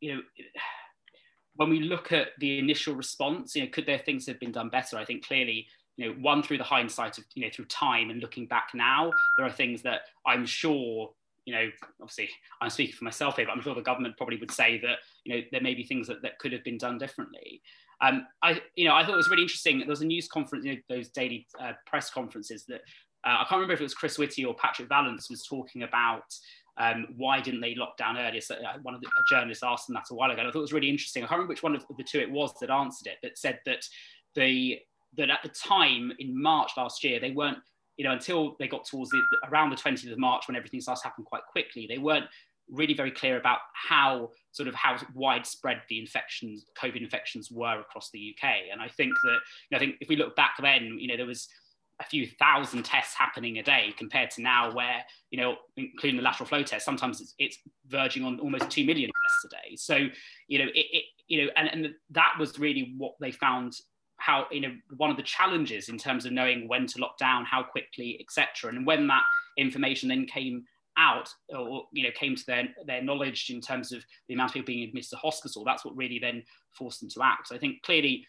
you 0.00 0.14
know 0.14 0.22
when 1.56 1.70
we 1.70 1.80
look 1.80 2.12
at 2.12 2.28
the 2.38 2.58
initial 2.58 2.94
response, 2.94 3.54
you 3.54 3.62
know, 3.62 3.68
could 3.70 3.86
there 3.86 3.98
things 3.98 4.26
have 4.26 4.40
been 4.40 4.52
done 4.52 4.68
better? 4.68 4.96
I 4.96 5.04
think 5.04 5.26
clearly, 5.26 5.66
you 5.96 6.08
know, 6.08 6.16
one 6.20 6.42
through 6.42 6.58
the 6.58 6.64
hindsight 6.64 7.18
of, 7.18 7.24
you 7.34 7.44
know, 7.44 7.50
through 7.52 7.66
time 7.66 8.10
and 8.10 8.20
looking 8.20 8.46
back 8.46 8.70
now, 8.74 9.12
there 9.36 9.46
are 9.46 9.52
things 9.52 9.82
that 9.82 10.02
I'm 10.26 10.46
sure, 10.46 11.10
you 11.44 11.54
know, 11.54 11.70
obviously 12.00 12.28
I'm 12.60 12.70
speaking 12.70 12.96
for 12.96 13.04
myself 13.04 13.36
here, 13.36 13.46
but 13.46 13.52
I'm 13.52 13.62
sure 13.62 13.74
the 13.74 13.82
government 13.82 14.16
probably 14.16 14.38
would 14.38 14.50
say 14.50 14.78
that, 14.80 14.98
you 15.24 15.34
know, 15.34 15.42
there 15.52 15.60
may 15.60 15.74
be 15.74 15.84
things 15.84 16.08
that, 16.08 16.22
that 16.22 16.38
could 16.38 16.52
have 16.52 16.64
been 16.64 16.78
done 16.78 16.98
differently. 16.98 17.62
Um, 18.00 18.26
I, 18.42 18.60
you 18.76 18.86
know, 18.86 18.94
I 18.94 19.04
thought 19.04 19.14
it 19.14 19.18
was 19.18 19.30
really 19.30 19.42
interesting. 19.42 19.78
There 19.78 19.88
was 19.88 20.02
a 20.02 20.06
news 20.06 20.28
conference, 20.28 20.64
you 20.64 20.72
know, 20.72 20.78
those 20.88 21.08
daily 21.08 21.46
uh, 21.60 21.72
press 21.86 22.10
conferences 22.10 22.64
that 22.68 22.80
uh, 23.24 23.38
I 23.40 23.46
can't 23.48 23.52
remember 23.52 23.74
if 23.74 23.80
it 23.80 23.84
was 23.84 23.94
Chris 23.94 24.18
Whitty 24.18 24.44
or 24.44 24.54
Patrick 24.54 24.88
Vallance 24.88 25.30
was 25.30 25.46
talking 25.46 25.82
about 25.82 26.24
um, 26.76 27.06
why 27.16 27.40
didn't 27.40 27.60
they 27.60 27.74
lock 27.74 27.96
down 27.96 28.16
earlier? 28.16 28.40
So 28.40 28.56
uh, 28.56 28.78
one 28.82 28.94
of 28.94 29.00
the 29.00 29.08
journalists 29.30 29.62
asked 29.62 29.86
them 29.86 29.94
that 29.94 30.04
a 30.10 30.14
while 30.14 30.30
ago. 30.30 30.40
And 30.40 30.48
I 30.48 30.50
thought 30.50 30.58
it 30.58 30.62
was 30.62 30.72
really 30.72 30.90
interesting. 30.90 31.22
I 31.22 31.26
can't 31.26 31.38
remember 31.38 31.52
which 31.52 31.62
one 31.62 31.74
of 31.74 31.84
the 31.96 32.04
two 32.04 32.20
it 32.20 32.30
was 32.30 32.52
that 32.60 32.70
answered 32.70 33.06
it, 33.06 33.18
that 33.22 33.38
said 33.38 33.60
that 33.66 33.86
the 34.34 34.78
that 35.16 35.30
at 35.30 35.42
the 35.44 35.48
time 35.48 36.12
in 36.18 36.40
March 36.40 36.72
last 36.76 37.04
year, 37.04 37.20
they 37.20 37.30
weren't, 37.30 37.58
you 37.96 38.04
know, 38.04 38.12
until 38.12 38.56
they 38.58 38.66
got 38.66 38.84
towards 38.84 39.10
the, 39.10 39.22
around 39.48 39.70
the 39.70 39.76
20th 39.76 40.10
of 40.10 40.18
March 40.18 40.48
when 40.48 40.56
everything 40.56 40.80
starts 40.80 41.02
to 41.02 41.08
happen 41.08 41.22
quite 41.22 41.44
quickly, 41.52 41.86
they 41.88 41.98
weren't 41.98 42.26
really 42.70 42.94
very 42.94 43.10
clear 43.10 43.36
about 43.36 43.58
how 43.74 44.30
sort 44.52 44.68
of 44.68 44.74
how 44.74 44.96
widespread 45.14 45.82
the 45.88 45.98
infections, 45.98 46.64
COVID 46.80 47.02
infections 47.02 47.50
were 47.50 47.80
across 47.80 48.10
the 48.10 48.34
UK. 48.34 48.50
And 48.72 48.80
I 48.80 48.88
think 48.88 49.12
that, 49.24 49.38
you 49.70 49.70
know, 49.72 49.76
I 49.76 49.80
think 49.80 49.96
if 50.00 50.08
we 50.08 50.16
look 50.16 50.36
back 50.36 50.54
then, 50.60 50.96
you 50.98 51.08
know, 51.08 51.16
there 51.16 51.26
was 51.26 51.48
a 52.00 52.04
few 52.04 52.26
thousand 52.26 52.84
tests 52.84 53.14
happening 53.14 53.58
a 53.58 53.62
day 53.62 53.94
compared 53.96 54.30
to 54.30 54.42
now 54.42 54.72
where 54.72 55.04
you 55.30 55.38
know 55.38 55.56
including 55.76 56.16
the 56.16 56.22
lateral 56.22 56.46
flow 56.46 56.62
test 56.62 56.84
sometimes 56.84 57.20
it's, 57.20 57.34
it's 57.38 57.58
verging 57.86 58.24
on 58.24 58.40
almost 58.40 58.68
2 58.70 58.84
million 58.84 59.10
tests 59.22 59.44
a 59.44 59.48
day 59.48 59.76
so 59.76 60.08
you 60.48 60.58
know 60.58 60.70
it, 60.74 60.86
it 60.92 61.04
you 61.28 61.44
know 61.44 61.52
and, 61.56 61.68
and 61.68 61.94
that 62.10 62.34
was 62.38 62.58
really 62.58 62.94
what 62.98 63.12
they 63.20 63.30
found 63.30 63.74
how 64.16 64.46
you 64.50 64.60
know 64.60 64.72
one 64.96 65.10
of 65.10 65.16
the 65.16 65.22
challenges 65.22 65.88
in 65.88 65.98
terms 65.98 66.26
of 66.26 66.32
knowing 66.32 66.66
when 66.66 66.86
to 66.86 66.98
lock 66.98 67.16
down 67.18 67.44
how 67.44 67.62
quickly 67.62 68.18
etc 68.20 68.74
and 68.74 68.86
when 68.86 69.06
that 69.06 69.22
information 69.56 70.08
then 70.08 70.26
came 70.26 70.64
out 70.96 71.28
or 71.48 71.84
you 71.92 72.04
know 72.04 72.10
came 72.14 72.36
to 72.36 72.46
their 72.46 72.68
their 72.86 73.02
knowledge 73.02 73.50
in 73.50 73.60
terms 73.60 73.90
of 73.90 74.04
the 74.28 74.34
amount 74.34 74.50
of 74.50 74.54
people 74.54 74.66
being 74.66 74.86
admitted 74.86 75.10
to 75.10 75.16
hospital 75.16 75.64
that's 75.64 75.84
what 75.84 75.96
really 75.96 76.20
then 76.20 76.42
forced 76.70 77.00
them 77.00 77.08
to 77.08 77.20
act 77.22 77.48
so 77.48 77.54
i 77.54 77.58
think 77.58 77.82
clearly 77.82 78.24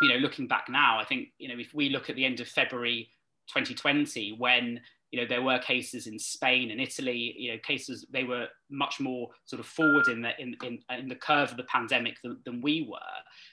you 0.00 0.08
know, 0.08 0.16
looking 0.16 0.46
back 0.46 0.66
now, 0.68 0.98
I 0.98 1.04
think, 1.04 1.28
you 1.38 1.48
know, 1.48 1.58
if 1.58 1.72
we 1.74 1.88
look 1.88 2.10
at 2.10 2.16
the 2.16 2.24
end 2.24 2.40
of 2.40 2.48
February 2.48 3.08
2020, 3.48 4.36
when, 4.38 4.80
you 5.10 5.20
know, 5.20 5.26
there 5.26 5.42
were 5.42 5.58
cases 5.58 6.06
in 6.06 6.18
Spain 6.18 6.70
and 6.70 6.80
Italy, 6.80 7.34
you 7.38 7.52
know, 7.52 7.58
cases, 7.58 8.06
they 8.12 8.24
were 8.24 8.46
much 8.70 9.00
more 9.00 9.28
sort 9.44 9.60
of 9.60 9.66
forward 9.66 10.08
in 10.08 10.22
the, 10.22 10.30
in, 10.40 10.56
in, 10.64 10.78
in 10.98 11.08
the 11.08 11.14
curve 11.14 11.50
of 11.50 11.56
the 11.56 11.64
pandemic 11.64 12.16
than, 12.22 12.38
than 12.44 12.60
we 12.60 12.88
were. 12.90 12.98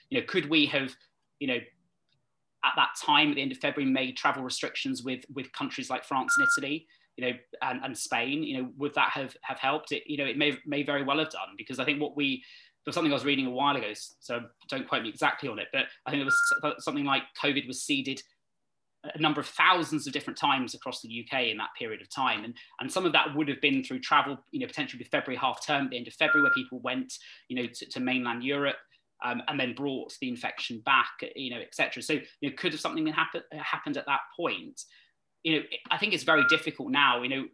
You 0.09 0.19
know, 0.19 0.25
could 0.27 0.49
we 0.49 0.65
have, 0.67 0.95
you 1.39 1.47
know, 1.47 1.59
at 2.63 2.73
that 2.75 2.89
time, 3.03 3.29
at 3.29 3.35
the 3.35 3.41
end 3.41 3.51
of 3.51 3.57
February, 3.57 3.91
made 3.91 4.17
travel 4.17 4.43
restrictions 4.43 5.03
with, 5.03 5.23
with 5.33 5.51
countries 5.53 5.89
like 5.89 6.03
France 6.03 6.35
and 6.37 6.47
Italy? 6.57 6.87
You 7.17 7.25
know, 7.25 7.33
and, 7.61 7.83
and 7.83 7.97
Spain, 7.97 8.43
you 8.43 8.61
know, 8.61 8.69
would 8.77 8.93
that 8.95 9.09
have, 9.11 9.35
have 9.41 9.59
helped? 9.59 9.91
It, 9.91 10.03
you 10.05 10.17
know, 10.17 10.25
it 10.25 10.37
may, 10.37 10.57
may 10.65 10.83
very 10.83 11.03
well 11.03 11.19
have 11.19 11.29
done 11.29 11.55
because 11.57 11.79
I 11.79 11.85
think 11.85 12.01
what 12.01 12.15
we, 12.15 12.37
there 12.85 12.89
was 12.89 12.95
something 12.95 13.11
I 13.11 13.15
was 13.15 13.25
reading 13.25 13.45
a 13.45 13.51
while 13.51 13.75
ago, 13.75 13.91
so 13.93 14.41
don't 14.69 14.87
quote 14.87 15.03
me 15.03 15.09
exactly 15.09 15.49
on 15.49 15.59
it, 15.59 15.67
but 15.71 15.85
I 16.05 16.11
think 16.11 16.21
it 16.21 16.25
was 16.25 16.83
something 16.83 17.05
like 17.05 17.23
COVID 17.43 17.67
was 17.67 17.83
seeded 17.83 18.21
a 19.03 19.19
number 19.19 19.41
of 19.41 19.47
thousands 19.47 20.05
of 20.05 20.13
different 20.13 20.37
times 20.37 20.73
across 20.73 21.01
the 21.01 21.25
UK 21.25 21.47
in 21.47 21.57
that 21.57 21.69
period 21.77 22.01
of 22.01 22.09
time. 22.09 22.43
And, 22.43 22.53
and 22.79 22.91
some 22.91 23.05
of 23.05 23.13
that 23.13 23.35
would 23.35 23.47
have 23.47 23.61
been 23.61 23.83
through 23.83 23.99
travel, 23.99 24.37
you 24.51 24.59
know, 24.59 24.67
potentially 24.67 24.99
with 24.99 25.09
February 25.09 25.37
half 25.37 25.65
term, 25.65 25.89
the 25.89 25.97
end 25.97 26.07
of 26.07 26.13
February, 26.13 26.43
where 26.43 26.53
people 26.53 26.79
went, 26.79 27.13
you 27.47 27.55
know, 27.55 27.67
to, 27.67 27.85
to 27.87 27.99
mainland 27.99 28.43
Europe. 28.43 28.77
Um, 29.23 29.43
and 29.47 29.59
then 29.59 29.75
brought 29.75 30.17
the 30.19 30.29
infection 30.29 30.81
back, 30.83 31.11
you 31.35 31.51
know, 31.51 31.61
etc. 31.61 32.01
So, 32.01 32.13
you 32.13 32.49
know, 32.49 32.55
could 32.57 32.71
have 32.71 32.81
something 32.81 33.05
happen, 33.05 33.43
happened 33.53 33.97
at 33.97 34.07
that 34.07 34.21
point? 34.35 34.81
You 35.43 35.55
know, 35.55 35.63
I 35.89 35.97
think 35.97 36.13
it's 36.13 36.23
very 36.23 36.43
difficult 36.49 36.91
now. 36.91 37.21
You 37.21 37.29
know, 37.29 37.45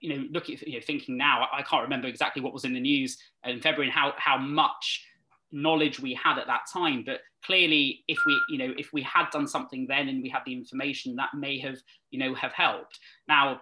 you 0.00 0.16
know, 0.16 0.26
looking, 0.30 0.58
you 0.66 0.74
know, 0.74 0.84
thinking 0.84 1.16
now, 1.16 1.46
I 1.52 1.62
can't 1.62 1.82
remember 1.82 2.08
exactly 2.08 2.42
what 2.42 2.52
was 2.52 2.64
in 2.64 2.72
the 2.72 2.80
news 2.80 3.18
in 3.44 3.60
February 3.60 3.86
and 3.86 3.94
how 3.94 4.14
how 4.16 4.38
much 4.38 5.04
knowledge 5.52 6.00
we 6.00 6.14
had 6.14 6.38
at 6.38 6.46
that 6.46 6.62
time. 6.72 7.02
But 7.04 7.20
clearly, 7.44 8.04
if 8.08 8.18
we, 8.26 8.40
you 8.48 8.58
know, 8.58 8.72
if 8.76 8.92
we 8.92 9.02
had 9.02 9.30
done 9.30 9.46
something 9.46 9.86
then 9.86 10.08
and 10.08 10.22
we 10.22 10.28
had 10.28 10.42
the 10.46 10.54
information, 10.54 11.16
that 11.16 11.30
may 11.34 11.58
have, 11.58 11.76
you 12.10 12.18
know, 12.18 12.34
have 12.34 12.52
helped. 12.52 12.98
Now, 13.28 13.60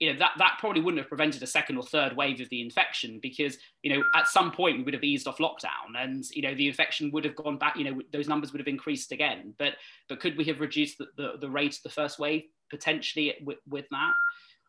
you 0.00 0.12
know 0.12 0.18
that 0.18 0.32
that 0.38 0.56
probably 0.58 0.80
wouldn't 0.80 1.00
have 1.00 1.08
prevented 1.08 1.42
a 1.42 1.46
second 1.46 1.76
or 1.76 1.82
third 1.82 2.16
wave 2.16 2.40
of 2.40 2.48
the 2.48 2.60
infection 2.60 3.20
because 3.22 3.56
you 3.82 3.94
know 3.94 4.02
at 4.14 4.26
some 4.26 4.50
point 4.50 4.76
we 4.76 4.82
would 4.82 4.94
have 4.94 5.04
eased 5.04 5.28
off 5.28 5.38
lockdown 5.38 5.96
and 5.96 6.24
you 6.32 6.42
know 6.42 6.54
the 6.54 6.66
infection 6.66 7.10
would 7.12 7.24
have 7.24 7.36
gone 7.36 7.58
back 7.58 7.76
you 7.76 7.84
know 7.84 8.00
those 8.12 8.28
numbers 8.28 8.52
would 8.52 8.60
have 8.60 8.68
increased 8.68 9.12
again 9.12 9.54
but 9.58 9.74
but 10.08 10.20
could 10.20 10.36
we 10.36 10.44
have 10.44 10.60
reduced 10.60 10.98
the, 10.98 11.06
the, 11.16 11.32
the 11.40 11.48
rate 11.48 11.76
of 11.76 11.82
the 11.84 11.88
first 11.88 12.18
wave 12.18 12.42
potentially 12.76 13.34
with, 13.44 13.58
with 13.68 13.86
that 13.90 14.12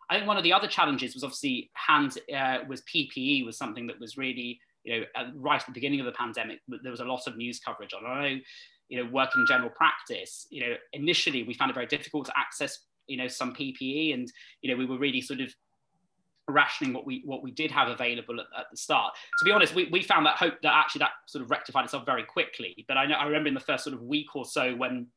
I 0.10 0.16
think 0.16 0.28
one 0.28 0.38
of 0.38 0.44
the 0.44 0.54
other 0.54 0.68
challenges 0.68 1.14
was 1.14 1.24
obviously 1.24 1.72
hand 1.74 2.18
uh, 2.36 2.60
was 2.68 2.82
PPE 2.82 3.46
was 3.46 3.58
something 3.58 3.88
that 3.88 4.00
was 4.00 4.18
really 4.18 4.60
you 4.84 5.00
know 5.00 5.06
right 5.36 5.60
at 5.60 5.66
the 5.66 5.74
beginning 5.74 6.00
of 6.00 6.06
the 6.06 6.12
pandemic 6.12 6.60
there 6.68 6.92
was 6.92 7.00
a 7.00 7.06
lot 7.06 7.28
of 7.28 7.38
news 7.38 7.60
coverage 7.60 7.94
on. 7.94 8.06
I 8.06 8.30
know 8.30 8.40
you 8.90 9.04
know 9.04 9.10
working 9.12 9.42
in 9.42 9.48
general 9.48 9.72
practice 9.72 10.46
you 10.52 10.62
know 10.62 10.76
initially 10.94 11.44
we 11.44 11.54
found 11.54 11.72
it 11.72 11.74
very 11.74 11.88
difficult 11.88 12.28
to 12.28 12.34
access 12.38 12.80
you 13.08 13.18
know 13.18 13.28
some 13.28 13.54
PPE 13.54 14.14
and 14.14 14.32
you 14.62 14.72
know 14.72 14.78
we 14.78 14.86
were 14.86 15.00
really 15.00 15.22
sort 15.22 15.42
of 15.42 15.54
rationing 16.48 16.94
what 16.94 17.08
we 17.08 17.24
what 17.26 17.42
we 17.42 17.52
did 17.52 17.72
have 17.72 17.88
available 17.88 18.40
at, 18.40 18.46
at, 18.58 18.66
the 18.70 18.78
start. 18.78 19.16
To 19.40 19.46
be 19.46 19.52
honest, 19.52 19.74
we, 19.74 19.90
we 19.92 20.04
found 20.04 20.28
that 20.28 20.38
hope 20.38 20.62
that 20.62 20.74
actually 20.74 21.00
that 21.00 21.12
sort 21.26 21.44
of 21.44 21.50
rectified 21.50 21.86
itself 21.86 22.06
very 22.06 22.24
quickly. 22.24 22.86
But 22.88 22.98
I 22.98 23.08
know 23.08 23.16
I 23.16 23.26
remember 23.26 23.48
in 23.48 23.56
the 23.56 23.60
first 23.60 23.84
sort 23.84 23.96
of 23.96 24.04
week 24.04 24.36
or 24.36 24.46
so 24.46 24.76
when 24.76 25.08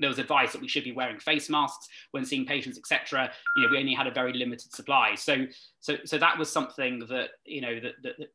there 0.00 0.08
was 0.08 0.18
advice 0.18 0.52
that 0.52 0.60
we 0.60 0.68
should 0.68 0.84
be 0.84 0.92
wearing 0.92 1.18
face 1.18 1.48
masks 1.48 1.88
when 2.12 2.24
seeing 2.24 2.46
patients, 2.46 2.78
etc. 2.78 3.30
You 3.56 3.62
know, 3.64 3.70
we 3.70 3.78
only 3.78 3.94
had 3.94 4.06
a 4.06 4.12
very 4.12 4.32
limited 4.32 4.72
supply. 4.72 5.14
So, 5.14 5.46
so, 5.80 5.96
so 6.04 6.18
that 6.18 6.38
was 6.38 6.50
something 6.50 7.00
that 7.08 7.30
you 7.44 7.60
know 7.60 7.80
that, 7.80 7.94
that, 8.02 8.18
that 8.18 8.28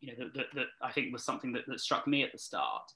you 0.00 0.08
know 0.08 0.24
that, 0.24 0.34
that, 0.34 0.46
that, 0.54 0.66
I 0.82 0.92
think 0.92 1.12
was 1.12 1.24
something 1.24 1.52
that, 1.52 1.62
that 1.68 1.80
struck 1.80 2.06
me 2.06 2.22
at 2.22 2.32
the 2.32 2.38
start. 2.38 2.92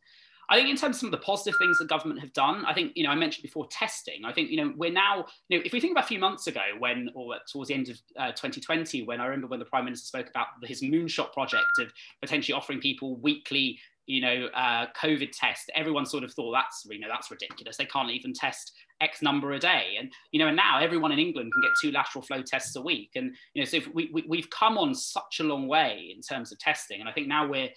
I 0.49 0.57
think 0.57 0.69
in 0.69 0.77
terms 0.77 0.97
of 0.97 1.01
some 1.01 1.07
of 1.07 1.12
the 1.12 1.25
positive 1.25 1.59
things 1.59 1.79
the 1.79 1.87
government 1.87 2.21
have 2.21 2.33
done, 2.33 2.64
I 2.67 2.75
think, 2.75 2.93
you 2.95 3.05
know, 3.05 3.11
I 3.11 3.14
mentioned 3.14 3.43
before 3.43 3.67
testing. 3.71 4.25
I 4.25 4.33
think, 4.33 4.51
you 4.51 4.59
know, 4.59 4.75
we're 4.77 4.93
now, 4.93 5.25
you 5.49 5.59
know, 5.59 5.62
if 5.64 5.73
we 5.73 5.81
think 5.81 5.93
about 5.93 6.05
a 6.05 6.09
few 6.09 6.19
months 6.19 6.47
ago 6.47 6.61
when, 6.79 7.11
or 7.14 7.37
towards 7.51 7.69
the 7.69 7.75
end 7.75 7.88
of 7.88 7.99
uh, 8.19 8.33
2020, 8.33 9.05
when 9.05 9.21
I 9.21 9.25
remember 9.25 9.47
when 9.47 9.59
the 9.59 9.64
Prime 9.64 9.85
Minister 9.85 10.07
spoke 10.07 10.29
about 10.29 10.49
his 10.62 10.83
moonshot 10.83 11.33
project 11.33 11.64
of 11.79 11.93
potentially 12.21 12.55
offering 12.55 12.81
people 12.81 13.17
weekly 13.17 13.79
you 14.07 14.21
know, 14.21 14.49
uh, 14.55 14.87
COVID 15.01 15.31
test, 15.33 15.71
everyone 15.75 16.05
sort 16.05 16.25
of 16.25 16.33
thought 16.33 16.53
that's, 16.53 16.87
you 16.88 17.01
know, 17.01 17.09
that's 17.09 17.31
ridiculous. 17.31 17.77
They 17.77 17.87
can't 17.87 18.11
even 18.11 18.33
test 18.33 18.73
X 19.01 19.23
number 19.23 19.53
a 19.53 19.59
day. 19.59 19.97
And, 19.99 20.12
you 20.31 20.38
know, 20.38 20.49
and 20.49 20.57
now 20.57 20.79
everyone 20.81 21.12
in 21.12 21.19
England 21.19 21.53
can 21.53 21.62
get 21.62 21.71
two 21.81 21.90
lateral 21.90 22.23
flow 22.23 22.43
tests 22.43 22.77
a 22.77 22.83
week. 22.83 23.11
And, 23.17 23.35
you 23.55 23.62
know, 23.62 23.67
so 23.67 23.79
we, 23.95 24.11
we, 24.12 24.25
we've 24.29 24.51
come 24.51 24.77
on 24.77 24.95
such 24.95 25.40
a 25.40 25.45
long 25.45 25.69
way 25.69 26.12
in 26.14 26.21
terms 26.21 26.53
of 26.53 26.59
testing. 26.59 27.01
And 27.01 27.09
I 27.09 27.12
think 27.12 27.29
now 27.29 27.49
we're, 27.49 27.71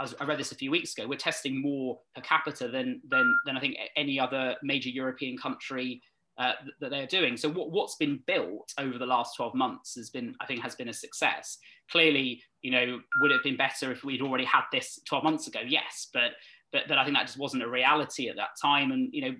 I 0.00 0.24
read 0.24 0.38
this 0.38 0.52
a 0.52 0.56
few 0.56 0.70
weeks 0.70 0.96
ago, 0.96 1.08
we're 1.08 1.16
testing 1.16 1.62
more 1.62 2.00
per 2.14 2.20
capita 2.20 2.68
than, 2.68 3.00
than, 3.08 3.38
than 3.46 3.56
I 3.56 3.60
think 3.60 3.76
any 3.96 4.18
other 4.18 4.56
major 4.62 4.90
European 4.90 5.38
country 5.38 6.02
uh, 6.38 6.52
that 6.80 6.90
they're 6.90 7.06
doing. 7.06 7.36
So 7.36 7.48
what, 7.48 7.70
what's 7.70 7.96
been 7.96 8.20
built 8.26 8.72
over 8.78 8.98
the 8.98 9.06
last 9.06 9.36
12 9.36 9.54
months 9.54 9.94
has 9.94 10.10
been, 10.10 10.34
I 10.40 10.46
think, 10.46 10.62
has 10.62 10.74
been 10.74 10.88
a 10.88 10.92
success. 10.92 11.58
Clearly, 11.90 12.42
you 12.62 12.70
know, 12.70 13.00
would 13.20 13.30
it 13.30 13.34
have 13.34 13.44
been 13.44 13.56
better 13.56 13.92
if 13.92 14.04
we'd 14.04 14.22
already 14.22 14.44
had 14.44 14.62
this 14.72 15.00
12 15.06 15.24
months 15.24 15.46
ago? 15.46 15.60
Yes, 15.66 16.08
but 16.12 16.32
but 16.72 16.88
but 16.88 16.98
I 16.98 17.04
think 17.04 17.16
that 17.16 17.26
just 17.26 17.38
wasn't 17.38 17.62
a 17.62 17.68
reality 17.68 18.28
at 18.28 18.36
that 18.36 18.50
time. 18.60 18.90
And 18.90 19.10
you 19.12 19.22
know, 19.22 19.36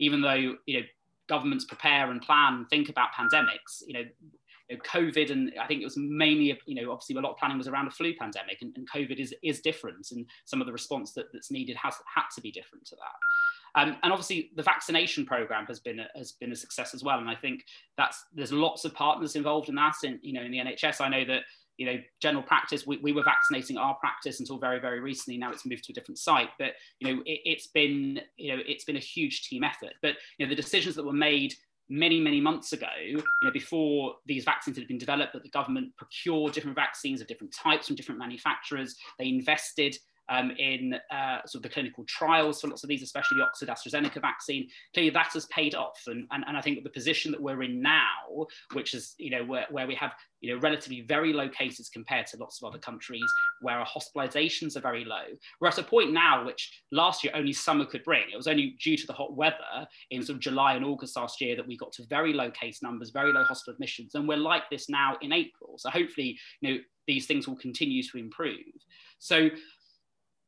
even 0.00 0.20
though 0.20 0.54
you 0.66 0.80
know 0.80 0.86
governments 1.28 1.64
prepare 1.64 2.10
and 2.10 2.20
plan 2.20 2.54
and 2.54 2.68
think 2.68 2.90
about 2.90 3.08
pandemics, 3.18 3.82
you 3.86 3.94
know, 3.94 4.04
COVID 4.72 5.30
and 5.30 5.52
I 5.60 5.66
think 5.66 5.80
it 5.80 5.84
was 5.84 5.96
mainly, 5.96 6.58
you 6.66 6.74
know, 6.74 6.92
obviously 6.92 7.16
a 7.16 7.20
lot 7.20 7.32
of 7.32 7.38
planning 7.38 7.58
was 7.58 7.68
around 7.68 7.86
a 7.86 7.90
flu 7.90 8.14
pandemic 8.14 8.58
and, 8.62 8.74
and 8.76 8.88
COVID 8.90 9.18
is, 9.18 9.34
is 9.42 9.60
different 9.60 10.08
and 10.10 10.26
some 10.44 10.60
of 10.60 10.66
the 10.66 10.72
response 10.72 11.12
that, 11.12 11.26
that's 11.32 11.50
needed 11.50 11.76
has 11.76 11.94
had 12.12 12.24
to 12.34 12.40
be 12.40 12.50
different 12.50 12.84
to 12.86 12.96
that. 12.96 13.14
Um, 13.76 13.96
and 14.02 14.12
obviously, 14.12 14.50
the 14.54 14.62
vaccination 14.62 15.26
program 15.26 15.66
has 15.66 15.80
been 15.80 16.00
a, 16.00 16.06
has 16.16 16.32
been 16.32 16.52
a 16.52 16.56
success 16.56 16.94
as 16.94 17.02
well. 17.02 17.18
And 17.18 17.28
I 17.28 17.34
think 17.34 17.64
that's 17.96 18.24
there's 18.32 18.52
lots 18.52 18.84
of 18.84 18.94
partners 18.94 19.36
involved 19.36 19.68
in 19.68 19.74
that. 19.74 19.94
In 20.04 20.18
you 20.22 20.32
know, 20.32 20.42
in 20.42 20.50
the 20.50 20.58
NHS, 20.58 21.00
I 21.00 21.08
know 21.08 21.24
that 21.24 21.42
you 21.76 21.86
know, 21.86 21.98
general 22.22 22.42
practice, 22.42 22.86
we, 22.86 22.98
we 22.98 23.12
were 23.12 23.24
vaccinating 23.24 23.76
our 23.76 23.94
practice 23.96 24.40
until 24.40 24.58
very, 24.58 24.80
very 24.80 25.00
recently. 25.00 25.38
Now 25.38 25.50
it's 25.50 25.66
moved 25.66 25.84
to 25.84 25.92
a 25.92 25.94
different 25.94 26.18
site, 26.18 26.50
but 26.58 26.72
you 27.00 27.12
know, 27.12 27.22
it, 27.26 27.58
has 27.58 27.68
been, 27.68 28.20
you 28.36 28.56
know, 28.56 28.62
it's 28.66 28.84
been 28.84 28.96
a 28.96 29.00
huge 29.00 29.48
team 29.48 29.64
effort. 29.64 29.94
But 30.02 30.14
you 30.38 30.46
know, 30.46 30.50
the 30.50 30.56
decisions 30.56 30.94
that 30.96 31.04
were 31.04 31.12
made 31.12 31.54
many, 31.88 32.20
many 32.20 32.40
months 32.40 32.72
ago, 32.72 32.86
you 33.04 33.22
know, 33.42 33.50
before 33.52 34.14
these 34.26 34.44
vaccines 34.44 34.78
had 34.78 34.88
been 34.88 34.98
developed, 34.98 35.32
that 35.32 35.42
the 35.42 35.50
government 35.50 35.94
procured 35.96 36.52
different 36.52 36.76
vaccines 36.76 37.20
of 37.20 37.26
different 37.26 37.54
types 37.54 37.86
from 37.86 37.96
different 37.96 38.20
manufacturers. 38.20 38.94
They 39.18 39.28
invested 39.28 39.96
um, 40.28 40.52
in 40.58 40.94
uh, 41.10 41.38
sort 41.46 41.56
of 41.56 41.62
the 41.62 41.68
clinical 41.68 42.04
trials 42.04 42.60
for 42.60 42.68
lots 42.68 42.82
of 42.82 42.88
these, 42.88 43.02
especially 43.02 43.38
the 43.38 43.44
Oxford 43.44 43.68
AstraZeneca 43.68 44.20
vaccine. 44.20 44.68
Clearly, 44.92 45.10
that 45.10 45.30
has 45.34 45.46
paid 45.46 45.74
off, 45.74 46.00
and, 46.06 46.26
and, 46.30 46.44
and 46.46 46.56
I 46.56 46.60
think 46.60 46.82
the 46.82 46.90
position 46.90 47.32
that 47.32 47.42
we're 47.42 47.62
in 47.62 47.82
now, 47.82 48.46
which 48.72 48.94
is 48.94 49.14
you 49.18 49.30
know 49.30 49.44
where, 49.44 49.66
where 49.70 49.86
we 49.86 49.94
have 49.96 50.12
you 50.40 50.54
know 50.54 50.60
relatively 50.60 51.02
very 51.02 51.32
low 51.32 51.48
cases 51.48 51.88
compared 51.88 52.26
to 52.28 52.36
lots 52.38 52.62
of 52.62 52.68
other 52.68 52.78
countries, 52.78 53.30
where 53.60 53.78
our 53.78 53.86
hospitalizations 53.86 54.76
are 54.76 54.80
very 54.80 55.04
low. 55.04 55.24
We're 55.60 55.68
at 55.68 55.78
a 55.78 55.82
point 55.82 56.12
now 56.12 56.44
which 56.44 56.82
last 56.90 57.24
year 57.24 57.32
only 57.34 57.52
summer 57.52 57.84
could 57.84 58.04
bring. 58.04 58.24
It 58.32 58.36
was 58.36 58.48
only 58.48 58.76
due 58.82 58.96
to 58.96 59.06
the 59.06 59.12
hot 59.12 59.36
weather 59.36 59.86
in 60.10 60.22
sort 60.22 60.36
of 60.36 60.40
July 60.40 60.74
and 60.74 60.84
August 60.84 61.16
last 61.16 61.40
year 61.40 61.56
that 61.56 61.66
we 61.66 61.76
got 61.76 61.92
to 61.92 62.06
very 62.06 62.32
low 62.32 62.50
case 62.50 62.82
numbers, 62.82 63.10
very 63.10 63.32
low 63.32 63.44
hospital 63.44 63.74
admissions, 63.74 64.14
and 64.14 64.26
we're 64.26 64.36
like 64.36 64.68
this 64.70 64.88
now 64.88 65.16
in 65.20 65.32
April. 65.32 65.74
So 65.76 65.90
hopefully, 65.90 66.38
you 66.60 66.72
know 66.72 66.78
these 67.06 67.26
things 67.26 67.46
will 67.46 67.56
continue 67.56 68.02
to 68.02 68.18
improve. 68.18 68.64
So 69.18 69.50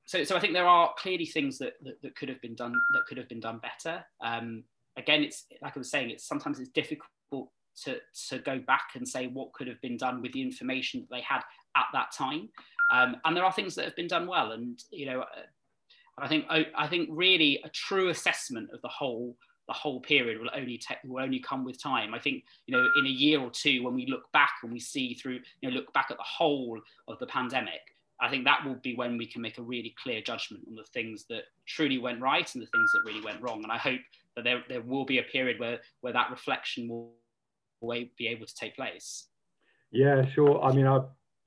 so, 0.06 0.22
so 0.24 0.36
I 0.36 0.40
think 0.40 0.52
there 0.52 0.66
are 0.66 0.94
clearly 0.98 1.26
things 1.26 1.58
that, 1.58 1.74
that, 1.82 2.00
that, 2.02 2.14
could 2.14 2.28
have 2.28 2.40
been 2.40 2.54
done 2.54 2.72
that 2.92 3.06
could 3.06 3.18
have 3.18 3.28
been 3.28 3.40
done 3.40 3.58
better. 3.58 4.04
Um, 4.24 4.62
again, 4.96 5.22
it's 5.22 5.46
like 5.60 5.76
I 5.76 5.80
was 5.80 5.90
saying, 5.90 6.10
it's 6.10 6.26
sometimes 6.26 6.60
it's 6.60 6.70
difficult 6.70 7.10
to, 7.84 7.98
to 8.28 8.38
go 8.38 8.58
back 8.60 8.90
and 8.94 9.06
say 9.06 9.26
what 9.26 9.52
could 9.52 9.66
have 9.66 9.80
been 9.80 9.96
done 9.96 10.22
with 10.22 10.32
the 10.32 10.40
information 10.40 11.00
that 11.00 11.14
they 11.14 11.22
had 11.22 11.40
at 11.76 11.86
that 11.92 12.12
time. 12.12 12.48
Um, 12.92 13.16
and 13.24 13.36
there 13.36 13.44
are 13.44 13.52
things 13.52 13.74
that 13.74 13.84
have 13.84 13.96
been 13.96 14.06
done 14.06 14.26
well. 14.26 14.52
And, 14.52 14.80
you 14.90 15.06
know, 15.06 15.22
uh, 15.22 15.42
I 16.18 16.28
think, 16.28 16.46
I, 16.48 16.86
think 16.86 17.10
really 17.12 17.60
a 17.64 17.68
true 17.68 18.08
assessment 18.08 18.70
of 18.72 18.80
the 18.80 18.88
whole 18.88 19.36
the 19.66 19.72
whole 19.72 20.00
period 20.00 20.40
will 20.40 20.50
only 20.54 20.80
will 21.04 21.22
only 21.22 21.40
come 21.40 21.64
with 21.64 21.82
time. 21.82 22.14
I 22.14 22.20
think 22.20 22.44
you 22.66 22.76
know 22.76 22.88
in 22.96 23.06
a 23.06 23.10
year 23.10 23.40
or 23.40 23.50
two 23.50 23.82
when 23.82 23.94
we 23.94 24.06
look 24.06 24.30
back 24.32 24.52
and 24.62 24.72
we 24.72 24.78
see 24.78 25.14
through 25.14 25.40
you 25.60 25.68
know 25.68 25.74
look 25.74 25.92
back 25.92 26.06
at 26.10 26.16
the 26.16 26.22
whole 26.22 26.80
of 27.08 27.18
the 27.18 27.26
pandemic, 27.26 27.80
I 28.20 28.30
think 28.30 28.44
that 28.44 28.64
will 28.64 28.76
be 28.76 28.94
when 28.96 29.18
we 29.18 29.26
can 29.26 29.42
make 29.42 29.58
a 29.58 29.62
really 29.62 29.94
clear 30.02 30.22
judgment 30.22 30.64
on 30.68 30.74
the 30.74 30.84
things 30.84 31.26
that 31.28 31.42
truly 31.66 31.98
went 31.98 32.20
right 32.20 32.52
and 32.54 32.62
the 32.62 32.68
things 32.68 32.90
that 32.92 33.02
really 33.04 33.22
went 33.22 33.42
wrong. 33.42 33.62
And 33.62 33.70
I 33.70 33.76
hope 33.76 34.00
that 34.34 34.44
there, 34.44 34.62
there 34.68 34.80
will 34.80 35.04
be 35.04 35.18
a 35.18 35.22
period 35.22 35.60
where, 35.60 35.80
where 36.00 36.12
that 36.12 36.30
reflection 36.30 36.88
will, 36.88 37.12
be 38.18 38.26
able 38.26 38.46
to 38.46 38.54
take 38.54 38.74
place. 38.74 39.28
Yeah, 39.92 40.24
sure. 40.34 40.60
I 40.60 40.72
mean, 40.72 40.86
I, 40.86 40.96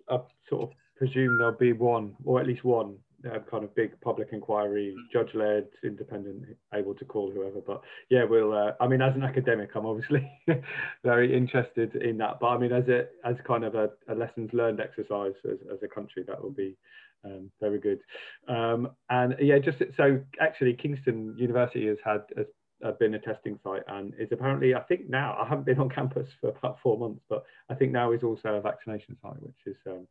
I 0.09 0.19
sort 0.47 0.61
of 0.61 0.69
presume 0.95 1.37
there'll 1.37 1.57
be 1.57 1.73
one, 1.73 2.15
or 2.23 2.39
at 2.39 2.47
least 2.47 2.63
one, 2.63 2.97
uh, 3.25 3.39
kind 3.49 3.63
of 3.63 3.73
big 3.75 3.99
public 4.01 4.29
inquiry, 4.31 4.95
mm. 4.97 5.11
judge 5.11 5.33
led, 5.33 5.67
independent, 5.83 6.45
able 6.73 6.93
to 6.95 7.05
call 7.05 7.31
whoever. 7.31 7.61
But 7.65 7.81
yeah, 8.09 8.23
we'll. 8.23 8.53
Uh, 8.53 8.71
I 8.79 8.87
mean, 8.87 9.01
as 9.01 9.15
an 9.15 9.23
academic, 9.23 9.69
I'm 9.75 9.85
obviously 9.85 10.29
very 11.03 11.35
interested 11.35 11.95
in 11.95 12.17
that. 12.17 12.39
But 12.39 12.47
I 12.47 12.57
mean, 12.57 12.71
as 12.71 12.87
a 12.87 13.07
as 13.25 13.35
kind 13.45 13.63
of 13.63 13.75
a, 13.75 13.89
a 14.07 14.15
lessons 14.15 14.51
learned 14.53 14.79
exercise 14.79 15.33
as, 15.45 15.57
as 15.71 15.79
a 15.83 15.87
country, 15.87 16.23
that 16.27 16.41
will 16.41 16.51
be 16.51 16.77
um, 17.25 17.51
very 17.59 17.79
good. 17.79 17.99
Um, 18.47 18.91
and 19.09 19.35
yeah, 19.39 19.59
just 19.59 19.79
so 19.97 20.19
actually, 20.39 20.73
Kingston 20.73 21.35
University 21.37 21.87
has 21.87 21.97
had 22.03 22.21
has 22.37 22.45
uh, 22.85 22.91
been 22.93 23.13
a 23.15 23.19
testing 23.19 23.59
site 23.63 23.83
and 23.87 24.13
is 24.19 24.29
apparently, 24.31 24.73
I 24.73 24.81
think 24.81 25.09
now, 25.09 25.37
I 25.39 25.47
haven't 25.47 25.65
been 25.65 25.79
on 25.79 25.89
campus 25.89 26.27
for 26.39 26.49
about 26.49 26.77
four 26.81 26.97
months, 26.97 27.21
but 27.29 27.43
I 27.69 27.75
think 27.75 27.91
now 27.91 28.11
is 28.11 28.23
also 28.23 28.55
a 28.55 28.61
vaccination 28.61 29.17
site, 29.21 29.41
which 29.41 29.55
is 29.65 29.75
um, 29.87 30.07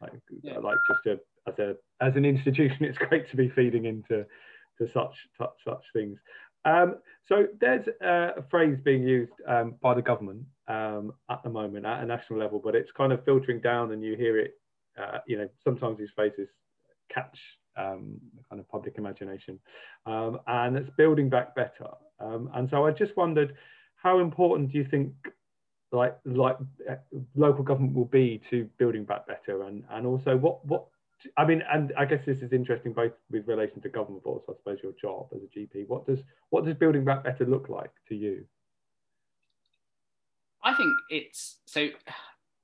like, 0.00 0.12
yeah. 0.42 0.58
like 0.58 0.76
just 0.88 1.06
a, 1.06 1.20
as 1.46 1.58
a 1.58 1.76
as 2.00 2.16
an 2.16 2.24
institution, 2.24 2.78
it's 2.84 2.98
great 2.98 3.30
to 3.30 3.36
be 3.36 3.48
feeding 3.50 3.86
into 3.86 4.26
to 4.78 4.88
such 4.92 5.14
such, 5.38 5.54
such 5.64 5.82
things. 5.92 6.18
Um, 6.64 6.96
so 7.28 7.46
there's 7.60 7.86
a 8.00 8.42
phrase 8.50 8.78
being 8.84 9.02
used 9.02 9.32
um, 9.48 9.74
by 9.82 9.94
the 9.94 10.02
government 10.02 10.44
um, 10.68 11.12
at 11.28 11.42
the 11.42 11.50
moment 11.50 11.86
at 11.86 12.02
a 12.02 12.06
national 12.06 12.38
level, 12.38 12.60
but 12.62 12.74
it's 12.76 12.90
kind 12.96 13.12
of 13.12 13.24
filtering 13.24 13.60
down, 13.60 13.92
and 13.92 14.02
you 14.02 14.16
hear 14.16 14.38
it. 14.38 14.54
Uh, 15.00 15.18
you 15.26 15.38
know, 15.38 15.48
sometimes 15.64 15.98
these 15.98 16.10
phrases 16.14 16.48
catch 17.12 17.38
um, 17.76 18.20
kind 18.48 18.60
of 18.60 18.68
public 18.68 18.94
imagination, 18.98 19.58
um, 20.06 20.38
and 20.46 20.76
it's 20.76 20.90
building 20.96 21.28
back 21.28 21.54
better. 21.54 21.88
Um, 22.20 22.50
and 22.54 22.68
so 22.70 22.86
I 22.86 22.92
just 22.92 23.16
wondered, 23.16 23.56
how 23.96 24.20
important 24.20 24.70
do 24.70 24.78
you 24.78 24.86
think 24.88 25.12
like 25.92 26.16
like 26.24 26.56
uh, 26.88 26.94
local 27.34 27.62
government 27.64 27.94
will 27.94 28.06
be 28.06 28.40
to 28.50 28.68
building 28.78 29.04
back 29.04 29.26
better, 29.26 29.64
and 29.64 29.84
and 29.90 30.06
also 30.06 30.36
what 30.36 30.64
what 30.66 30.86
I 31.36 31.44
mean, 31.44 31.62
and 31.72 31.92
I 31.98 32.04
guess 32.04 32.24
this 32.26 32.38
is 32.38 32.52
interesting 32.52 32.92
both 32.92 33.12
with 33.30 33.46
relation 33.46 33.80
to 33.82 33.88
government, 33.88 34.22
but 34.24 34.30
also 34.30 34.52
I 34.52 34.56
suppose 34.56 34.78
your 34.82 34.92
job 35.00 35.28
as 35.34 35.42
a 35.42 35.58
GP. 35.58 35.88
What 35.88 36.06
does 36.06 36.20
what 36.50 36.64
does 36.64 36.74
building 36.74 37.04
back 37.04 37.24
better 37.24 37.44
look 37.44 37.68
like 37.68 37.90
to 38.08 38.14
you? 38.14 38.44
I 40.62 40.74
think 40.74 40.90
it's 41.10 41.58
so. 41.66 41.88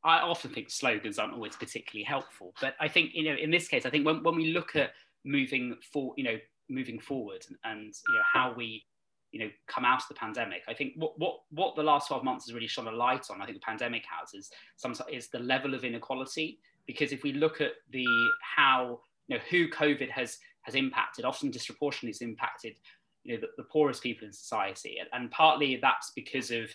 I 0.05 0.21
often 0.21 0.53
think 0.53 0.71
slogans 0.71 1.18
aren't 1.18 1.35
always 1.35 1.57
particularly 1.57 2.05
helpful, 2.05 2.55
but 2.61 2.75
I 2.81 2.88
think 2.88 3.11
you 3.14 3.25
know 3.25 3.37
in 3.37 3.51
this 3.51 3.68
case, 3.68 3.85
I 3.87 3.90
think 3.90 4.07
when, 4.07 4.23
when 4.23 4.37
we 4.37 4.53
look 4.53 4.77
at 4.77 4.92
moving 5.25 5.77
for 5.92 6.14
you 6.16 6.25
know 6.25 6.38
moving 6.68 6.99
forward 6.99 7.44
and, 7.49 7.59
and 7.64 7.94
you 8.09 8.14
know 8.14 8.23
how 8.33 8.53
we 8.55 8.85
you 9.33 9.40
know 9.40 9.51
come 9.66 9.85
out 9.85 10.01
of 10.01 10.09
the 10.09 10.14
pandemic 10.14 10.62
i 10.68 10.75
think 10.75 10.92
what 10.97 11.18
what 11.18 11.40
what 11.51 11.77
the 11.77 11.83
last 11.83 12.09
12 12.09 12.25
months 12.25 12.47
has 12.47 12.55
really 12.55 12.66
shone 12.66 12.88
a 12.88 12.90
light 12.92 13.27
on 13.31 13.40
i 13.42 13.44
think 13.44 13.57
the 13.57 13.64
pandemic 13.64 14.05
has 14.09 14.33
is 14.33 14.51
some 14.77 14.94
is 15.11 15.29
the 15.29 15.38
level 15.38 15.75
of 15.75 15.85
inequality 15.85 16.59
because 16.88 17.12
if 17.12 17.22
we 17.22 17.33
look 17.33 17.61
at 17.61 17.74
the 17.92 18.07
how 18.40 18.98
you 19.29 19.37
know 19.37 19.42
who 19.48 19.68
covid 19.68 20.11
has 20.11 20.38
has 20.62 20.74
impacted 20.74 21.24
often 21.24 21.51
disproportionately 21.51 22.11
has 22.11 22.22
impacted 22.22 22.74
you 23.22 23.35
know 23.35 23.40
the, 23.40 23.48
the 23.57 23.68
poorest 23.68 24.03
people 24.03 24.27
in 24.27 24.33
society 24.33 24.98
and, 24.98 25.09
and 25.12 25.31
partly 25.31 25.77
that's 25.77 26.11
because 26.16 26.51
of 26.51 26.68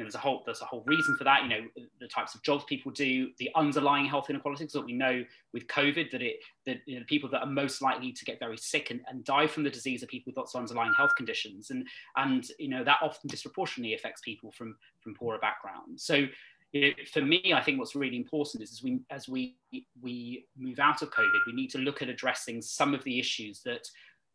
know, 0.00 0.06
there's 0.06 0.14
a 0.14 0.18
whole 0.18 0.42
there's 0.44 0.62
a 0.62 0.66
whole 0.66 0.82
reason 0.86 1.16
for 1.16 1.24
that. 1.24 1.42
You 1.42 1.48
know, 1.48 1.60
the 2.00 2.08
types 2.08 2.34
of 2.34 2.42
jobs 2.42 2.64
people 2.64 2.90
do, 2.90 3.30
the 3.38 3.50
underlying 3.54 4.06
health 4.06 4.30
inequalities 4.30 4.72
that 4.72 4.84
we 4.84 4.92
know 4.92 5.24
with 5.52 5.66
COVID 5.66 6.10
that 6.10 6.22
it 6.22 6.36
that 6.66 6.78
you 6.86 6.94
know, 6.94 7.00
the 7.00 7.06
people 7.06 7.28
that 7.30 7.42
are 7.42 7.46
most 7.46 7.82
likely 7.82 8.12
to 8.12 8.24
get 8.24 8.38
very 8.38 8.56
sick 8.56 8.90
and, 8.90 9.00
and 9.08 9.24
die 9.24 9.46
from 9.46 9.62
the 9.62 9.70
disease 9.70 10.02
are 10.02 10.06
people 10.06 10.30
with 10.30 10.36
lots 10.36 10.54
of 10.54 10.60
underlying 10.60 10.92
health 10.94 11.14
conditions, 11.16 11.70
and 11.70 11.86
and 12.16 12.48
you 12.58 12.68
know 12.68 12.82
that 12.84 12.98
often 13.02 13.28
disproportionately 13.28 13.94
affects 13.94 14.20
people 14.22 14.50
from 14.50 14.76
from 15.00 15.14
poorer 15.14 15.38
backgrounds. 15.38 16.04
So 16.04 16.26
for 17.12 17.22
me, 17.22 17.52
I 17.54 17.62
think 17.62 17.78
what's 17.78 17.96
really 17.96 18.16
important 18.16 18.62
is 18.62 18.72
as 18.72 18.82
we 18.82 19.00
as 19.10 19.28
we 19.28 19.56
we 20.00 20.44
move 20.56 20.78
out 20.78 21.02
of 21.02 21.10
COVID, 21.10 21.46
we 21.46 21.52
need 21.52 21.70
to 21.70 21.78
look 21.78 22.02
at 22.02 22.08
addressing 22.08 22.62
some 22.62 22.94
of 22.94 23.02
the 23.04 23.18
issues 23.18 23.62
that 23.64 23.88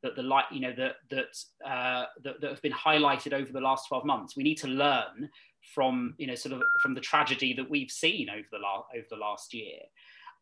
that 0.04 0.15
the 0.15 0.24
light 0.24 0.45
you 0.52 0.60
know 0.60 0.74
that 0.78 0.95
that, 1.10 1.69
uh, 1.69 2.06
that 2.24 2.41
that 2.41 2.50
have 2.50 2.62
been 2.62 2.74
highlighted 2.74 3.34
over 3.34 3.52
the 3.52 3.62
last 3.62 3.88
12 3.88 4.06
months. 4.06 4.36
We 4.36 4.43
need 4.43 4.58
to 4.58 4.67
learn 4.67 5.30
from 5.74 6.13
you 6.17 6.28
know 6.28 6.36
sort 6.36 6.54
of 6.54 6.62
from 6.82 6.93
the 6.93 7.02
tragedy 7.02 7.54
that 7.54 7.69
we've 7.69 7.91
seen 7.91 8.30
over 8.30 8.48
the 8.52 8.60
last 8.60 8.86
over 8.95 9.06
the 9.10 9.17
last 9.17 9.54
year 9.54 9.80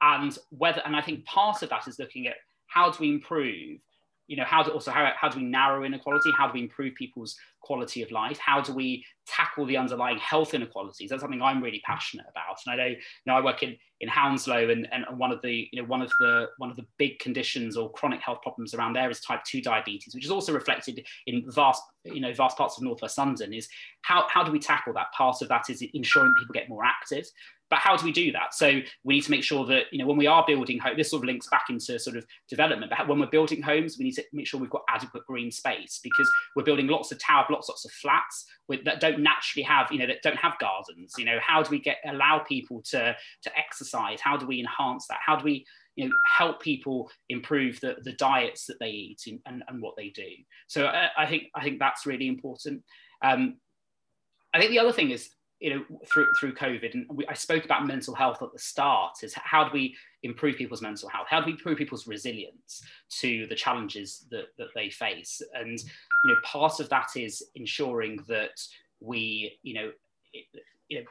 and 0.01 0.37
whether 0.49 0.81
and 0.85 0.95
i 0.95 1.01
think 1.01 1.25
part 1.25 1.61
of 1.61 1.69
that 1.69 1.87
is 1.87 1.99
looking 1.99 2.27
at 2.27 2.35
how 2.67 2.91
do 2.91 2.97
we 2.99 3.09
improve 3.09 3.79
you 4.27 4.37
know 4.37 4.45
how 4.45 4.63
do 4.63 4.71
also 4.71 4.91
how, 4.91 5.11
how 5.19 5.29
do 5.29 5.39
we 5.39 5.45
narrow 5.45 5.83
inequality? 5.83 6.31
How 6.37 6.47
do 6.47 6.53
we 6.53 6.61
improve 6.61 6.95
people's 6.95 7.35
quality 7.61 8.01
of 8.01 8.11
life? 8.11 8.37
How 8.37 8.61
do 8.61 8.73
we 8.73 9.05
tackle 9.25 9.65
the 9.65 9.77
underlying 9.77 10.17
health 10.17 10.53
inequalities? 10.53 11.09
That's 11.09 11.21
something 11.21 11.41
i'm 11.41 11.61
really 11.61 11.81
passionate 11.85 12.25
about. 12.29 12.57
And 12.65 12.73
i 12.73 12.75
know 12.75 12.89
you 12.89 12.97
know 13.25 13.35
i 13.35 13.41
work 13.41 13.63
in 13.63 13.75
in 13.99 14.09
hounslow 14.09 14.69
and, 14.69 14.87
and 14.91 15.05
one 15.17 15.31
of 15.31 15.41
the 15.41 15.67
you 15.71 15.81
know 15.81 15.87
one 15.87 16.01
of 16.01 16.11
the 16.19 16.49
one 16.57 16.69
of 16.69 16.75
the 16.75 16.85
big 16.97 17.19
conditions 17.19 17.77
or 17.77 17.91
chronic 17.91 18.21
health 18.21 18.41
problems 18.41 18.73
around 18.73 18.93
there 18.93 19.09
is 19.09 19.21
type 19.21 19.43
2 19.45 19.61
diabetes 19.61 20.13
which 20.13 20.25
is 20.25 20.31
also 20.31 20.51
reflected 20.51 21.05
in 21.25 21.49
vast 21.51 21.81
you 22.03 22.19
know 22.19 22.33
vast 22.33 22.57
parts 22.57 22.75
of 22.75 22.83
northwest 22.83 23.17
london 23.17 23.53
is 23.53 23.69
how, 24.03 24.27
how 24.29 24.43
do 24.43 24.51
we 24.51 24.59
tackle 24.59 24.93
that? 24.93 25.07
Part 25.17 25.41
of 25.41 25.47
that 25.47 25.69
is 25.69 25.83
ensuring 25.93 26.33
people 26.37 26.53
get 26.53 26.69
more 26.69 26.83
active 26.83 27.25
but 27.73 27.79
how 27.79 27.97
do 27.97 28.05
we 28.05 28.11
do 28.11 28.31
that? 28.31 28.53
So 28.53 28.81
we 29.03 29.15
need 29.15 29.23
to 29.23 29.31
make 29.31 29.43
sure 29.43 29.65
that, 29.65 29.85
you 29.91 29.97
know, 29.97 30.05
when 30.05 30.15
we 30.15 30.27
are 30.27 30.45
building 30.45 30.77
homes, 30.77 30.95
this 30.95 31.09
sort 31.09 31.23
of 31.23 31.25
links 31.25 31.47
back 31.47 31.71
into 31.71 31.97
sort 31.97 32.15
of 32.15 32.23
development, 32.47 32.93
but 32.95 33.07
when 33.07 33.17
we're 33.17 33.25
building 33.25 33.63
homes, 33.63 33.97
we 33.97 34.05
need 34.05 34.11
to 34.11 34.23
make 34.31 34.45
sure 34.45 34.59
we've 34.59 34.69
got 34.69 34.83
adequate 34.89 35.25
green 35.25 35.49
space 35.49 35.99
because 36.03 36.29
we're 36.55 36.61
building 36.61 36.85
lots 36.85 37.11
of 37.11 37.17
tower 37.17 37.45
blocks, 37.49 37.69
lots 37.69 37.83
of 37.83 37.91
flats 37.93 38.45
with, 38.67 38.83
that 38.85 38.99
don't 38.99 39.21
naturally 39.21 39.63
have, 39.63 39.91
you 39.91 39.97
know, 39.97 40.05
that 40.05 40.21
don't 40.21 40.37
have 40.37 40.55
gardens. 40.59 41.15
You 41.17 41.25
know, 41.25 41.39
how 41.41 41.63
do 41.63 41.71
we 41.71 41.79
get 41.79 41.97
allow 42.05 42.37
people 42.47 42.83
to, 42.91 43.15
to 43.41 43.57
exercise? 43.57 44.21
How 44.21 44.37
do 44.37 44.45
we 44.45 44.59
enhance 44.59 45.07
that? 45.07 45.17
How 45.25 45.35
do 45.35 45.43
we, 45.43 45.65
you 45.95 46.07
know, 46.07 46.13
help 46.37 46.61
people 46.61 47.09
improve 47.29 47.81
the, 47.81 47.95
the 48.03 48.13
diets 48.13 48.67
that 48.67 48.77
they 48.79 48.89
eat 48.89 49.21
and, 49.25 49.39
and, 49.47 49.63
and 49.67 49.81
what 49.81 49.95
they 49.97 50.09
do. 50.09 50.29
So 50.67 50.85
I, 50.85 51.05
uh, 51.05 51.09
I, 51.17 51.25
think 51.25 51.45
I 51.55 51.63
think 51.63 51.79
that's 51.79 52.05
really 52.05 52.27
important. 52.27 52.83
Um, 53.23 53.55
I 54.53 54.59
think 54.59 54.69
the 54.69 54.79
other 54.79 54.93
thing 54.93 55.09
is 55.09 55.31
you 55.63 55.69
know 55.73 55.83
through 56.11 56.27
through 56.37 56.53
covid 56.53 56.93
and 56.93 57.05
we, 57.09 57.25
i 57.27 57.33
spoke 57.33 57.63
about 57.63 57.87
mental 57.87 58.13
health 58.13 58.41
at 58.41 58.51
the 58.51 58.59
start 58.59 59.23
is 59.23 59.33
how 59.33 59.63
do 59.63 59.71
we 59.73 59.95
improve 60.23 60.55
people's 60.55 60.81
mental 60.81 61.09
health? 61.09 61.27
How 61.29 61.41
do 61.41 61.47
we 61.47 61.51
improve 61.51 61.77
people's 61.77 62.07
resilience 62.07 62.81
to 63.19 63.45
the 63.47 63.55
challenges 63.55 64.25
that, 64.31 64.47
that 64.57 64.69
they 64.73 64.89
face? 64.89 65.41
And 65.53 65.79
you 66.23 66.31
know, 66.31 66.35
part 66.43 66.79
of 66.79 66.89
that 66.89 67.09
is 67.15 67.43
ensuring 67.55 68.23
that 68.27 68.59
we, 69.01 69.57
you 69.63 69.73
know, 69.73 69.91
it, 70.33 70.45
you 70.89 70.99
know 70.99 71.05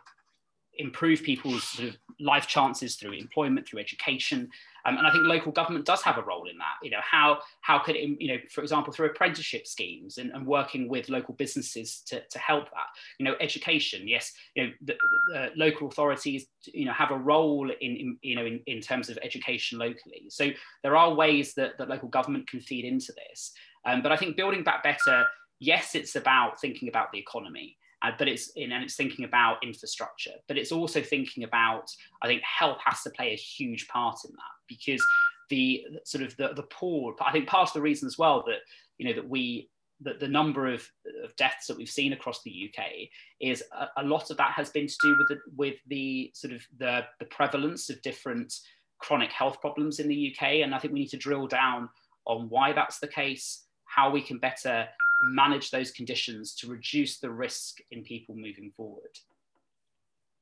improve 0.78 1.22
people's 1.22 1.64
sort 1.64 1.88
of 1.88 1.96
life 2.18 2.46
chances 2.46 2.96
through 2.96 3.12
employment, 3.12 3.66
through 3.66 3.80
education. 3.80 4.48
Um, 4.84 4.96
and 4.96 5.06
I 5.06 5.12
think 5.12 5.24
local 5.24 5.52
government 5.52 5.84
does 5.84 6.02
have 6.02 6.18
a 6.18 6.22
role 6.22 6.48
in 6.48 6.58
that. 6.58 6.76
You 6.82 6.90
know, 6.90 7.00
how 7.02 7.40
how 7.60 7.78
could 7.78 7.96
it, 7.96 8.20
you 8.20 8.28
know, 8.28 8.38
for 8.50 8.62
example, 8.62 8.92
through 8.92 9.06
apprenticeship 9.06 9.66
schemes 9.66 10.18
and, 10.18 10.30
and 10.30 10.46
working 10.46 10.88
with 10.88 11.08
local 11.08 11.34
businesses 11.34 12.02
to, 12.06 12.22
to 12.26 12.38
help 12.38 12.64
that. 12.70 12.86
You 13.18 13.24
know, 13.24 13.34
education. 13.40 14.08
Yes, 14.08 14.32
you 14.54 14.64
know, 14.64 14.72
the, 14.82 14.94
the 15.32 15.50
local 15.56 15.88
authorities, 15.88 16.46
you 16.72 16.84
know, 16.84 16.92
have 16.92 17.10
a 17.10 17.18
role 17.18 17.70
in, 17.70 17.96
in 17.96 18.18
you 18.22 18.34
know 18.34 18.46
in, 18.46 18.60
in 18.66 18.80
terms 18.80 19.08
of 19.08 19.18
education 19.22 19.78
locally. 19.78 20.26
So 20.28 20.50
there 20.82 20.96
are 20.96 21.14
ways 21.14 21.54
that, 21.54 21.78
that 21.78 21.88
local 21.88 22.08
government 22.08 22.48
can 22.48 22.60
feed 22.60 22.84
into 22.84 23.12
this. 23.12 23.52
Um, 23.84 24.02
but 24.02 24.12
I 24.12 24.16
think 24.16 24.36
building 24.36 24.64
back 24.64 24.82
better. 24.82 25.26
Yes, 25.60 25.94
it's 25.94 26.16
about 26.16 26.60
thinking 26.60 26.88
about 26.88 27.12
the 27.12 27.20
economy 27.20 27.76
uh, 28.02 28.10
but 28.18 28.28
it's 28.28 28.50
in, 28.56 28.72
and 28.72 28.82
it's 28.82 28.96
thinking 28.96 29.24
about 29.24 29.62
infrastructure, 29.62 30.32
but 30.48 30.58
it's 30.58 30.72
also 30.72 31.00
thinking 31.00 31.44
about, 31.44 31.84
I 32.22 32.26
think 32.26 32.42
health 32.42 32.78
has 32.84 33.02
to 33.02 33.10
play 33.10 33.32
a 33.32 33.36
huge 33.36 33.88
part 33.88 34.16
in 34.24 34.32
that 34.32 34.68
because 34.68 35.04
the 35.50 35.84
sort 36.04 36.24
of 36.24 36.36
the, 36.36 36.52
the 36.54 36.64
poor, 36.64 37.14
I 37.20 37.32
think 37.32 37.46
part 37.46 37.68
of 37.68 37.74
the 37.74 37.80
reason 37.80 38.06
as 38.06 38.18
well 38.18 38.42
that, 38.46 38.58
you 38.98 39.06
know, 39.06 39.14
that 39.14 39.28
we, 39.28 39.68
that 40.00 40.18
the 40.18 40.28
number 40.28 40.66
of, 40.72 40.88
of 41.22 41.36
deaths 41.36 41.68
that 41.68 41.76
we've 41.76 41.88
seen 41.88 42.12
across 42.12 42.42
the 42.42 42.70
UK 42.70 42.84
is 43.40 43.62
a, 43.78 44.02
a 44.02 44.04
lot 44.04 44.30
of 44.30 44.36
that 44.36 44.50
has 44.52 44.70
been 44.70 44.88
to 44.88 44.96
do 45.00 45.16
with 45.16 45.28
the, 45.28 45.38
with 45.56 45.76
the 45.86 46.32
sort 46.34 46.52
of 46.52 46.66
the, 46.78 47.04
the 47.20 47.26
prevalence 47.26 47.88
of 47.88 48.02
different 48.02 48.52
chronic 48.98 49.30
health 49.30 49.60
problems 49.60 50.00
in 50.00 50.08
the 50.08 50.34
UK. 50.34 50.62
And 50.62 50.74
I 50.74 50.78
think 50.78 50.92
we 50.92 51.00
need 51.00 51.10
to 51.10 51.16
drill 51.16 51.46
down 51.46 51.88
on 52.26 52.48
why 52.48 52.72
that's 52.72 52.98
the 52.98 53.06
case, 53.06 53.64
how 53.84 54.10
we 54.10 54.22
can 54.22 54.38
better 54.38 54.88
manage 55.22 55.70
those 55.70 55.90
conditions 55.90 56.54
to 56.56 56.66
reduce 56.68 57.18
the 57.18 57.30
risk 57.30 57.78
in 57.90 58.02
people 58.02 58.34
moving 58.34 58.72
forward. 58.76 59.18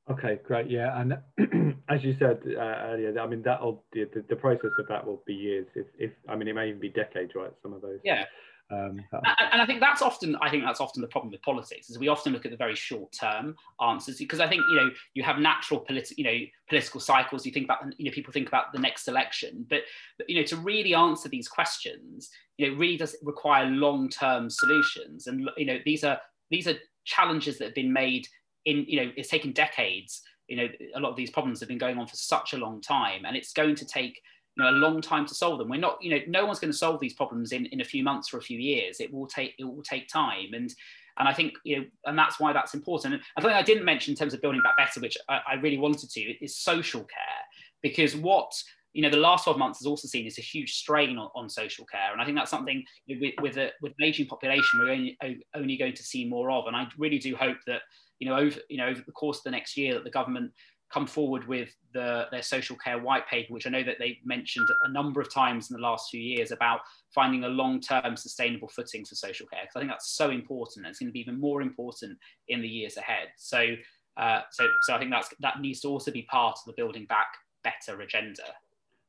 Okay, 0.09 0.39
great. 0.43 0.69
Yeah, 0.69 0.99
and 0.99 1.13
as 1.89 2.03
you 2.03 2.15
said 2.19 2.39
uh, 2.47 2.89
earlier, 2.89 3.17
I 3.19 3.27
mean 3.27 3.43
that'll 3.43 3.83
the, 3.93 4.07
the 4.29 4.35
process 4.35 4.71
of 4.79 4.87
that 4.89 5.05
will 5.05 5.21
be 5.25 5.33
years. 5.33 5.67
If, 5.75 5.85
if 5.97 6.11
I 6.27 6.35
mean 6.35 6.47
it 6.47 6.55
may 6.55 6.69
even 6.69 6.81
be 6.81 6.89
decades, 6.89 7.33
right? 7.35 7.51
Some 7.61 7.73
of 7.73 7.81
those. 7.81 7.99
Yeah. 8.03 8.25
Um, 8.71 9.03
and 9.51 9.61
I 9.61 9.65
think 9.65 9.81
that's 9.81 10.01
often, 10.01 10.37
I 10.41 10.49
think 10.49 10.63
that's 10.63 10.79
often 10.79 11.01
the 11.01 11.07
problem 11.07 11.31
with 11.31 11.41
politics 11.41 11.89
is 11.89 11.99
we 11.99 12.07
often 12.07 12.31
look 12.31 12.45
at 12.45 12.51
the 12.51 12.57
very 12.57 12.75
short 12.75 13.11
term 13.11 13.55
answers 13.81 14.17
because 14.17 14.39
I 14.39 14.47
think 14.47 14.61
you 14.69 14.75
know 14.77 14.89
you 15.13 15.23
have 15.23 15.39
natural 15.39 15.81
political, 15.81 16.15
you 16.17 16.23
know, 16.23 16.45
political 16.69 17.01
cycles. 17.01 17.45
You 17.45 17.51
think 17.51 17.65
about, 17.65 17.79
you 17.97 18.05
know, 18.05 18.11
people 18.13 18.31
think 18.31 18.47
about 18.47 18.71
the 18.71 18.79
next 18.79 19.07
election, 19.07 19.65
but 19.69 19.81
you 20.27 20.35
know, 20.35 20.45
to 20.45 20.55
really 20.57 20.93
answer 20.93 21.27
these 21.27 21.49
questions, 21.49 22.29
you 22.57 22.69
know, 22.69 22.77
really 22.77 22.97
does 22.97 23.15
require 23.23 23.65
long 23.65 24.07
term 24.07 24.49
solutions. 24.49 25.27
And 25.27 25.49
you 25.57 25.65
know, 25.65 25.79
these 25.85 26.03
are 26.03 26.19
these 26.49 26.67
are 26.67 26.75
challenges 27.03 27.57
that 27.57 27.65
have 27.65 27.75
been 27.75 27.91
made 27.91 28.27
in, 28.65 28.85
you 28.87 29.03
know, 29.03 29.11
it's 29.17 29.29
taken 29.29 29.51
decades. 29.51 30.21
You 30.47 30.57
know, 30.57 30.67
a 30.95 30.99
lot 30.99 31.09
of 31.09 31.15
these 31.15 31.29
problems 31.29 31.59
have 31.59 31.69
been 31.69 31.77
going 31.77 31.97
on 31.97 32.07
for 32.07 32.15
such 32.15 32.53
a 32.53 32.57
long 32.57 32.81
time, 32.81 33.25
and 33.25 33.35
it's 33.35 33.53
going 33.53 33.75
to 33.75 33.85
take 33.85 34.21
you 34.55 34.63
know 34.63 34.69
a 34.69 34.71
long 34.71 35.01
time 35.01 35.25
to 35.25 35.35
solve 35.35 35.59
them. 35.59 35.69
We're 35.69 35.79
not 35.79 35.97
you 36.01 36.11
know 36.11 36.21
no 36.27 36.45
one's 36.45 36.59
going 36.59 36.71
to 36.71 36.77
solve 36.77 36.99
these 36.99 37.13
problems 37.13 37.51
in, 37.51 37.65
in 37.67 37.81
a 37.81 37.85
few 37.85 38.03
months 38.03 38.33
or 38.33 38.37
a 38.37 38.41
few 38.41 38.59
years. 38.59 38.99
It 38.99 39.13
will 39.13 39.27
take 39.27 39.55
it 39.57 39.63
will 39.63 39.83
take 39.83 40.07
time. 40.07 40.53
And 40.53 40.73
and 41.17 41.27
I 41.27 41.33
think 41.33 41.53
you 41.63 41.77
know, 41.77 41.85
and 42.05 42.17
that's 42.17 42.39
why 42.39 42.53
that's 42.53 42.73
important. 42.73 43.13
And 43.15 43.23
I 43.37 43.41
think 43.41 43.53
I 43.53 43.61
didn't 43.61 43.85
mention 43.85 44.11
in 44.11 44.17
terms 44.17 44.33
of 44.33 44.41
building 44.41 44.61
back 44.61 44.77
better, 44.77 44.99
which 44.99 45.17
I, 45.29 45.41
I 45.51 45.53
really 45.55 45.77
wanted 45.77 46.09
to, 46.09 46.21
is 46.43 46.57
social 46.57 47.01
care, 47.01 47.41
because 47.81 48.15
what 48.15 48.51
you 48.93 49.01
know 49.01 49.09
the 49.09 49.17
last 49.17 49.45
12 49.45 49.57
months 49.57 49.79
has 49.79 49.85
also 49.85 50.07
seen 50.07 50.25
is 50.25 50.37
a 50.37 50.41
huge 50.41 50.73
strain 50.73 51.17
on, 51.17 51.29
on 51.35 51.49
social 51.49 51.85
care. 51.85 52.11
And 52.11 52.21
i 52.21 52.25
think 52.25 52.37
that's 52.37 52.51
something 52.51 52.83
with, 53.07 53.33
with, 53.41 53.57
a, 53.57 53.69
with 53.81 53.93
an 53.99 54.05
aging 54.05 54.27
population 54.27 54.79
we're 54.79 54.91
only, 54.91 55.17
only 55.55 55.77
going 55.77 55.93
to 55.93 56.03
see 56.03 56.25
more 56.25 56.51
of. 56.51 56.67
And 56.67 56.75
i 56.75 56.87
really 56.97 57.17
do 57.19 57.35
hope 57.35 57.57
that 57.67 57.81
you 58.19 58.27
know 58.29 58.35
over 58.37 58.59
you 58.69 58.77
know 58.77 58.87
over 58.87 59.01
the 59.05 59.11
course 59.11 59.39
of 59.39 59.43
the 59.45 59.51
next 59.51 59.75
year 59.75 59.93
that 59.95 60.03
the 60.03 60.11
government 60.11 60.51
come 60.93 61.07
forward 61.07 61.47
with 61.47 61.75
the, 61.93 62.27
their 62.31 62.41
social 62.41 62.75
care 62.75 62.99
white 62.99 63.27
paper, 63.27 63.53
which 63.53 63.67
I 63.67 63.69
know 63.69 63.83
that 63.83 63.97
they 63.99 64.19
mentioned 64.25 64.67
a 64.83 64.91
number 64.91 65.21
of 65.21 65.33
times 65.33 65.69
in 65.69 65.75
the 65.75 65.81
last 65.81 66.09
few 66.09 66.21
years 66.21 66.51
about 66.51 66.81
finding 67.13 67.43
a 67.43 67.47
long-term 67.47 68.17
sustainable 68.17 68.67
footing 68.67 69.05
for 69.05 69.15
social 69.15 69.47
care. 69.47 69.61
Because 69.63 69.75
I 69.75 69.79
think 69.79 69.91
that's 69.91 70.11
so 70.11 70.29
important. 70.29 70.85
And 70.85 70.91
it's 70.91 70.99
going 70.99 71.09
to 71.09 71.13
be 71.13 71.19
even 71.19 71.39
more 71.39 71.61
important 71.61 72.17
in 72.47 72.61
the 72.61 72.67
years 72.67 72.97
ahead. 72.97 73.29
So, 73.37 73.75
uh, 74.17 74.41
so, 74.51 74.67
so 74.83 74.93
I 74.93 74.99
think 74.99 75.11
that's 75.11 75.29
that 75.39 75.61
needs 75.61 75.81
to 75.81 75.87
also 75.87 76.11
be 76.11 76.23
part 76.23 76.57
of 76.57 76.65
the 76.65 76.73
building 76.73 77.05
back 77.05 77.27
better 77.63 78.01
agenda. 78.01 78.43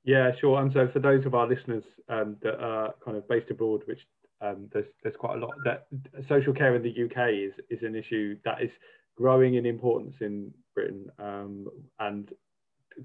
Yeah, 0.04 0.32
sure. 0.40 0.60
And 0.60 0.72
so 0.72 0.88
for 0.92 0.98
those 0.98 1.24
of 1.26 1.34
our 1.34 1.46
listeners 1.46 1.84
um, 2.08 2.36
that 2.42 2.60
are 2.60 2.94
kind 3.04 3.16
of 3.16 3.28
based 3.28 3.50
abroad, 3.50 3.82
which 3.86 4.00
um, 4.40 4.68
there's 4.72 4.86
there's 5.02 5.16
quite 5.16 5.36
a 5.36 5.40
lot 5.40 5.52
that 5.64 5.86
social 6.28 6.52
care 6.52 6.74
in 6.74 6.82
the 6.82 6.90
UK 6.90 7.30
is 7.30 7.52
is 7.70 7.82
an 7.82 7.94
issue 7.94 8.36
that 8.44 8.62
is 8.62 8.70
growing 9.16 9.54
in 9.54 9.66
importance 9.66 10.14
in 10.20 10.52
Britain 10.74 11.10
um, 11.18 11.68
and 12.00 12.30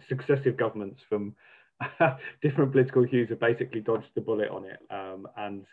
successive 0.08 0.58
governments 0.58 1.02
from 1.08 1.36
different 2.42 2.72
political 2.72 3.04
hues 3.04 3.30
have 3.30 3.40
basically 3.40 3.82
dodged 3.82 4.10
the 4.16 4.22
bullet 4.22 4.50
on 4.50 4.66
it 4.66 4.80
um, 4.92 5.28
and 5.38 5.66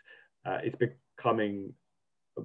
uh, 0.45 0.59
it's 0.63 0.77
becoming 0.77 1.73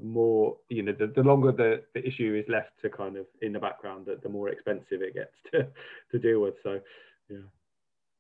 more 0.02 0.56
you 0.68 0.82
know 0.82 0.94
the, 0.98 1.08
the 1.08 1.22
longer 1.22 1.52
the, 1.52 1.82
the 1.94 2.06
issue 2.06 2.40
is 2.40 2.48
left 2.48 2.70
to 2.80 2.88
kind 2.88 3.16
of 3.16 3.26
in 3.42 3.52
the 3.52 3.58
background 3.58 4.06
the, 4.06 4.18
the 4.22 4.28
more 4.28 4.48
expensive 4.48 5.02
it 5.02 5.14
gets 5.14 5.34
to, 5.52 5.66
to 6.10 6.18
deal 6.18 6.40
with 6.40 6.54
so 6.62 6.80
yeah. 7.28 7.38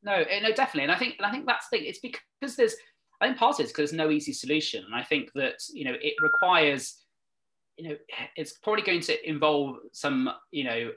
No 0.02 0.12
eh, 0.12 0.40
no 0.40 0.52
definitely 0.52 0.84
and 0.84 0.92
i 0.92 0.96
think 0.96 1.16
and 1.18 1.26
i 1.26 1.30
think 1.30 1.46
that's 1.46 1.68
the 1.68 1.78
thing 1.78 1.86
it's 1.86 2.00
because 2.00 2.56
there's 2.56 2.74
i 3.20 3.26
think 3.26 3.38
part 3.38 3.54
of 3.54 3.60
it's 3.60 3.70
because 3.70 3.90
there's 3.90 3.98
no 3.98 4.10
easy 4.10 4.32
solution 4.32 4.84
and 4.84 4.94
i 4.94 5.02
think 5.02 5.30
that 5.34 5.56
you 5.72 5.84
know 5.84 5.94
it 6.00 6.14
requires 6.20 7.00
you 7.80 7.88
know, 7.88 7.96
it's 8.36 8.52
probably 8.52 8.82
going 8.82 9.00
to 9.00 9.28
involve 9.28 9.76
some, 9.92 10.30
you 10.50 10.64
know, 10.64 10.90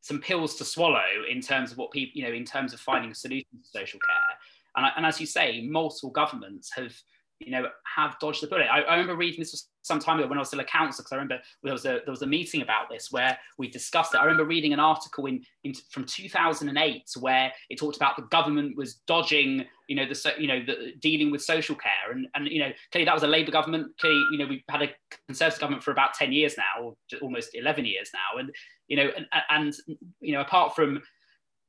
some 0.00 0.20
pills 0.20 0.56
to 0.56 0.64
swallow 0.64 1.04
in 1.30 1.40
terms 1.40 1.72
of 1.72 1.78
what 1.78 1.90
people, 1.90 2.12
you 2.14 2.24
know, 2.24 2.34
in 2.34 2.44
terms 2.44 2.72
of 2.72 2.80
finding 2.80 3.10
a 3.10 3.14
solution 3.14 3.48
to 3.62 3.68
social 3.68 4.00
care. 4.00 4.38
And, 4.76 4.92
and 4.96 5.06
as 5.06 5.20
you 5.20 5.26
say, 5.26 5.66
multiple 5.66 6.10
governments 6.10 6.70
have 6.76 6.94
you 7.40 7.50
know, 7.50 7.66
have 7.96 8.18
dodged 8.20 8.42
the 8.42 8.46
bullet. 8.46 8.66
I, 8.70 8.80
I 8.82 8.92
remember 8.94 9.16
reading 9.16 9.40
this 9.40 9.68
some 9.82 9.98
time 9.98 10.18
ago 10.18 10.28
when 10.28 10.38
I 10.38 10.40
was 10.40 10.48
still 10.48 10.60
a 10.60 10.64
councillor, 10.64 11.02
because 11.02 11.12
I 11.12 11.16
remember 11.16 11.38
there 11.62 11.72
was 11.72 11.84
a 11.84 12.00
there 12.04 12.10
was 12.10 12.22
a 12.22 12.26
meeting 12.26 12.62
about 12.62 12.88
this 12.90 13.08
where 13.10 13.38
we 13.58 13.68
discussed 13.68 14.14
it. 14.14 14.18
I 14.18 14.24
remember 14.24 14.44
reading 14.44 14.72
an 14.72 14.80
article 14.80 15.26
in, 15.26 15.42
in 15.62 15.74
from 15.90 16.04
2008 16.04 17.02
where 17.20 17.52
it 17.68 17.78
talked 17.78 17.96
about 17.96 18.16
the 18.16 18.22
government 18.22 18.76
was 18.76 18.94
dodging, 19.06 19.64
you 19.88 19.96
know, 19.96 20.06
the 20.06 20.34
you 20.38 20.46
know 20.46 20.64
the 20.64 20.92
dealing 21.00 21.30
with 21.30 21.42
social 21.42 21.76
care, 21.76 22.12
and 22.12 22.26
and 22.34 22.48
you 22.48 22.60
know 22.60 22.70
clearly 22.92 23.04
that 23.04 23.14
was 23.14 23.24
a 23.24 23.28
Labour 23.28 23.52
government. 23.52 23.88
Clearly, 24.00 24.22
you 24.32 24.38
know, 24.38 24.46
we've 24.46 24.62
had 24.68 24.82
a 24.82 24.88
Conservative 25.26 25.60
government 25.60 25.82
for 25.82 25.90
about 25.90 26.14
10 26.14 26.32
years 26.32 26.56
now, 26.56 26.82
or 26.82 26.94
almost 27.22 27.50
11 27.54 27.84
years 27.84 28.10
now, 28.14 28.38
and 28.40 28.50
you 28.88 28.96
know, 28.96 29.10
and, 29.16 29.26
and 29.50 29.74
you 30.20 30.32
know, 30.32 30.40
apart 30.40 30.74
from 30.74 31.02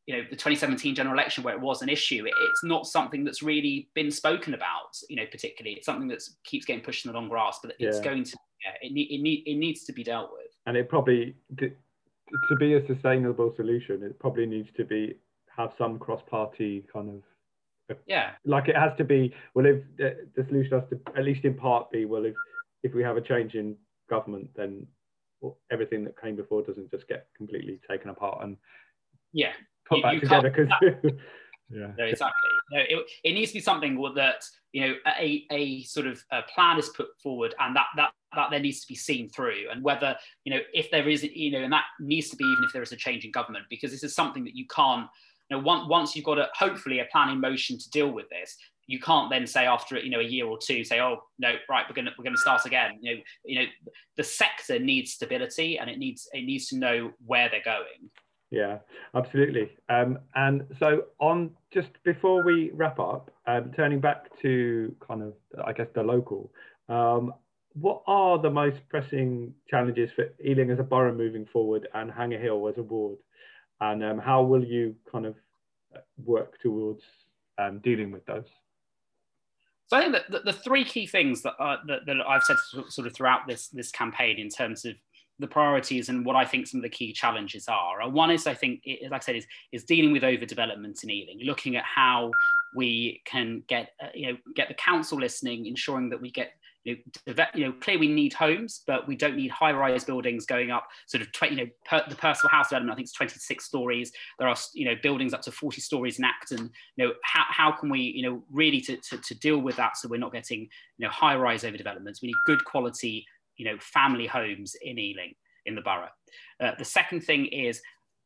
you 0.05 0.15
know 0.15 0.23
the 0.23 0.35
2017 0.35 0.93
general 0.93 1.15
election 1.15 1.43
where 1.43 1.55
it 1.55 1.59
was 1.59 1.81
an 1.81 1.89
issue 1.89 2.25
it's 2.25 2.63
not 2.63 2.85
something 2.85 3.23
that's 3.23 3.41
really 3.41 3.89
been 3.95 4.11
spoken 4.11 4.53
about 4.53 4.97
you 5.09 5.15
know 5.15 5.25
particularly. 5.31 5.77
It's 5.77 5.85
something 5.85 6.07
that 6.09 6.21
keeps 6.43 6.65
getting 6.65 6.83
pushed 6.83 7.05
in 7.05 7.11
the 7.11 7.17
long 7.17 7.29
grass 7.29 7.59
but 7.61 7.73
it's 7.79 7.97
yeah. 7.97 8.03
going 8.03 8.23
to 8.23 8.37
yeah, 8.63 8.87
it, 8.87 8.93
need, 8.93 9.11
it, 9.11 9.21
need, 9.21 9.43
it 9.45 9.55
needs 9.55 9.83
to 9.85 9.93
be 9.93 10.03
dealt 10.03 10.31
with. 10.31 10.47
And 10.65 10.75
it 10.77 10.89
probably 10.89 11.35
to 11.57 12.55
be 12.59 12.73
a 12.73 12.87
sustainable 12.87 13.53
solution 13.55 14.03
it 14.03 14.17
probably 14.19 14.45
needs 14.45 14.69
to 14.75 14.83
be 14.83 15.15
have 15.55 15.71
some 15.77 15.99
cross-party 15.99 16.85
kind 16.91 17.09
of 17.09 17.21
uh, 17.91 17.99
yeah. 18.07 18.31
like 18.45 18.67
it 18.67 18.75
has 18.75 18.91
to 18.97 19.03
be 19.03 19.33
well 19.53 19.65
if 19.65 19.83
the 19.97 20.45
solution 20.47 20.79
has 20.79 20.89
to 20.89 20.99
at 21.15 21.23
least 21.23 21.45
in 21.45 21.53
part 21.53 21.89
be 21.91 22.05
well 22.05 22.25
if 22.25 22.33
if 22.83 22.93
we 22.93 23.03
have 23.03 23.17
a 23.17 23.21
change 23.21 23.53
in 23.53 23.75
government 24.09 24.49
then 24.55 24.85
everything 25.71 26.03
that 26.03 26.19
came 26.19 26.35
before 26.35 26.63
doesn't 26.63 26.89
just 26.89 27.07
get 27.07 27.27
completely 27.37 27.79
taken 27.89 28.09
apart 28.09 28.39
and 28.43 28.57
yeah 29.33 29.53
put 29.87 29.97
you, 29.97 30.03
back 30.03 30.13
you 30.13 30.19
together 30.21 30.49
because 30.49 30.69
yeah 31.69 31.91
no, 31.97 32.05
exactly. 32.05 32.49
No, 32.71 32.79
it, 32.79 33.05
it 33.23 33.33
needs 33.33 33.51
to 33.51 33.55
be 33.55 33.61
something 33.61 34.01
that 34.15 34.43
you 34.71 34.81
know 34.81 34.93
a, 35.19 35.45
a 35.51 35.83
sort 35.83 36.07
of 36.07 36.23
a 36.31 36.41
plan 36.43 36.77
is 36.77 36.89
put 36.89 37.07
forward 37.21 37.55
and 37.59 37.75
that 37.75 37.87
that 37.95 38.11
that 38.35 38.49
there 38.51 38.59
needs 38.59 38.81
to 38.81 38.87
be 38.87 38.95
seen 38.95 39.29
through. 39.29 39.65
And 39.71 39.83
whether 39.83 40.15
you 40.43 40.53
know 40.53 40.59
if 40.73 40.91
there 40.91 41.07
is 41.07 41.23
you 41.23 41.51
know 41.51 41.63
and 41.63 41.73
that 41.73 41.85
needs 41.99 42.29
to 42.29 42.35
be 42.35 42.43
even 42.43 42.63
if 42.63 42.73
there 42.73 42.83
is 42.83 42.91
a 42.91 42.97
change 42.97 43.25
in 43.25 43.31
government 43.31 43.65
because 43.69 43.91
this 43.91 44.03
is 44.03 44.13
something 44.13 44.43
that 44.43 44.55
you 44.55 44.65
can't 44.67 45.07
you 45.49 45.57
know 45.57 45.63
once, 45.63 45.87
once 45.89 46.15
you've 46.15 46.25
got 46.25 46.39
a 46.39 46.49
hopefully 46.53 46.99
a 46.99 47.05
plan 47.11 47.29
in 47.29 47.39
motion 47.39 47.77
to 47.77 47.89
deal 47.89 48.11
with 48.11 48.29
this 48.29 48.57
you 48.87 48.99
can't 48.99 49.29
then 49.31 49.47
say 49.47 49.65
after 49.65 49.97
you 49.97 50.09
know 50.09 50.19
a 50.19 50.23
year 50.23 50.45
or 50.45 50.57
two 50.57 50.83
say 50.83 50.99
oh 50.99 51.23
no 51.39 51.53
right 51.69 51.85
we're 51.89 51.95
going 51.95 52.05
to 52.05 52.11
we're 52.17 52.23
going 52.23 52.35
to 52.35 52.41
start 52.41 52.65
again. 52.65 52.97
You 53.01 53.15
know 53.15 53.21
you 53.43 53.59
know 53.59 53.65
the 54.17 54.23
sector 54.23 54.79
needs 54.79 55.13
stability 55.13 55.79
and 55.79 55.89
it 55.89 55.97
needs 55.97 56.27
it 56.33 56.45
needs 56.45 56.67
to 56.67 56.77
know 56.77 57.11
where 57.25 57.49
they're 57.49 57.63
going 57.63 58.09
yeah, 58.55 58.77
absolutely. 59.13 59.69
Um, 59.89 60.17
and 60.35 60.65
so, 60.79 61.07
on 61.19 61.51
just 61.73 61.89
before 62.05 62.41
we 62.41 62.71
wrap 62.73 62.99
up, 62.99 63.29
um, 63.47 63.71
turning 63.75 63.99
back 63.99 64.29
to 64.41 64.95
kind 65.05 65.21
of, 65.21 65.33
I 65.65 65.73
guess, 65.73 65.87
the 65.93 66.03
local, 66.03 66.53
um, 66.87 67.33
what 67.73 68.01
are 68.07 68.39
the 68.39 68.49
most 68.49 68.77
pressing 68.87 69.53
challenges 69.69 70.09
for 70.15 70.29
Ealing 70.43 70.71
as 70.71 70.79
a 70.79 70.83
borough 70.83 71.13
moving 71.13 71.45
forward 71.45 71.89
and 71.93 72.09
Hanger 72.09 72.39
Hill 72.39 72.69
as 72.69 72.77
a 72.77 72.83
ward? 72.83 73.17
And 73.81 74.01
um, 74.01 74.19
how 74.19 74.41
will 74.41 74.63
you 74.63 74.95
kind 75.11 75.25
of 75.25 75.35
work 76.23 76.57
towards 76.61 77.03
um, 77.57 77.79
dealing 77.79 78.09
with 78.09 78.25
those? 78.25 78.47
So 79.87 79.97
I 79.97 80.01
think 80.01 80.13
that 80.13 80.31
the, 80.31 80.51
the 80.51 80.57
three 80.57 80.85
key 80.85 81.05
things 81.07 81.41
that, 81.41 81.55
that, 81.59 82.05
that 82.05 82.15
I've 82.25 82.43
said 82.43 82.55
sort 82.87 83.05
of 83.05 83.13
throughout 83.13 83.47
this 83.47 83.67
this 83.67 83.91
campaign 83.91 84.39
in 84.39 84.49
terms 84.49 84.85
of 84.85 84.95
the 85.39 85.47
priorities 85.47 86.09
and 86.09 86.25
what 86.25 86.35
I 86.35 86.45
think 86.45 86.67
some 86.67 86.79
of 86.79 86.83
the 86.83 86.89
key 86.89 87.11
challenges 87.11 87.67
are. 87.67 88.09
One 88.09 88.31
is, 88.31 88.47
I 88.47 88.53
think, 88.53 88.81
like 88.85 89.21
I 89.21 89.25
said, 89.25 89.35
is, 89.35 89.45
is 89.71 89.83
dealing 89.83 90.11
with 90.11 90.23
overdevelopment 90.23 91.03
in 91.03 91.09
Ealing, 91.09 91.39
looking 91.43 91.75
at 91.75 91.83
how 91.83 92.31
we 92.75 93.21
can 93.25 93.63
get, 93.67 93.91
uh, 94.01 94.07
you 94.13 94.31
know, 94.31 94.37
get 94.55 94.67
the 94.67 94.73
council 94.75 95.17
listening, 95.17 95.65
ensuring 95.65 96.09
that 96.09 96.21
we 96.21 96.31
get, 96.31 96.51
you 96.85 96.97
know, 97.27 97.45
you 97.53 97.65
know, 97.65 97.73
clear 97.81 97.97
we 97.97 98.07
need 98.07 98.31
homes, 98.31 98.83
but 98.85 99.07
we 99.07 99.15
don't 99.15 99.35
need 99.35 99.49
high-rise 99.49 100.03
buildings 100.03 100.45
going 100.45 100.71
up 100.71 100.87
sort 101.07 101.21
of, 101.21 101.31
20, 101.31 101.55
you 101.55 101.65
know, 101.65 101.71
per, 101.85 102.03
the 102.07 102.15
Perceval 102.15 102.49
House 102.49 102.69
development, 102.69 102.93
I 102.93 102.95
think 102.95 103.05
it's 103.05 103.13
26 103.13 103.65
stories. 103.65 104.11
There 104.39 104.47
are, 104.47 104.55
you 104.73 104.85
know, 104.85 104.95
buildings 105.01 105.33
up 105.33 105.41
to 105.43 105.51
40 105.51 105.81
stories 105.81 106.19
in 106.19 106.25
Acton. 106.25 106.69
You 106.95 107.07
know, 107.07 107.13
how, 107.23 107.45
how 107.49 107.71
can 107.71 107.89
we, 107.89 107.99
you 107.99 108.29
know, 108.29 108.43
really 108.51 108.81
to, 108.81 108.97
to, 108.97 109.17
to 109.17 109.35
deal 109.35 109.57
with 109.57 109.75
that 109.77 109.97
so 109.97 110.07
we're 110.07 110.17
not 110.17 110.31
getting, 110.31 110.61
you 110.97 111.05
know, 111.05 111.09
high-rise 111.09 111.63
overdevelopments. 111.63 112.21
We 112.21 112.27
need 112.27 112.35
good 112.45 112.63
quality 112.65 113.25
you 113.57 113.65
know, 113.65 113.77
family 113.79 114.27
homes 114.27 114.75
in 114.81 114.97
Ealing, 114.99 115.33
in 115.65 115.75
the 115.75 115.81
borough. 115.81 116.09
Uh, 116.59 116.71
the 116.77 116.85
second 116.85 117.21
thing 117.21 117.45
is, 117.47 117.81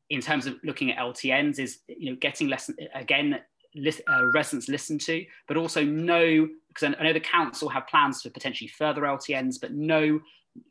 in 0.09 0.21
terms 0.21 0.47
of 0.47 0.55
looking 0.63 0.91
at 0.91 0.97
LTNs, 0.97 1.59
is 1.59 1.79
you 1.87 2.11
know 2.11 2.17
getting 2.19 2.47
less 2.47 2.69
again 2.95 3.39
uh, 3.77 4.25
residents 4.33 4.67
listened 4.67 5.01
to, 5.01 5.25
but 5.47 5.57
also 5.57 5.83
know 5.83 6.47
because 6.67 6.95
I 6.99 7.03
know 7.03 7.13
the 7.13 7.19
council 7.19 7.69
have 7.69 7.87
plans 7.87 8.21
for 8.21 8.29
potentially 8.29 8.67
further 8.67 9.01
LTNs, 9.01 9.55
but 9.61 9.73
no 9.73 10.19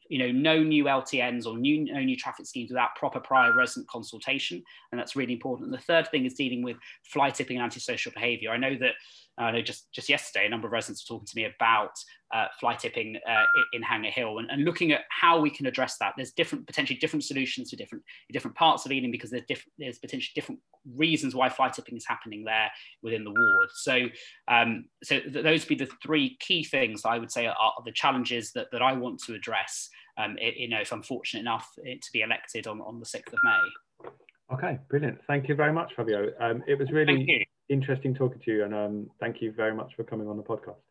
you 0.08 0.18
know, 0.18 0.30
no 0.30 0.62
new 0.62 0.84
LTNs 0.84 1.46
or 1.46 1.56
new, 1.56 1.84
no 1.92 2.00
new 2.00 2.16
traffic 2.16 2.46
schemes 2.46 2.70
without 2.70 2.94
proper 2.96 3.20
prior 3.20 3.54
resident 3.54 3.88
consultation. 3.88 4.62
And 4.90 4.98
that's 4.98 5.16
really 5.16 5.32
important. 5.32 5.68
And 5.68 5.74
the 5.74 5.84
third 5.84 6.08
thing 6.10 6.24
is 6.24 6.34
dealing 6.34 6.62
with 6.62 6.76
fly 7.04 7.30
tipping 7.30 7.56
and 7.56 7.64
antisocial 7.64 8.12
behavior. 8.12 8.50
I 8.50 8.56
know 8.56 8.76
that 8.80 8.94
I 9.38 9.50
know 9.52 9.62
just, 9.62 9.92
just 9.92 10.08
yesterday, 10.08 10.46
a 10.46 10.48
number 10.48 10.66
of 10.66 10.72
residents 10.72 11.04
were 11.08 11.14
talking 11.14 11.26
to 11.26 11.36
me 11.36 11.44
about 11.44 11.92
uh, 12.34 12.46
fly 12.60 12.74
tipping 12.74 13.16
uh, 13.28 13.44
in 13.72 13.82
Hanger 13.82 14.10
Hill 14.10 14.38
and, 14.38 14.50
and, 14.50 14.64
looking 14.64 14.92
at 14.92 15.02
how 15.08 15.40
we 15.40 15.48
can 15.48 15.66
address 15.66 15.96
that. 15.98 16.12
There's 16.16 16.32
different, 16.32 16.66
potentially 16.66 16.98
different 16.98 17.24
solutions 17.24 17.70
for 17.70 17.76
different, 17.76 18.04
different 18.32 18.56
parts 18.56 18.84
of 18.84 18.92
Ealing 18.92 19.10
because 19.10 19.30
there's, 19.30 19.44
different, 19.48 19.72
there's 19.78 19.98
potentially 19.98 20.32
different 20.34 20.60
reasons 20.94 21.34
why 21.34 21.48
fly 21.48 21.68
tipping 21.70 21.96
is 21.96 22.06
happening 22.06 22.44
there 22.44 22.70
within 23.02 23.24
the 23.24 23.30
ward. 23.30 23.68
So, 23.72 24.08
um, 24.48 24.86
so 25.02 25.20
th 25.20 25.32
those 25.32 25.62
would 25.62 25.78
be 25.78 25.84
the 25.84 25.90
three 26.02 26.36
key 26.40 26.64
things 26.64 27.02
I 27.04 27.18
would 27.18 27.32
say 27.32 27.46
are, 27.46 27.56
are 27.56 27.82
the 27.84 27.92
challenges 27.92 28.52
that, 28.52 28.66
that 28.72 28.82
I 28.82 28.92
want 28.92 29.20
to 29.24 29.34
address 29.34 29.88
um, 30.18 30.36
it, 30.38 30.56
you 30.56 30.68
know, 30.68 30.80
if 30.80 30.92
I'm 30.92 31.02
fortunate 31.02 31.40
enough 31.40 31.70
to 31.76 32.12
be 32.12 32.22
elected 32.22 32.66
on, 32.66 32.80
on 32.80 32.98
the 32.98 33.06
6th 33.06 33.32
of 33.32 33.38
May. 33.44 34.10
Okay, 34.52 34.78
brilliant. 34.88 35.20
Thank 35.26 35.48
you 35.48 35.54
very 35.54 35.72
much, 35.72 35.94
Fabio. 35.94 36.32
Um, 36.40 36.62
it 36.66 36.78
was 36.78 36.90
really 36.90 37.46
interesting 37.68 38.14
talking 38.14 38.40
to 38.40 38.50
you, 38.50 38.64
and 38.64 38.74
um, 38.74 39.10
thank 39.20 39.40
you 39.40 39.52
very 39.52 39.74
much 39.74 39.94
for 39.94 40.04
coming 40.04 40.28
on 40.28 40.36
the 40.36 40.42
podcast. 40.42 40.82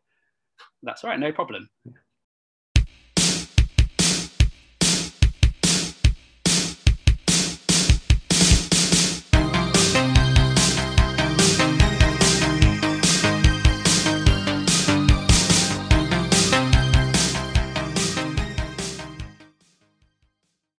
That's 0.82 1.04
all 1.04 1.10
right, 1.10 1.20
no 1.20 1.32
problem. 1.32 1.68